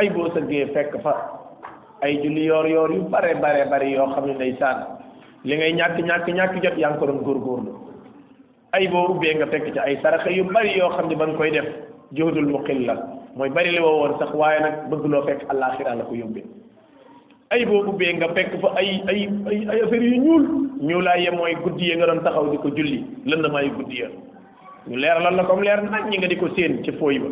ay 0.00 0.08
boo 0.16 0.32
sëggee 0.32 0.72
fekk 0.74 0.96
fa 1.04 1.12
ay 2.08 2.16
julli 2.24 2.46
yoor 2.48 2.66
yoor 2.72 2.90
yu 2.96 3.02
bare 3.12 3.34
bare 3.44 3.66
bari 3.72 3.92
yoo 3.94 4.06
xam 4.16 4.24
ne 4.30 4.34
ndeysaan 4.38 4.78
li 5.44 5.56
ngay 5.56 5.72
ñàkk 5.80 5.98
ñàkk 6.10 6.26
ñàkk 6.38 6.54
jot 6.64 6.76
yaa 6.82 6.90
ngi 6.90 6.98
ko 7.02 7.06
doon 7.06 7.20
góorgóorlu 7.26 7.72
ay 8.78 8.88
boo 8.88 9.04
ubbee 9.12 9.34
nga 9.34 9.46
fekk 9.52 9.66
ci 9.74 9.78
ay 9.84 9.98
saraxa 10.02 10.30
yu 10.30 10.44
bari 10.56 10.72
yoo 10.78 10.88
xam 10.96 11.08
ne 11.08 11.16
ba 11.20 11.26
koy 11.36 11.50
def 11.50 11.68
juhudul 12.16 12.48
muqil 12.52 12.80
la 12.86 12.94
mooy 13.36 13.50
bari 13.56 13.70
li 13.72 13.80
woo 13.84 13.96
woon 14.00 14.16
sax 14.18 14.32
waaye 14.40 14.60
nag 14.60 14.74
bëgg 14.90 15.14
fekk 15.28 15.42
àllaaxira 15.52 15.94
la 15.94 16.04
ko 16.08 16.14
yóbbee 16.14 16.44
ay 17.50 17.64
boo 17.66 17.84
ubbee 17.92 18.12
nga 18.16 18.28
fekk 18.36 18.56
fa 18.62 18.72
ay 18.80 18.88
ay 19.10 19.20
ay 19.50 19.58
ay 19.72 19.80
affaire 19.84 20.08
yu 20.08 20.22
ñuul 20.26 20.44
ñuulaaye 20.80 21.30
mooy 21.30 21.54
guddi 21.62 21.84
yee 21.88 21.96
nga 21.96 22.06
doon 22.06 22.24
taxaw 22.24 22.46
di 22.50 22.56
ko 22.64 22.68
julli 22.76 23.04
lëndamaayu 23.26 23.76
guddi 23.76 24.00
ya 24.00 24.08
ñu 24.88 24.96
leeralal 24.96 25.36
la 25.36 25.44
comme 25.44 25.64
leer 25.64 25.82
nañ 25.90 26.08
ñi 26.08 26.16
nga 26.18 26.28
di 26.28 26.36
ko 26.36 26.48
séen 26.56 26.82
ci 26.84 26.92
fooy 26.92 27.18
ba 27.18 27.28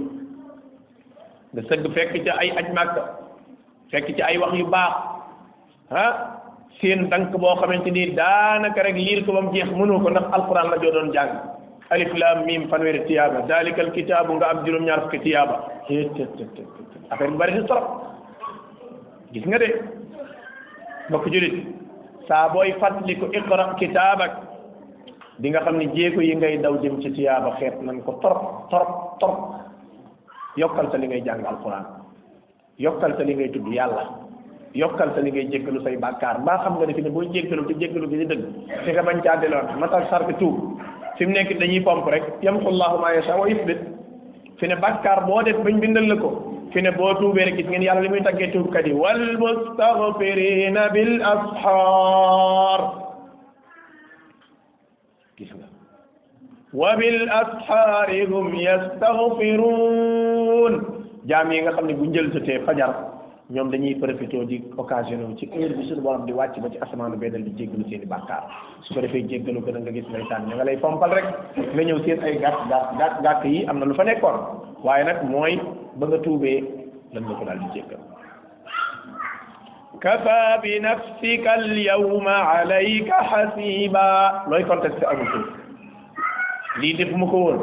nga 1.55 1.63
sëgg 1.69 1.87
fekk 1.97 2.15
ca 2.27 2.33
ay 2.43 2.49
aj 2.61 2.67
màkk 2.77 2.97
fekk 3.93 4.07
ci 4.17 4.23
ay 4.25 4.37
wax 4.41 4.53
yu 4.61 4.67
baax 4.69 4.95
ah 6.05 6.13
seen 6.81 7.09
dank 7.09 7.33
boo 7.33 7.57
xamante 7.61 7.91
ni 7.91 8.13
daanaka 8.21 8.85
rek 8.85 8.97
liir 9.01 9.25
ko 9.25 9.33
ba 9.33 9.41
mu 9.43 9.53
jeex 9.57 9.71
mënoo 9.73 10.03
ko 10.05 10.13
ndax 10.13 10.29
alquran 10.37 10.71
la 10.71 10.77
joo 10.83 10.93
doon 10.93 11.13
jàng 11.17 11.33
alif 11.93 12.13
laam 12.21 12.45
miim 12.45 12.69
fanweeri 12.69 13.01
tiyaaba 13.09 13.47
daalikal 13.49 13.89
kitaabu 13.97 14.37
nga 14.37 14.47
am 14.53 14.59
juróom-ñaar 14.65 15.01
fukki 15.09 15.19
tiyaaba 15.25 15.55
affaire 17.11 17.31
bi 17.33 17.39
bari 17.41 17.57
si 17.57 17.63
trop 17.67 17.85
gis 19.33 19.45
nga 19.49 19.59
de 19.63 19.69
mbokk 21.09 21.25
julit 21.33 21.57
saa 22.29 22.53
booy 22.53 22.77
fàttaliku 22.81 23.27
iqra 23.39 23.73
kitaabak 23.81 24.33
di 25.41 25.49
nga 25.49 25.65
xam 25.65 25.77
ne 25.81 25.87
jéego 25.97 26.21
yi 26.21 26.37
ngay 26.37 26.61
daw 26.61 26.77
jëm 26.83 27.01
ci 27.03 27.09
tiyaaba 27.17 27.57
xeet 27.59 27.81
nan 27.81 28.05
ko 28.05 28.13
trop 28.21 28.69
trop 28.69 29.17
trop 29.21 29.37
yokkal 30.57 30.89
sa 30.89 30.97
li 30.97 31.11
ngay 31.11 31.21
jàng 31.27 31.45
alquran 31.45 31.83
yokkal 32.81 33.13
sa 33.19 33.23
li 33.27 33.35
ngay 33.37 33.51
tudd 33.53 33.69
yàlla 33.69 34.05
yokkal 34.73 35.13
sa 35.13 35.21
li 35.21 35.31
ngay 35.35 35.49
jéggalu 35.53 35.83
say 35.85 35.97
bàkkaar 36.01 36.41
baa 36.47 36.63
xam 36.65 36.79
nga 36.79 36.87
ne 36.87 36.95
fi 36.97 37.03
ne 37.03 37.11
boo 37.13 37.25
jéggalu 37.33 37.67
te 37.69 37.75
jéggalu 37.77 38.07
gi 38.09 38.17
di 38.17 38.25
dëgg 38.33 38.45
te 38.85 38.89
nga 38.95 39.03
bañ 39.05 39.19
caa 39.21 39.37
delloon 39.43 39.69
matal 39.83 40.05
sark 40.09 40.31
tuub 40.41 40.57
fi 41.19 41.27
mu 41.27 41.33
nekk 41.37 41.53
dañuy 41.61 41.83
pomp 41.85 42.09
rek 42.09 42.25
yamxullahu 42.43 42.97
ma 43.03 43.11
yasha 43.15 43.37
wa 43.37 43.49
yusbit 43.51 43.79
fi 44.59 44.65
ne 44.69 44.77
bàkkaar 44.81 45.27
boo 45.29 45.43
def 45.45 45.57
bañ 45.65 45.77
bindal 45.83 46.07
la 46.09 46.17
ko 46.17 46.31
fi 46.73 46.81
ne 46.81 46.91
boo 46.97 47.13
tuubee 47.21 47.45
rek 47.45 47.57
gis 47.61 47.67
ngeen 47.69 47.83
yàlla 47.85 48.01
li 48.01 48.09
muy 48.13 48.23
taggee 48.25 48.53
tuubkat 48.53 48.87
yi 48.87 48.93
wal 48.97 49.23
mustaghfirina 49.43 50.85
bil 50.97 51.13
asxaar 51.35 52.81
wabil-asxaari 56.77 58.27
hum 58.29 58.53
yastaxfiruun 58.61 60.75
jaam 61.27 61.53
yi 61.53 61.61
nga 61.64 61.73
xam 61.77 61.87
ne 61.87 61.95
bu 62.01 62.05
njël 62.07 62.29
jotee 62.35 62.59
fajar 62.66 62.93
ñoom 63.51 63.71
dañuy 63.71 63.95
profité 63.95 64.45
di 64.45 64.62
occasionné 64.77 65.25
wu 65.25 65.35
ci 65.39 65.47
heure 65.55 65.73
bi 65.77 65.89
suñu 65.89 66.01
borom 66.03 66.27
di 66.27 66.33
wàcc 66.33 66.61
ba 66.61 66.69
ci 66.71 66.79
asamaanu 66.83 67.16
beneen 67.16 67.45
di 67.45 67.51
jéggalu 67.57 67.85
seen 67.89 68.03
i 68.03 68.07
bàkkaar 68.07 68.43
su 68.83 68.95
ko 68.95 69.01
defee 69.01 69.23
jéggalu 69.27 69.62
ko 69.64 69.71
da 69.73 69.79
nga 69.81 69.91
gis 69.93 70.05
ndeysaan 70.09 70.47
ña 70.49 70.55
nga 70.57 70.64
lay 70.64 70.77
pompal 70.77 71.11
rek 71.11 71.25
nga 71.57 71.83
ñëw 71.85 72.05
seen 72.05 72.21
ay 72.23 72.37
gàkk 72.39 72.69
gàkk 72.99 73.23
gàkk 73.23 73.45
yi 73.45 73.64
am 73.64 73.79
na 73.79 73.85
lu 73.87 73.95
fa 73.95 74.05
nekkoon 74.05 74.41
waaye 74.85 75.05
nag 75.05 75.25
mooy 75.31 75.61
ba 75.97 76.07
nga 76.07 76.19
tuubee 76.19 76.61
lan 77.14 77.25
la 77.29 77.35
ko 77.39 77.45
daal 77.49 77.59
di 77.59 77.66
jéggal 77.81 77.99
kafa 80.01 80.59
bi 80.62 80.81
nafsika 80.81 81.51
al 81.53 81.79
yawma 81.79 82.37
alayka 82.61 83.16
xasiba 83.31 84.33
looy 84.51 84.64
contesté 84.64 85.07
amul 85.07 85.27
tuub 85.33 85.58
lii 86.79 86.95
defuma 86.97 87.26
ko 87.29 87.37
woon 87.51 87.61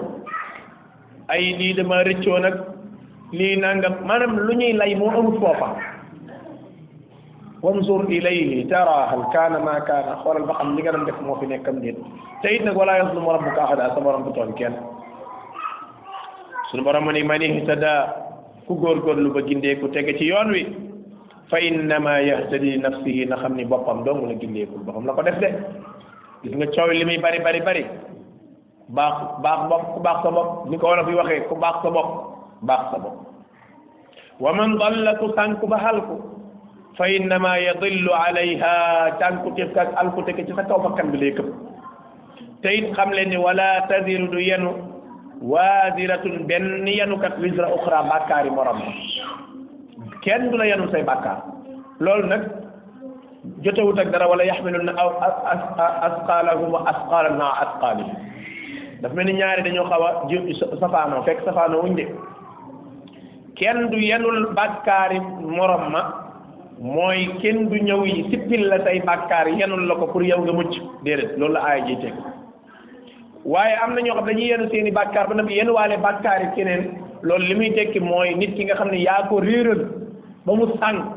ay 1.32 1.42
lii 1.58 1.74
dama 1.80 2.04
rëccoo 2.06 2.40
nag 2.44 2.56
lii 3.34 3.56
nangam 3.64 4.04
maanaam 4.06 4.36
lu 4.46 4.54
ñuy 4.60 4.74
lay 4.76 4.94
moo 4.96 5.10
amul 5.10 5.40
foofa 5.40 5.70
wanzur 7.64 8.06
ilayhi 8.12 8.68
tara 8.70 9.10
hal 9.16 9.24
kaana 9.34 9.60
maa 9.64 9.80
kaana 9.88 10.20
xoolal 10.22 10.46
ba 10.46 10.54
xam 10.60 10.76
li 10.76 10.82
nga 10.84 10.92
doon 10.92 11.06
def 11.08 11.20
moo 11.24 11.40
fi 11.40 11.46
nekkam 11.48 11.80
déet 11.82 11.98
te 12.44 12.54
it 12.56 12.64
nag 12.64 12.76
walaa 12.76 12.98
yazlimu 13.02 13.32
rabbuka 13.36 13.62
ahada 13.64 13.90
sa 13.96 14.02
borom 14.04 14.24
du 14.28 14.32
tooñ 14.36 14.52
kenn 14.60 14.76
suñu 16.72 16.84
borom 16.84 17.04
mu 17.08 17.12
ni 17.12 17.24
man 17.24 17.42
ihtada 17.42 17.92
ku 18.68 18.76
góorgóorlu 18.76 19.32
ba 19.34 19.42
gindee 19.48 19.76
ku 19.80 19.88
tege 19.96 20.18
ci 20.20 20.26
yoon 20.28 20.52
wi 20.52 20.64
fa 21.50 21.58
innama 21.62 22.20
yahtadi 22.22 22.78
nafsihi 22.84 23.26
na 23.30 23.36
xam 23.40 23.56
ni 23.56 23.64
boppam 23.66 24.04
dong 24.04 24.28
la 24.28 24.34
gindeekul 24.36 24.84
boppam 24.86 25.06
la 25.08 25.14
ko 25.16 25.22
def 25.24 25.40
de 25.40 25.50
gis 26.44 26.54
nga 26.58 26.66
coow 26.76 26.92
li 26.92 27.06
muy 27.06 27.18
bari 27.18 27.42
baax 28.92 29.42
baax 29.42 29.60
bopp 29.72 29.84
ku 29.98 30.00
baax 30.04 30.18
sa 30.22 30.30
bopp 30.30 30.50
ni 30.70 30.78
ko 30.78 30.86
wolof 30.94 31.10
yi 31.10 31.18
waxee 31.18 31.46
ku 31.50 31.56
baax 31.58 31.82
sa 31.82 31.90
bopp 31.90 32.10
baax 32.62 32.82
sa 32.94 32.98
bopp 33.02 33.18
wa 34.40 34.54
man 34.54 34.78
dalla 34.78 35.18
ku 35.18 35.34
sànku 35.34 35.66
ba 35.66 35.78
halku 35.82 36.22
fa 36.94 37.10
innama 37.10 37.58
yadillu 37.60 38.12
alayha 38.14 39.18
cànku 39.18 39.50
ci 39.58 39.66
ak 39.74 39.90
alkute 39.98 40.38
ke 40.38 40.46
ci 40.46 40.54
sa 40.54 40.62
kaw 40.70 40.78
bakkan 40.86 41.10
bi 41.10 41.18
lay 41.18 41.34
këpp 41.34 41.54
te 42.62 42.70
it 42.78 42.94
xam 42.94 43.10
leen 43.10 43.30
ni 43.34 43.38
wala 43.42 43.90
taziru 43.90 44.30
du 44.30 44.38
yenu 44.38 44.70
waziratun 45.42 46.46
benn 46.46 46.86
yenukat 46.86 47.42
wisra 47.42 47.74
ukhra 47.74 48.06
bàkkaari 48.06 48.50
morom 48.54 48.86
kenn 50.22 50.52
du 50.54 50.58
la 50.62 50.66
yenul 50.70 50.92
say 50.94 51.02
bàkkaar 51.02 51.42
loolu 52.00 52.28
nag 52.30 52.44
jotewut 53.66 53.98
ak 54.00 54.12
dara 54.14 54.28
wala 54.30 54.44
yaxmiluna 54.46 54.92
asqaalahum 56.08 56.70
wa 56.72 56.80
asqaalan 56.92 57.34
maa 57.38 57.54
asqaalihim 57.66 58.35
dafa 59.02 59.14
mel 59.16 59.26
ni 59.26 59.34
ñaari 59.34 59.64
dañoo 59.64 59.86
xaw 59.90 60.04
a 60.04 60.12
ji 60.28 60.58
safaanoo 60.80 61.24
fekk 61.24 61.42
safaanoo 61.46 61.82
wuñ 61.84 61.96
de 61.96 62.06
kenn 63.56 63.90
du 63.90 63.98
yenul 63.98 64.54
bàkkaari 64.56 65.20
morom 65.42 65.90
ma 65.92 66.02
mooy 66.80 67.28
kenn 67.42 67.68
du 67.70 67.76
ñëw 67.76 68.06
yi 68.06 68.30
sippil 68.30 68.68
la 68.68 68.84
say 68.84 69.00
bàkkaar 69.00 69.48
yenul 69.50 69.88
la 69.88 69.96
ko 69.96 70.08
pour 70.08 70.24
yow 70.24 70.42
nga 70.42 70.52
mucc 70.52 70.74
déedéet 71.04 71.38
loolu 71.38 71.54
la 71.54 71.62
aaya 71.64 71.86
ji 71.86 71.96
teg 71.98 72.14
waaye 73.46 73.76
am 73.84 73.94
na 73.96 74.02
ñoo 74.02 74.16
xam 74.16 74.26
dañuy 74.26 74.48
yenu 74.48 74.70
seeni 74.70 74.92
bàkkaar 74.92 75.28
ba 75.28 75.36
nag 75.36 75.50
yenu 75.50 75.72
waale 75.74 75.98
bàkkaari 75.98 76.48
keneen 76.56 76.86
loolu 77.22 77.46
li 77.48 77.56
muy 77.56 77.72
tekki 77.76 78.00
mooy 78.00 78.34
nit 78.36 78.56
ki 78.56 78.66
nga 78.66 78.76
xam 78.76 78.90
ne 78.92 79.02
yaa 79.02 79.28
ko 79.30 79.40
réeral 79.40 79.86
ba 80.46 80.56
mu 80.56 80.68
sànq 80.80 81.15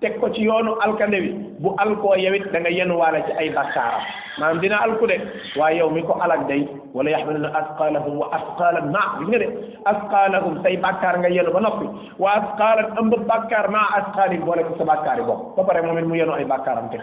teg 0.00 0.16
ko 0.20 0.32
ci 0.32 0.40
yoonu 0.42 0.74
alkande 0.80 1.20
wi 1.20 1.30
bu 1.60 1.74
alkoo 1.76 2.16
yewit 2.16 2.44
da 2.52 2.60
nga 2.60 2.70
yenu 2.72 2.96
waale 2.96 3.20
ci 3.28 3.32
ay 3.38 3.48
bakkaaram 3.52 4.00
maanaam 4.40 4.60
dina 4.60 4.80
alku 4.82 5.06
de 5.06 5.20
waaye 5.56 5.76
yow 5.76 5.90
mi 5.90 6.02
ko 6.02 6.16
alak 6.24 6.48
day 6.48 6.64
wala 6.94 7.10
yaxmaluna 7.10 7.50
asqalahum 7.60 8.16
wa 8.16 8.32
asqalan 8.38 8.88
ma 8.94 9.02
gis 9.20 9.28
nga 9.28 9.38
de 9.38 9.46
asqalahum 9.92 10.62
say 10.62 10.76
bakkaar 10.76 11.18
nga 11.20 11.28
yenu 11.28 11.52
ba 11.52 11.60
noppi 11.60 11.86
wa 12.18 12.28
asqalan 12.40 12.96
ëmb 13.00 13.12
bakkaar 13.28 13.68
ma 13.70 13.82
asqalin 14.00 14.40
boole 14.44 14.64
ko 14.70 14.74
sa 14.80 14.88
bakkaari 14.92 15.22
bopp 15.28 15.54
ba 15.56 15.64
pare 15.68 15.82
moom 15.84 16.00
mu 16.08 16.14
yenu 16.16 16.32
ay 16.32 16.44
bakkaaram 16.48 16.88
teg 16.90 17.00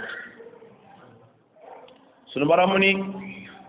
sunu 2.34 2.46
borom 2.50 2.74
ni 2.82 2.92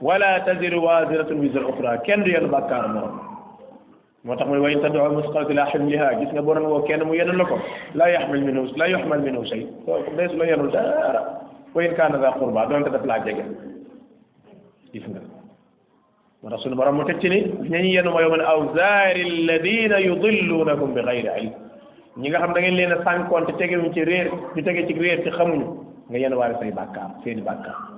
wala 0.01 0.41
taziru 0.47 0.81
waziratun 0.83 1.41
wisra 1.45 1.67
ukhra 1.69 2.01
kenn 2.07 2.25
du 2.25 2.31
yenu 2.33 2.49
bakkaaram 2.49 2.95
morom 2.97 3.28
motax 4.29 4.47
moy 4.49 4.59
muy 4.59 4.65
wayin 4.65 4.81
taddu 4.85 5.01
musqalati 5.17 5.55
la 5.57 5.65
ximliha 5.73 6.09
gis 6.21 6.31
nga 6.35 6.43
borom 6.43 6.65
wo 6.71 6.81
kenn 6.83 7.03
mu 7.07 7.15
yenn 7.15 7.33
lako 7.41 7.57
la 7.95 8.07
yahmil 8.15 8.43
minhu 8.49 8.65
la 8.77 8.87
yuxmal 8.93 9.21
minhu 9.27 9.43
shay 9.51 9.63
ko 9.87 10.05
dees 10.19 10.29
la 10.41 10.45
yenul 10.51 10.71
da 10.73 10.83
wayin 11.75 11.95
kan 11.97 12.13
da 12.13 12.33
qurba 12.39 12.67
don 12.69 12.85
ta 12.85 12.91
def 12.91 13.07
la 13.11 13.17
jege 13.25 13.41
gis 14.93 15.07
nga 15.09 15.21
wa 16.43 16.51
rasul 16.51 16.75
borom 16.77 16.97
mo 16.97 17.05
tecc 17.05 17.25
ni 17.25 17.41
ni 17.41 17.71
ñañu 17.75 17.91
yenu 17.97 18.11
ma 18.13 18.21
yowmal 18.21 18.45
awzaari 18.55 19.23
alladina 19.31 19.97
yudillunakum 20.09 20.93
bighayri 20.95 21.23
gayri 21.23 21.47
ilm 21.47 22.21
ñi 22.23 22.29
nga 22.29 22.39
xam 22.41 22.53
da 22.53 22.61
ngeen 22.61 22.77
leena 22.77 22.97
sankon 22.97 23.49
sànkoon 23.49 23.57
tege 23.57 23.73
tegewuñ 23.73 23.93
ci 23.95 24.05
réer 24.05 24.27
ñu 24.55 24.63
tege 24.63 24.87
ci 24.89 24.93
réer 25.01 25.23
ci 25.25 25.31
xamuñu 25.33 25.67
nga 26.11 26.19
yenu 26.19 26.37
waare 26.37 26.55
say 26.61 26.71
bàkkaar 26.71 27.11
seen 27.25 27.41
bàkkaar 27.41 27.97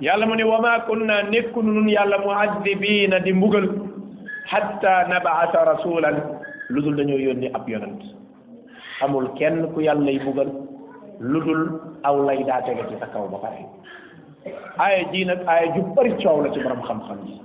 yàlla 0.00 0.24
mo 0.26 0.34
ni 0.36 0.44
wama 0.46 0.86
kunna 0.86 1.22
nekkunu 1.34 1.72
nun 1.72 1.88
yàlla 1.88 2.18
mu'adhibina 2.22 3.18
di 3.26 3.32
mbugal 3.32 3.66
hatta 4.50 4.94
nabaata 5.08 5.62
rasulan 5.78 6.42
lu 6.74 6.82
dul 6.82 6.98
dañoo 6.98 7.22
yónni 7.22 7.48
ab 7.54 7.68
yonent 7.70 8.02
amul 9.06 9.28
kenn 9.38 9.70
ku 9.72 9.78
yàlla 9.80 10.10
yi 10.10 10.18
buggal 10.26 10.50
lu 11.22 11.38
dul 11.40 11.62
aw 12.02 12.16
lay 12.26 12.42
daa 12.44 12.58
tege 12.66 12.82
ci 12.90 12.98
sa 12.98 13.06
kaw 13.14 13.26
ba 13.30 13.38
pare 13.38 13.62
aaya 14.82 15.06
ji 15.14 15.22
nag 15.24 15.46
aaya 15.46 15.70
ju 15.74 15.82
bari 15.96 16.10
coow 16.22 16.42
la 16.42 16.50
ci 16.50 16.58
borom 16.66 16.82
xam-xam 16.82 17.20
yi 17.26 17.38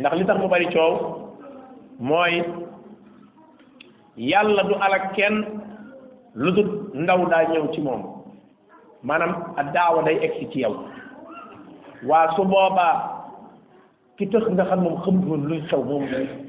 ndax 0.00 0.14
li 0.16 0.24
tax 0.26 0.38
mu 0.40 0.46
bari 0.48 0.70
coow 0.70 0.92
mooy 1.98 2.44
yàlla 4.16 4.62
du 4.70 4.74
alak 4.78 5.12
kenn 5.18 5.36
lu 6.38 6.50
dul 6.54 6.70
ndaw 6.94 7.26
daa 7.26 7.42
ñëw 7.50 7.66
ci 7.74 7.80
moom 7.82 8.02
maanaam 9.02 9.34
a 9.58 9.62
daawa 9.74 10.02
day 10.06 10.18
egsi 10.22 10.46
ci 10.54 10.60
yow 10.62 10.74
waa 12.06 12.28
su 12.38 12.42
boobaa 12.46 13.13
ki 14.16 14.26
tëx 14.30 14.46
nga 14.54 14.64
xam 14.70 14.82
moom 14.82 14.96
xamut 15.02 15.26
woon 15.26 15.42
luy 15.50 15.60
xew 15.68 15.82
moom 15.84 16.04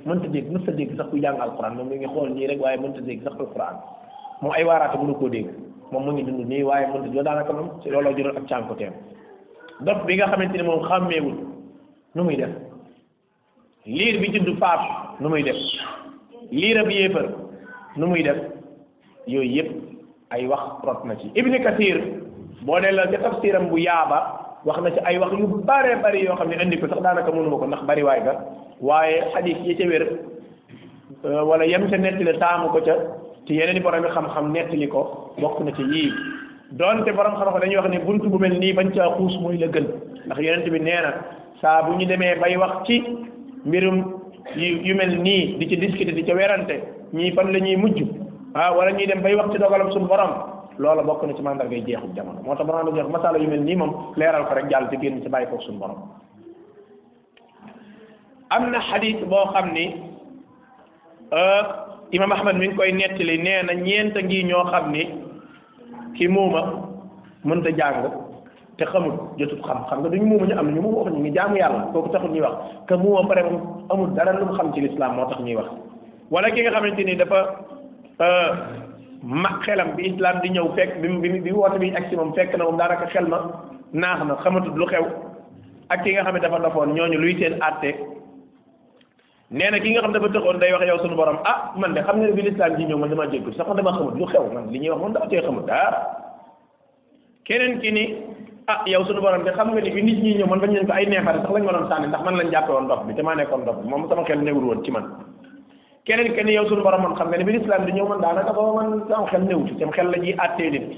mënta 0.06 0.28
dégg 0.34 0.52
mënta 0.54 0.72
dégg 0.78 0.92
sax 0.98 1.10
ku 1.10 1.18
jàng 1.20 1.40
alquran 1.42 1.76
moom 1.76 1.90
mi 1.90 1.98
ngi 1.98 2.08
xool 2.14 2.30
nii 2.30 2.48
rek 2.48 2.62
waaye 2.62 2.78
mënta 2.78 3.02
dégg 3.02 3.24
sax 3.24 3.34
alquran 3.42 3.76
moom 4.42 4.54
ay 4.58 4.64
waaraate 4.66 4.96
mënu 5.02 5.16
koo 5.18 5.30
dégg 5.30 5.48
moom 5.92 6.06
mu 6.06 6.12
ngi 6.12 6.24
dund 6.26 6.46
nii 6.46 6.62
waaye 6.64 6.88
mënta 6.94 7.10
doo 7.14 7.24
daanaka 7.24 7.54
moom 7.54 7.70
si 7.82 7.90
looloo 7.90 8.14
jural 8.18 8.38
ak 8.38 8.46
cànkuteem 8.50 8.94
dof 9.86 10.06
bi 10.06 10.14
nga 10.16 10.28
xamante 10.30 10.56
ne 10.58 10.64
moom 10.64 10.84
xàmmeewul 10.88 11.36
nu 12.16 12.24
muy 12.24 12.36
def 12.38 12.54
liir 13.86 14.20
bi 14.22 14.30
judd 14.38 14.54
faatu 14.62 15.24
nu 15.24 15.30
muy 15.30 15.44
def 15.44 15.58
liir 16.52 16.86
bi 16.88 16.94
yéefar 16.96 17.28
nu 17.98 18.08
muy 18.08 18.22
def 18.24 18.38
yooyu 19.26 19.52
yëpp 19.58 19.70
ay 20.38 20.46
wax 20.48 20.86
rot 20.86 21.02
na 21.06 21.16
ci 21.18 21.32
ibni 21.34 21.58
kasir 21.66 21.98
boo 22.62 22.80
delloo 22.80 23.10
ca 23.12 23.18
tafsiram 23.26 23.68
bu 23.70 23.78
yaaba 23.78 24.45
wax 24.66 24.82
na 24.82 24.92
ci 24.92 25.00
ay 25.06 25.18
wax 25.18 25.32
yu 25.38 25.46
bare 25.64 25.96
bari 26.02 26.26
yoo 26.26 26.36
xam 26.36 26.50
ne 26.50 26.56
indi 26.64 26.78
ko 26.82 26.88
sax 26.90 27.00
daanaka 27.02 27.32
mënuma 27.32 27.58
ko 27.62 27.66
ndax 27.70 27.84
bari 27.86 28.04
waay 28.04 28.20
ga 28.24 28.34
waaye 28.82 29.22
xadis 29.34 29.58
yi 29.64 29.76
ca 29.78 29.86
wér 29.86 30.04
euh, 31.24 31.44
wala 31.46 31.64
yem 31.68 31.88
ca 31.90 31.98
nettali 31.98 32.38
taamu 32.40 32.70
ko 32.70 32.80
ca 32.82 32.94
ci 33.48 33.54
yeneen 33.54 33.78
i 33.78 33.80
borom 33.80 34.04
xam-xam 34.10 34.52
nettali 34.52 34.88
ko 34.90 35.02
bokk 35.38 35.60
na 35.62 35.72
ci 35.72 35.82
yii 35.82 36.12
donte 36.72 37.12
borom 37.14 37.36
xam-xam 37.38 37.62
dañuy 37.62 37.78
wax 37.78 37.90
ne 37.90 38.00
bunt 38.00 38.26
bu 38.26 38.38
mel 38.40 38.58
nii 38.60 38.74
bañ 38.74 38.90
caa 38.96 39.14
xuus 39.16 39.38
mooy 39.42 39.58
la 39.58 39.68
gën 39.68 39.86
ndax 40.26 40.40
yonent 40.42 40.70
bi 40.72 40.80
nee 40.80 41.02
na 41.02 41.14
saa 41.62 41.84
bu 41.84 41.92
ñu 41.96 42.06
demee 42.08 42.36
bay 42.42 42.58
wax 42.58 42.86
ci 42.88 43.04
mbirum 43.66 43.98
yu 44.58 44.96
mel 44.96 45.16
nii 45.22 45.58
di 45.58 45.68
ci 45.70 45.76
discuter 45.78 46.14
di 46.14 46.24
ca 46.24 46.34
werante 46.34 46.82
ñii 47.14 47.32
fan 47.34 47.52
la 47.52 47.60
ñuy 47.60 47.76
mujj 47.78 48.02
ah 48.56 48.74
wala 48.74 48.92
ñuy 48.92 49.06
dem 49.06 49.22
bay 49.22 49.36
wax 49.36 49.52
ci 49.52 49.58
dogalam 49.60 49.92
suñu 49.92 50.08
borom. 50.08 50.55
loola 50.78 51.04
bokk 51.04 51.24
na 51.28 51.36
ci 51.36 51.44
mandargay 51.44 51.84
jeexub 51.84 52.12
jamono 52.16 52.42
moo 52.44 52.56
tax 52.56 52.68
banaa 52.68 52.84
la 52.84 52.92
jeex 52.92 53.08
masala 53.10 53.38
yu 53.40 53.48
mel 53.48 53.62
nii 53.64 53.76
moom 53.80 53.92
leeral 54.16 54.44
ko 54.48 54.54
rek 54.56 54.70
jàll 54.70 54.88
te 54.90 54.98
génn 55.00 55.22
ci 55.24 55.30
bàyyi 55.30 55.48
ko 55.48 55.58
suñu 55.64 55.80
borom 55.80 56.00
am 58.50 58.64
na 58.72 58.80
xadis 58.80 59.24
boo 59.28 59.46
xam 59.54 59.72
ni 59.74 59.86
euh, 61.32 61.64
imam 62.12 62.32
ahmad 62.32 62.56
mi 62.60 62.68
ngi 62.68 62.76
koy 62.76 62.92
nettali 62.92 63.38
neena 63.40 63.74
ñeent 63.74 64.16
a 64.16 64.22
ngi 64.22 64.44
ñoo 64.44 64.64
xam 64.72 64.92
ni 64.92 65.04
ki 66.18 66.28
muuma 66.28 66.62
mënta 67.44 67.70
jàng 67.72 68.12
te 68.78 68.86
xamul 68.86 69.14
jotut 69.38 69.64
xam 69.66 69.86
xam 69.90 70.00
nga 70.02 70.10
duñu 70.10 70.26
muuma 70.26 70.46
ñu 70.48 70.56
am 70.60 70.68
na 70.68 70.76
ñu 70.76 70.82
muuma 70.82 70.98
wax 70.98 71.12
ñu 71.14 71.20
ngi 71.20 71.32
jaamu 71.34 71.56
yàlla 71.56 71.88
kooku 71.94 72.10
taxul 72.10 72.32
ñuy 72.32 72.42
wax 72.44 72.56
que 72.88 72.96
muuma 72.96 73.28
pare 73.28 73.42
amul 73.90 74.12
dara 74.16 74.34
lu 74.40 74.46
mu 74.46 74.54
xam 74.54 74.74
ci 74.74 74.82
lislaam 74.82 75.16
moo 75.16 75.26
tax 75.30 75.40
ñuy 75.42 75.56
wax 75.56 75.68
wala 76.32 76.50
ki 76.52 76.62
nga 76.62 76.72
xamante 76.76 77.04
ni 77.04 77.16
dafa 77.16 77.40
euh, 78.20 78.84
ma 79.26 79.50
xelam 79.66 79.96
bi 79.98 80.04
islam 80.14 80.36
di 80.46 80.50
ñëw 80.54 80.68
fekk 80.78 81.02
bi 81.02 81.10
bi 81.22 81.40
bi 81.42 81.52
woote 81.52 81.80
bi 81.82 81.90
ak 81.98 82.04
si 82.10 82.16
moom 82.16 82.34
fekk 82.38 82.54
na 82.58 82.64
moom 82.64 82.78
daanaka 82.78 83.10
xel 83.10 83.26
ma 83.28 83.40
naax 83.94 84.20
na 84.26 84.36
xamatut 84.44 84.76
lu 84.78 84.86
xew 84.86 85.06
ak 85.90 86.04
ki 86.04 86.14
nga 86.14 86.24
xam 86.24 86.36
ne 86.36 86.40
dafa 86.42 86.60
dofoon 86.60 86.94
ñooñu 86.94 87.18
luy 87.18 87.34
seen 87.42 87.58
àtte 87.60 87.92
nee 89.50 89.80
ki 89.82 89.90
nga 89.92 90.02
xam 90.02 90.14
dafa 90.14 90.28
tëxoon 90.30 90.60
day 90.60 90.72
wax 90.74 90.84
yow 90.88 91.00
suñu 91.02 91.16
borom 91.16 91.40
ah 91.44 91.74
man 91.76 91.94
de 91.94 92.02
xam 92.06 92.18
nga 92.20 92.28
ne 92.28 92.34
bi 92.34 92.42
lislaam 92.44 92.78
ji 92.78 92.86
ñëw 92.86 92.98
man 92.98 93.10
damaa 93.10 93.28
jéggul 93.32 93.54
sax 93.56 93.68
man 93.68 93.78
damaa 93.78 93.98
xamut 93.98 94.16
xew 94.32 94.46
man 94.54 94.66
li 94.70 94.80
ñuy 94.80 94.90
wax 94.90 95.02
man 95.02 95.14
daa 95.14 95.28
tee 95.28 95.42
xamut 95.42 95.66
dara 95.66 96.00
ki 97.46 97.92
ni 97.98 98.04
ah 98.68 98.80
yow 98.86 99.04
suñu 99.06 99.22
borom 99.26 99.44
de 99.44 99.52
xam 99.58 99.74
bi 99.74 99.82
nit 99.82 100.20
ñi 100.22 100.36
ñëw 100.38 100.48
man 100.48 100.60
bañ 100.60 100.72
leen 100.74 100.86
ko 100.86 100.94
ay 100.94 101.06
neexare 101.08 101.42
sax 101.42 101.52
lañ 101.54 101.64
ma 101.66 101.72
doon 101.74 101.90
sànni 101.90 102.08
ndax 102.08 102.22
man 102.24 102.36
lañ 102.38 102.50
jàppe 102.52 102.72
woon 102.72 102.86
ndox 102.86 103.00
bi 103.08 103.14
te 103.16 103.22
maa 103.24 103.36
nekkoon 103.36 103.62
ndox 103.62 103.76
bi 103.82 103.90
moom 103.90 104.08
sama 104.10 104.24
xel 104.26 104.40
newul 104.44 104.66
woon 104.70 104.84
ci 104.86 104.92
man 104.92 105.06
keneen 106.06 106.36
kenn 106.38 106.48
yow 106.48 106.70
suñu 106.70 106.84
borom 106.86 107.16
xam 107.18 107.32
ne 107.34 107.44
bi 107.44 107.58
islam 107.58 107.86
di 107.86 107.92
ñëw 107.94 108.08
man 108.08 108.22
daanaka 108.22 108.54
ba 108.54 108.62
man 108.78 109.02
sama 109.10 109.26
xel 109.28 109.42
néew 109.42 109.66
ci 109.68 109.74
sama 109.82 109.92
xel 109.92 110.10
la 110.14 110.18
ji 110.24 110.32
àttee 110.44 110.70
nit 110.70 110.86
ki 110.92 110.98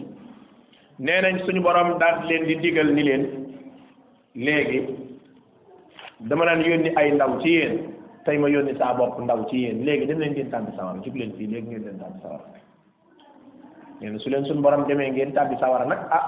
nee 0.99 1.21
nañ 1.21 1.39
suñu 1.47 1.61
borom 1.63 1.97
daal 1.97 2.25
leen 2.27 2.43
di 2.47 2.55
digal 2.59 2.91
ni 2.93 3.03
leen 3.07 3.23
léegi 4.35 4.79
dama 6.27 6.45
daan 6.45 6.61
yónni 6.61 6.91
ay 6.99 7.11
ndaw 7.11 7.39
ci 7.41 7.49
yéen 7.57 7.73
tey 8.25 8.37
ma 8.37 8.49
yónni 8.49 8.75
saa 8.79 8.93
bopp 8.99 9.19
ndaw 9.23 9.47
ci 9.49 9.57
yeen 9.63 9.85
léegi 9.85 10.05
dem 10.07 10.19
leen 10.19 10.31
ngeen 10.33 10.49
tàbbi 10.51 10.75
sawara 10.75 10.99
jug 11.03 11.15
leen 11.15 11.31
fii 11.37 11.47
léegi 11.53 11.67
ngeen 11.69 11.83
leen 11.85 11.99
tàbbi 12.01 12.19
sawara 12.23 12.45
nee 14.01 14.19
su 14.19 14.29
leen 14.29 14.43
suñu 14.43 14.61
borom 14.61 14.85
demee 14.87 15.09
ngeen 15.11 15.31
tàbbi 15.33 15.55
sawara 15.61 15.85
nag 15.85 15.99
ah 16.11 16.25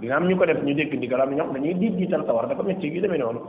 dina 0.00 0.16
am 0.16 0.28
ñu 0.28 0.36
ko 0.38 0.46
def 0.46 0.62
ñu 0.64 0.74
dégg 0.74 0.94
ndigal 0.94 1.20
am 1.20 1.36
ñoom 1.36 1.52
dañuy 1.52 1.74
diit 1.74 1.96
jiital 1.98 2.24
sawara 2.26 2.48
dafa 2.48 2.62
métti 2.62 2.90
gi 2.90 3.00
demee 3.00 3.18
noonu 3.20 3.40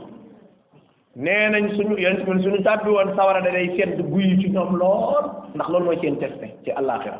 nee 1.24 1.48
nañ 1.50 1.68
suñu 1.76 1.96
yéen 1.98 2.16
ñun 2.26 2.42
suñu 2.42 2.62
bi 2.84 2.90
woon 2.96 3.10
sawara 3.16 3.40
da 3.40 3.50
day 3.50 3.68
sedd 3.76 4.00
guy 4.10 4.36
ci 4.40 4.50
ñoom 4.50 4.70
lool 4.80 5.24
ndax 5.54 5.68
loolu 5.72 5.84
mooy 5.86 5.98
seen 6.02 6.16
destin 6.20 6.50
ci 6.64 6.70
àllaaxira 6.78 7.18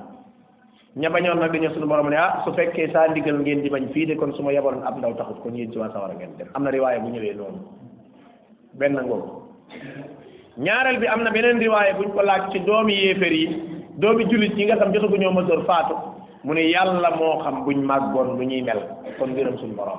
ña 0.96 1.09
bañoon 1.11 1.38
nag 1.40 1.53
ñu 1.61 1.68
suñu 1.74 1.86
borom 1.90 2.09
ne 2.11 2.16
ah 2.16 2.32
su 2.44 2.53
fekkee 2.57 2.92
saa 2.92 3.09
ndigal 3.09 3.38
ngeen 3.40 3.61
di 3.62 3.68
bañ 3.74 3.86
fii 3.92 4.07
de 4.07 4.14
kon 4.14 4.32
suma 4.36 4.44
ma 4.46 4.53
yebaloon 4.53 4.86
ab 4.86 4.99
ndaw 4.99 5.12
taxut 5.18 5.40
kon 5.42 5.55
yéen 5.59 5.72
ci 5.72 5.78
waa 5.78 5.90
sawara 5.94 6.14
ngeen 6.14 6.30
dem 6.38 6.46
am 6.55 6.62
na 6.64 6.70
riwaaya 6.70 6.99
bu 7.03 7.09
ñëwee 7.14 7.34
noonu 7.38 7.61
benn 8.78 8.99
ñaareel 10.64 10.99
bi 11.01 11.07
am 11.14 11.22
na 11.24 11.30
beneen 11.34 11.59
riwaaya 11.59 11.92
buñ 11.99 12.11
ko 12.14 12.22
laaj 12.22 12.42
ci 12.53 12.61
doomi 12.61 12.94
yéefér 13.03 13.32
yi 13.32 13.46
doomi 13.99 14.24
jullit 14.30 14.55
yi 14.59 14.64
nga 14.66 14.76
xam 14.76 14.92
jotagu 14.94 15.16
ñoo 15.18 15.32
mësoor 15.34 15.64
faatu 15.66 15.94
mu 16.44 16.55
ne 16.55 16.61
yàlla 16.74 17.11
moo 17.18 17.40
xam 17.42 17.64
buñ 17.64 17.82
màggoon 17.82 18.36
bu 18.36 18.42
ñuy 18.44 18.62
mel 18.62 18.78
kon 19.18 19.30
ngërëm 19.34 19.59
suñu 19.59 19.74
borom 19.74 19.99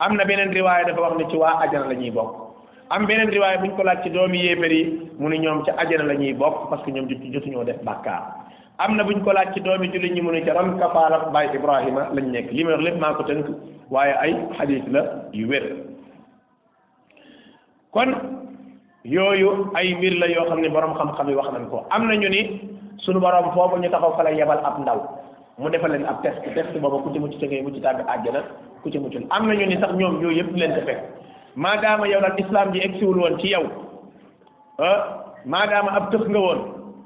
am 0.00 0.16
na 0.16 0.24
beneen 0.24 0.50
riwaaya 0.50 0.84
dafa 0.86 1.00
wax 1.02 1.14
ne 1.18 1.30
ci 1.30 1.36
waa 1.36 1.60
ajana 1.62 1.86
la 1.90 1.94
ñuy 1.94 2.10
bokk 2.10 2.43
am 2.90 3.06
beneen 3.08 3.30
riwaay 3.32 3.58
bu 3.62 3.66
ñu 3.68 3.76
ko 3.76 3.82
laaj 3.84 4.02
ci 4.02 4.10
doomi 4.10 4.38
yéefar 4.44 4.72
yi 4.72 4.82
mu 5.18 5.28
ne 5.28 5.38
ñoom 5.38 5.64
ca 5.64 5.72
ajana 5.78 6.04
la 6.04 6.14
ñuy 6.14 6.34
bokk 6.34 6.68
parce 6.70 6.82
que 6.84 6.92
ñoom 6.92 7.08
jotuñoo 7.08 7.64
def 7.64 7.80
bàkkaar 7.84 8.22
am 8.78 8.96
na 8.96 9.04
bu 9.04 9.12
ñu 9.12 9.22
ko 9.24 9.32
laaj 9.32 9.54
ci 9.54 9.60
doomi 9.60 9.88
jullit 9.90 10.12
ñi 10.12 10.20
mu 10.20 10.30
ne 10.30 10.40
ca 10.42 10.52
ron 10.52 10.76
kafaala 10.78 11.30
baay 11.32 11.48
Ibrahima 11.54 12.08
lañ 12.12 12.30
nekk 12.30 12.52
li 12.52 12.64
ma 12.64 12.70
wax 12.72 12.80
lépp 12.82 13.00
maa 13.00 13.14
ko 13.14 13.22
tënk 13.22 13.46
waaye 13.90 14.12
ay 14.20 14.34
xadiis 14.58 14.84
la 14.92 15.00
yu 15.32 15.48
wér 15.48 15.64
kon 17.90 18.12
yooyu 19.04 19.70
ay 19.74 19.94
mbir 19.94 20.18
la 20.18 20.26
yoo 20.28 20.44
xam 20.48 20.60
ne 20.60 20.68
borom 20.68 20.94
xam-xam 20.94 21.28
yi 21.28 21.34
wax 21.34 21.52
nañ 21.52 21.68
ko 21.70 21.86
am 21.90 22.06
na 22.08 22.14
ñu 22.16 22.28
ni 22.28 22.60
sunu 22.98 23.18
borom 23.20 23.50
foofu 23.52 23.76
ñu 23.78 23.88
taxaw 23.90 24.12
fa 24.16 24.22
la 24.24 24.30
yebal 24.32 24.60
ab 24.64 24.78
ndaw 24.78 25.00
mu 25.58 25.70
defal 25.70 25.90
leen 25.90 26.04
ab 26.04 26.20
test 26.22 26.42
test 26.54 26.76
booba 26.78 27.00
ku 27.02 27.10
ci 27.12 27.18
mucc 27.18 27.32
ca 27.40 27.46
ngay 27.46 27.62
mucc 27.62 27.80
tàbbi 27.80 28.02
àjjana 28.08 28.42
ku 28.82 28.90
ci 28.90 28.98
muccul 28.98 29.24
am 29.30 29.48
na 29.48 29.54
ñu 29.54 29.66
ni 29.66 29.76
sax 29.80 29.92
ñoom 29.96 30.20
yooyu 30.20 30.36
yëpp 30.44 30.56
leen 30.56 30.72
ko 30.84 31.23
maadaama 31.56 32.06
yow 32.10 32.20
nag 32.22 32.38
islaam 32.44 32.72
ji 32.74 32.82
egsiwul 32.84 33.18
woon 33.22 33.38
ci 33.40 33.50
yow 33.54 33.62
maadaama 35.46 35.92
ab 35.94 36.04
tëx 36.12 36.26
nga 36.30 36.38
woon 36.40 36.60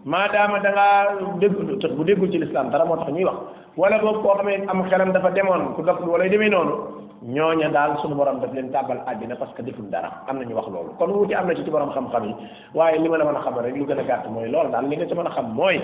maadaama 0.05 0.57
da 0.63 0.71
ngaa 0.73 1.01
dégg 1.41 1.57
tëx 1.81 1.93
bu 1.95 2.05
déggul 2.05 2.31
ci 2.33 2.39
lislaam 2.39 2.71
dara 2.71 2.85
moo 2.85 2.97
tax 2.97 3.11
ñuy 3.13 3.25
wax 3.29 3.37
wala 3.77 3.99
boobu 3.99 4.21
koo 4.25 4.35
xamee 4.41 4.65
am 4.69 4.89
xelam 4.89 5.13
dafa 5.13 5.31
demoon 5.31 5.75
ku 5.77 5.83
daf 5.85 6.01
wala 6.01 6.29
demee 6.29 6.49
noonu 6.49 7.05
ñooña 7.29 7.69
daal 7.69 7.99
suñu 8.01 8.15
borom 8.15 8.41
daf 8.41 8.53
leen 8.55 8.73
tàbbal 8.73 8.99
àddina 9.07 9.37
parce 9.37 9.53
que 9.55 9.63
deful 9.63 9.91
dara 9.91 10.23
am 10.29 10.39
na 10.39 10.45
ñu 10.45 10.57
wax 10.57 10.69
loolu 10.73 10.93
kon 10.99 11.11
wuti 11.13 11.35
am 11.35 11.47
na 11.47 11.55
ci 11.55 11.65
ci 11.65 11.71
borom 11.71 11.91
xam-xam 11.93 12.25
yi 12.25 12.35
waaye 12.75 12.99
li 12.99 13.09
ma 13.09 13.17
la 13.19 13.25
mën 13.25 13.37
a 13.37 13.43
xam 13.45 13.57
rek 13.61 13.77
lu 13.77 13.85
gën 13.85 13.99
a 14.01 14.05
gàtt 14.05 14.27
mooy 14.31 14.49
loolu 14.49 14.71
daal 14.71 14.89
li 14.89 14.97
nga 14.97 15.07
ci 15.07 15.15
mën 15.15 15.27
a 15.29 15.35
xam 15.37 15.53
mooy 15.55 15.77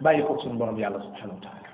bàyyi 0.00 0.22
ko 0.22 0.38
suñu 0.38 0.56
borom 0.58 0.78
yàlla 0.78 1.00
subhanahu 1.02 1.38
wa 1.42 1.42
taala 1.42 1.66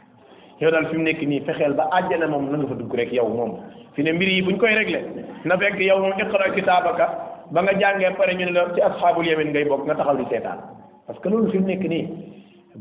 yow 0.64 0.72
fi 0.90 0.96
mu 0.96 1.02
nekk 1.04 1.20
nii 1.28 1.40
fexeel 1.44 1.74
ba 1.74 1.88
àjjana 1.92 2.26
moom 2.28 2.48
na 2.50 2.64
fa 2.66 2.74
dugg 2.74 2.94
rek 2.94 3.12
yow 3.12 3.28
moom 3.28 3.58
fi 3.96 4.02
ne 4.06 4.12
mbir 4.12 4.28
yi 4.28 4.42
ñu 4.46 4.56
koy 4.58 4.74
réglé 4.74 5.00
na 5.44 5.56
fekk 5.58 5.78
yow 5.82 5.98
moom 6.00 6.14
iqra 6.20 6.50
kitaabaka 6.54 7.04
ba 7.52 7.62
nga 7.62 7.72
jàngee 7.80 8.12
pare 8.16 8.34
ñu 8.34 8.44
ne 8.44 8.52
la 8.52 8.72
ci 8.74 8.80
asxaabul 8.80 9.24
ngay 9.26 9.64
bokk 9.64 9.84
nga 9.84 9.94
taxaw 9.94 10.16
di 10.16 10.24
seetaan 10.30 10.58
parce 11.06 11.18
que 11.20 11.28
loolu 11.28 11.50
fi 11.50 11.58
nekk 11.58 11.82
nii 11.88 12.06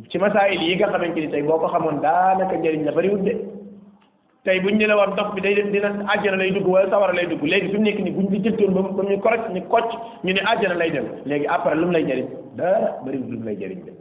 ci 0.09 0.17
masaayil 0.19 0.61
yi 0.61 0.75
nga 0.75 0.87
xamante 0.89 1.19
ni 1.19 1.29
tey 1.29 1.41
boo 1.41 1.57
ko 1.57 1.67
xamoon 1.67 1.99
daanaka 2.01 2.55
njëriñ 2.57 2.83
la 2.85 2.91
bariwut 2.91 3.21
de 3.25 4.59
bu 4.63 4.69
ñu 4.69 4.77
ne 4.77 4.85
la 4.87 4.97
war 4.97 5.15
dox 5.15 5.33
bi 5.35 5.41
day 5.41 5.53
dem 5.55 5.71
dina 5.71 5.89
àjjana 6.13 6.37
lay 6.37 6.51
dugg 6.51 6.67
wala 6.67 6.89
sawara 6.89 7.13
lay 7.13 7.25
dugg 7.27 7.41
léegi 7.43 7.69
fi 7.73 7.77
nekk 7.79 7.99
nii 8.01 8.11
buñ 8.11 8.27
di 8.29 8.39
jëntoon 8.43 8.71
ba 8.75 8.81
ba 8.81 9.03
ñu 9.03 9.19
koroj 9.19 9.41
ñu 9.53 9.61
kocc 9.67 9.89
ñu 10.23 10.31
ni 10.33 10.39
àjjana 10.45 10.75
lay 10.75 10.91
dem 10.91 11.05
léegi 11.25 11.45
après 11.47 11.75
lu 11.75 11.89
lay 11.91 12.03
jëriñ 12.05 12.25
dara 12.55 12.97
bariwut 13.05 13.29
lu 13.29 13.43
lay 13.45 13.55
jëriñ 13.57 13.81
de 13.85 13.91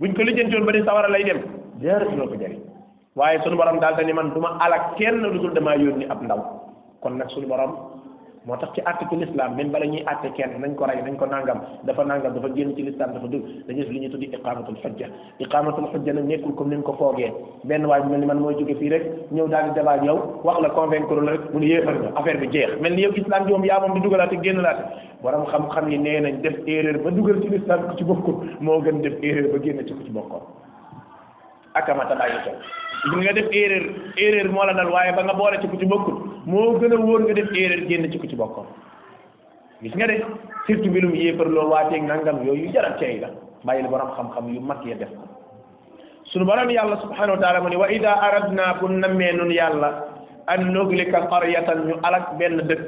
buñ 0.00 0.12
ko 0.14 0.22
lijjantoon 0.22 0.64
ba 0.64 0.72
ne 0.72 0.82
sawara 0.84 1.08
lay 1.08 1.22
dem 1.24 1.40
dara 1.82 2.04
ko 2.04 2.71
waaye 3.16 3.38
suñu 3.44 3.56
borom 3.56 3.78
daal 3.80 3.96
te 3.96 4.04
ni 4.04 4.12
man 4.12 4.32
du 4.34 4.40
ma 4.40 4.56
alak 4.60 4.96
kenn 4.96 5.20
lu 5.22 5.38
dul 5.38 5.52
damaa 5.52 5.76
yónni 5.76 6.06
ab 6.08 6.22
ndaw 6.22 6.40
kon 7.02 7.10
nag 7.18 7.28
suñu 7.30 7.46
borom 7.46 7.76
moo 8.46 8.56
tax 8.56 8.72
ci 8.72 8.80
àtte 8.86 9.04
ci 9.10 9.16
lislaam 9.16 9.54
même 9.54 9.68
bala 9.70 9.84
ñuy 9.86 10.02
àtte 10.06 10.32
kenn 10.32 10.58
nañ 10.60 10.74
ko 10.74 10.86
rey 10.86 10.96
nañ 11.02 11.16
ko 11.18 11.26
nangam 11.26 11.60
dafa 11.84 12.04
nangam 12.04 12.32
dafa 12.32 12.48
génn 12.56 12.74
ci 12.74 12.82
lislaam 12.82 13.12
dafa 13.12 13.26
dugg 13.28 13.42
dañu 13.68 13.84
li 13.90 14.00
ñuy 14.00 14.08
tuddi 14.08 14.26
iqamatul 14.32 14.76
xujja 14.78 15.06
iqamatul 15.40 15.86
xujja 15.92 16.12
nag 16.14 16.24
nekkul 16.24 16.54
comme 16.54 16.72
niñ 16.74 16.82
ko 16.82 16.92
foogee 16.94 17.30
benn 17.64 17.84
waay 17.86 18.00
bu 18.02 18.08
mel 18.08 18.20
ni 18.20 18.26
man 18.26 18.40
mooy 18.40 18.54
jóge 18.58 18.74
fii 18.78 18.88
rek 18.88 19.02
ñëw 19.30 19.46
daal 19.48 19.64
di 19.68 19.74
débat 19.74 20.02
yow 20.02 20.40
wax 20.42 20.60
la 20.62 20.70
convaincre 20.70 21.20
la 21.20 21.32
rek 21.32 21.52
mu 21.52 21.60
ne 21.60 22.36
bi 22.40 22.48
jeex 22.50 22.80
mel 22.80 22.94
ni 22.94 23.02
yow 23.02 23.12
islam 23.14 23.44
ji 23.44 23.52
moom 23.52 23.64
yaa 23.64 23.80
moom 23.80 23.92
di 23.94 24.00
dugalaate 24.00 24.40
génn 24.42 24.62
laate 24.62 24.82
borom 25.22 25.44
xam-xam 25.52 25.90
yi 25.90 25.98
nee 25.98 26.20
nañ 26.20 26.40
def 26.40 26.58
erreur 26.66 26.98
ba 27.04 27.10
dugal 27.10 27.40
ci 27.42 27.48
lislaam 27.48 27.88
ku 27.88 27.96
ci 27.98 28.04
bokkul 28.04 28.36
moo 28.60 28.80
gën 28.80 29.02
def 29.02 29.20
erreur 29.22 29.52
ba 29.52 29.58
génn 29.62 29.84
ci 29.86 29.92
ku 29.94 30.02
ci 30.02 30.10
bokkoon 30.10 30.40
akamata 31.74 32.14
bàyyi 32.16 32.40
xel 32.46 32.56
nga 33.02 33.32
def 33.34 33.46
erreur 33.50 33.84
erreur 34.16 34.48
moo 34.52 34.62
la 34.64 34.72
dal 34.74 34.90
waaye 34.94 35.12
ba 35.16 35.22
nga 35.26 35.34
boole 35.34 35.58
ci 35.60 35.66
ku 35.66 35.76
ci 35.76 35.86
bokkul 35.86 36.14
moo 36.46 36.78
gën 36.78 36.92
a 36.92 36.96
wóor 36.98 37.20
nga 37.26 37.34
def 37.34 37.50
erreur 37.52 37.82
génn 37.90 38.06
ci 38.12 38.18
ku 38.18 38.26
ci 38.26 38.36
bokkoon 38.36 38.66
nga 39.82 40.06
de 40.06 40.16
surtout 40.66 40.86
mbirum 40.86 41.12
yéefar 41.14 41.48
loolu 41.50 41.70
waateeg 41.70 42.02
nangam 42.06 42.44
yooyu 42.46 42.64
yu 42.66 42.72
jaral 42.72 42.94
cey 43.00 43.18
la 43.18 43.28
borom 43.88 44.14
xam-xam 44.14 44.54
yu 44.54 44.60
mag 44.60 44.84
ya 44.86 44.94
def 44.94 45.08
ko 45.10 45.24
sunu 46.30 46.44
borom 46.44 46.70
yàlla 46.70 47.00
subhanahu 47.02 47.36
wa 47.38 47.42
taala 47.42 47.60
mu 47.60 47.68
ne 47.70 47.76
wa 47.76 47.90
ida 47.90 48.12
aradna 48.22 48.78
bu 48.78 48.86
nammee 48.88 49.32
nun 49.34 49.50
yàlla 49.50 49.90
an 50.46 50.70
nuhlika 50.72 51.26
qaryatan 51.28 51.78
ñu 51.86 51.94
alak 52.06 52.38
benn 52.38 52.62
dëkk 52.70 52.86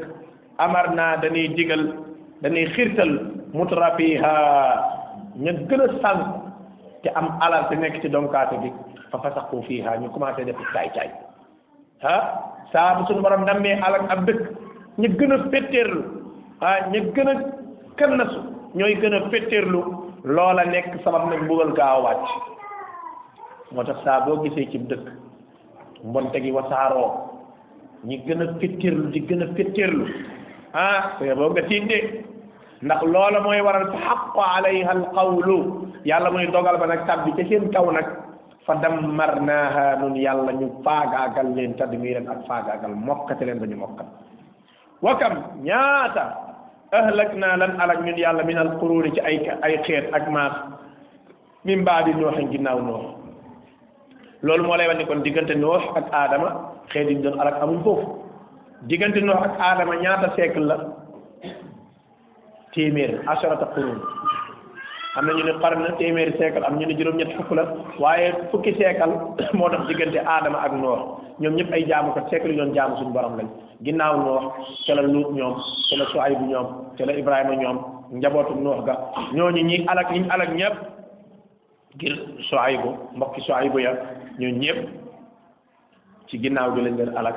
amar 0.59 0.95
naa 0.95 1.17
dañuy 1.19 1.49
digal 1.59 1.83
dañuy 2.43 2.71
xirtal 2.77 3.12
mutrafiha 3.53 5.35
ña 5.43 5.53
gën 5.69 5.81
a 5.83 5.89
sànq 6.03 6.43
ci 7.05 7.09
am 7.15 7.37
alal 7.45 7.69
te 7.69 7.77
nekk 7.77 8.01
ci 8.01 8.09
donkaate 8.09 8.57
bi 8.65 8.73
fa 9.13 9.21
fii 9.21 9.63
fiiha 9.69 9.93
ñu 10.01 10.09
commencé 10.17 10.45
def 10.49 10.57
caay 10.73 10.89
caay 10.97 11.11
ah 12.01 12.23
saa 12.73 12.95
bu 12.97 13.05
suñu 13.07 13.21
borom 13.21 13.45
dammee 13.45 13.77
alal 13.89 14.09
ab 14.15 14.25
dëkk 14.27 14.41
ñu 14.99 15.09
gën 15.19 15.33
a 15.33 15.39
fetteerlu 15.53 16.01
ah 16.61 16.79
ñu 16.91 17.03
gën 17.15 17.29
a 17.29 17.35
kannasu 17.97 18.41
ñooy 18.75 18.95
gën 19.01 19.15
a 19.15 19.21
fetteerlu 19.31 19.81
loola 20.25 20.65
nekk 20.65 20.97
sabab 21.05 21.29
nag 21.29 21.43
mbugal 21.45 21.73
gaaw 21.77 22.01
a 22.01 22.03
wàcc 22.05 22.25
moo 23.73 23.85
tax 23.85 24.01
saa 24.05 24.25
boo 24.25 24.41
gisee 24.43 24.71
ci 24.71 24.79
dëkk 24.79 25.05
mbonte 26.05 26.39
gi 26.41 26.51
wasaaroo 26.51 27.13
ñi 28.07 28.17
gën 28.27 28.43
a 28.43 28.47
fetteerlu 28.61 29.11
di 29.13 29.21
gën 29.29 29.43
a 29.43 29.47
fetteerlu 29.57 30.05
ah 30.73 31.01
c'est 31.19 31.35
nga 31.37 31.63
tiit 31.69 32.34
ndax 32.85 33.01
loola 33.09 33.41
mooy 33.41 33.64
waral 33.64 33.89
fa 33.89 33.99
xaqu 34.07 34.39
alayha 34.45 34.91
alqawlu 34.93 35.57
yàlla 36.05 36.28
muy 36.30 36.45
dogal 36.53 36.76
ba 36.76 36.87
nag 36.87 37.07
tabbi 37.09 37.32
ca 37.37 37.43
seen 37.49 37.72
kaw 37.72 37.85
nag 37.91 38.05
fa 38.66 38.74
dammarnaha 38.76 39.85
nun 40.01 40.14
yàlla 40.20 40.53
ñu 40.53 40.66
faagaagal 40.85 41.49
leen 41.57 41.72
tadmiran 41.80 42.28
ak 42.32 42.45
faagaagal 42.49 42.93
mokkate 43.07 43.45
leen 43.49 43.59
ba 43.62 43.66
ñu 43.66 43.76
mokkat 43.80 44.07
wa 45.01 45.12
kam 45.18 45.32
ñaata 45.64 46.22
ahlakna 46.93 47.57
lan 47.62 47.72
alak 47.85 47.99
ñun 48.05 48.18
yàlla 48.24 48.45
min 48.45 48.59
alquruni 48.64 49.12
ci 49.16 49.20
ay 49.20 49.37
ay 49.64 49.80
xeet 49.87 50.12
ak 50.14 50.28
maas 50.28 50.53
min 51.64 51.85
baadi 51.89 52.12
nooxi 52.20 52.49
ginnaaw 52.53 52.78
noox 52.87 53.05
loolu 54.45 54.64
moo 54.68 54.76
lay 54.76 54.89
wane 54.93 55.07
kon 55.09 55.22
diggante 55.24 55.55
noox 55.57 55.85
ak 55.97 56.12
aadama 56.20 56.49
xeet 56.93 57.09
yi 57.09 57.14
doon 57.24 57.41
alak 57.41 57.62
amul 57.64 57.80
foofu 57.85 58.07
diggante 58.93 59.24
noox 59.24 59.41
ak 59.49 59.55
aadama 59.68 59.97
ñaata 60.05 60.28
siècle 60.37 60.66
la 60.68 60.76
téeméer 62.75 63.22
asharata 63.27 63.66
qurun 63.75 64.03
am 65.16 65.27
na 65.27 65.33
ñu 65.33 65.43
ne 65.47 65.53
na 65.55 65.93
téeméeri 65.97 66.33
seekal 66.39 66.64
am 66.64 66.77
ñu 66.79 66.87
ne 66.87 66.95
juróom-ñett 66.99 67.31
fukk 67.39 67.51
la 67.55 67.62
waaye 67.99 68.33
fukki 68.51 68.75
seekal 68.75 69.11
moo 69.55 69.68
dox 69.70 69.87
diggante 69.87 70.18
aadama 70.27 70.59
ak 70.59 70.72
noox 70.72 71.01
ñoom 71.41 71.55
ñëpp 71.55 71.72
ay 71.72 71.85
jaamu 71.89 72.12
ko 72.12 72.20
seekal 72.31 72.51
yu 72.51 72.57
doon 72.59 72.75
jaamu 72.75 72.97
suñu 72.97 73.12
borom 73.14 73.37
lañ 73.39 73.47
ginnaaw 73.83 74.16
noox 74.18 74.45
ca 74.87 74.95
la 74.95 75.03
luut 75.03 75.31
ñoom 75.33 75.55
ca 75.91 75.95
la 75.99 76.05
suayb 76.11 76.41
ñoom 76.43 76.66
ca 76.99 77.05
ñoom 77.57 77.79
njabootu 78.12 78.55
noox 78.61 78.85
ga 78.85 78.95
ñooñu 79.33 79.62
ñi 79.62 79.85
alak 79.87 80.11
ñi 80.11 80.27
alak 80.31 80.49
ñëpp 80.51 80.77
ngir 81.97 82.14
suaybu 82.51 82.91
mbokki 83.16 83.41
suaybu 83.47 83.79
ya 83.79 83.93
ñoo 84.39 84.51
ñëpp 84.59 84.79
ci 86.29 86.39
ginnaaw 86.43 86.75
gi 86.75 86.81
lañ 86.83 86.97
leen 86.97 87.16
alak 87.16 87.35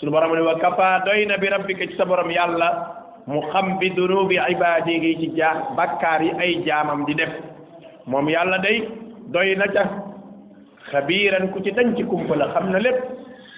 suñu 0.00 0.10
borom 0.12 0.32
ne 0.34 0.40
wa 0.40 0.56
kafa 0.56 1.02
doy 1.04 1.26
na 1.26 1.36
bi 1.36 1.48
rabbika 1.52 1.86
ci 1.86 1.96
sa 1.96 2.04
borom 2.04 2.30
yàlla 2.30 2.96
mu 3.30 3.40
xam 3.54 3.78
bi 3.78 3.88
dunubi 3.94 4.34
ibaadihi 4.36 5.10
ci 5.22 5.26
jaa 5.38 5.70
bakkaar 5.78 6.20
yi 6.26 6.32
ay 6.42 6.52
jaamam 6.66 7.04
di 7.06 7.14
def 7.14 7.30
moom 8.10 8.28
yàlla 8.28 8.58
day 8.66 8.76
doy 9.34 9.54
na 9.56 9.66
ca 9.74 9.82
xabiiran 10.90 11.46
ku 11.52 11.62
ci 11.62 11.70
dañ 11.72 11.94
ci 11.96 12.02
kumpa 12.10 12.34
la 12.36 12.46
xam 12.54 12.70
na 12.72 12.78
lépp 12.78 12.98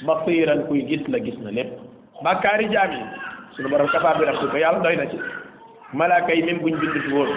basiiran 0.06 0.66
kuy 0.68 0.84
gis 0.90 1.04
la 1.08 1.18
gis 1.24 1.38
na 1.40 1.50
lépp 1.50 1.72
bakkaar 2.24 2.60
yi 2.60 2.68
jaam 2.72 2.90
yi 2.92 3.00
sunu 3.56 3.68
borom 3.70 3.88
kafaar 3.88 4.18
bi 4.20 4.26
nag 4.26 4.36
ko 4.52 4.56
yàlla 4.64 4.80
doy 4.84 4.96
na 4.96 5.06
ci 5.10 5.16
malaaka 5.94 6.32
yi 6.34 6.42
même 6.42 6.60
buñ 6.60 6.76
bindut 6.80 7.06
woon 7.12 7.30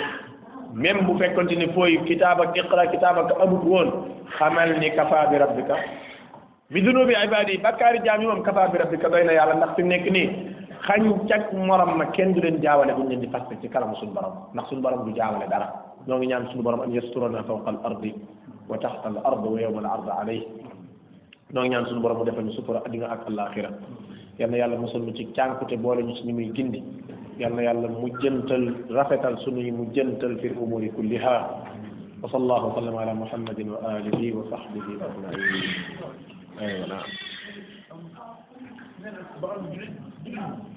même 0.75 1.05
bu 1.07 1.17
fekkonte 1.19 1.55
ni 1.55 1.67
fooy 1.73 1.97
kitaab 2.05 2.41
ak 2.41 2.57
iqra 2.57 2.85
kitaab 2.91 3.17
ak 3.23 3.29
amut 3.43 3.63
woon 3.71 3.89
xamal 4.37 4.69
ni 4.79 4.91
kafa 4.95 5.23
bi 5.31 5.35
rabbika 5.37 5.75
bi 6.71 6.81
dunubi 6.83 7.15
ibaadi 7.27 7.51
yi 7.53 7.63
bakkaari 7.67 8.03
jaam 8.05 8.21
yi 8.21 8.27
moom 8.27 8.43
kafa 8.43 8.67
bi 8.73 8.77
rabbika 8.83 9.07
doy 9.09 9.23
na 9.25 9.33
yàlla 9.39 9.55
ndax 9.55 9.71
fi 9.75 9.83
mu 9.83 9.87
nekk 9.89 10.07
nii 10.15 10.27
xañ 10.87 11.01
cag 11.27 11.41
morom 11.53 11.97
ma 11.97 12.05
kenn 12.15 12.33
du 12.33 12.41
leen 12.41 12.59
jaawale 12.61 12.93
buñ 12.97 13.07
leen 13.09 13.19
di 13.21 13.27
faste 13.27 13.57
ci 13.59 13.67
kanamu 13.67 13.95
suñu 13.99 14.13
borom 14.13 14.33
ndax 14.53 14.65
suñu 14.69 14.81
borom 14.81 15.05
du 15.05 15.15
jaawale 15.17 15.47
dara 15.49 15.67
ñoo 16.07 16.17
ngi 16.17 16.27
ñaan 16.27 16.47
suñu 16.49 16.61
borom 16.63 16.81
an 16.81 16.93
yasturana 16.93 17.43
fawqa 17.47 17.69
al 17.69 17.79
ardi 17.87 18.13
wa 18.69 18.77
taxta 18.77 19.07
al 19.09 19.17
ard 19.25 19.43
wa 19.53 19.59
yawma 19.59 19.79
al 19.79 19.85
ard 19.95 20.07
alayh 20.21 20.43
ñoo 21.53 21.61
ngi 21.61 21.69
ñaan 21.69 21.85
suñu 21.87 22.01
borom 22.01 22.17
mu 22.19 22.23
defal 22.25 22.43
ñu 22.45 22.51
sutura 22.53 22.81
addina 22.85 23.07
ak 23.09 23.25
alaxira 23.27 23.69
yal 24.37 24.49
na 24.51 24.57
yàlla 24.57 24.77
mosul 24.77 25.01
ñu 25.01 25.13
ci 25.15 25.25
cànkute 25.33 25.75
boole 25.77 26.01
ñu 26.03 26.13
ci 26.17 26.23
ñu 26.27 26.33
muy 26.33 26.51
gindi 26.53 26.81
yal 27.39 27.53
na 27.55 27.61
yàlla 27.63 27.87
mujjantal 27.87 28.65
rafetal 28.89 29.37
suñuy 29.39 29.71
mujjantal 29.71 30.37
fi 30.37 30.47
umuri 30.55 30.91
kulliha 30.95 31.35
wa 32.21 32.29
sallallahu 32.29 32.67
wasallam 32.69 32.97
ala 32.97 33.13
muhammadin 33.13 33.69
wa 33.73 33.79
alihi 33.89 34.31
wa 34.37 34.43
sahbihi 34.51 34.91
ajmain 35.01 35.41
aywa 36.61 36.85
naam 36.87 37.05
ba 39.41 39.47
am 39.53 39.65
julit 39.73 39.89
julit 40.23 40.74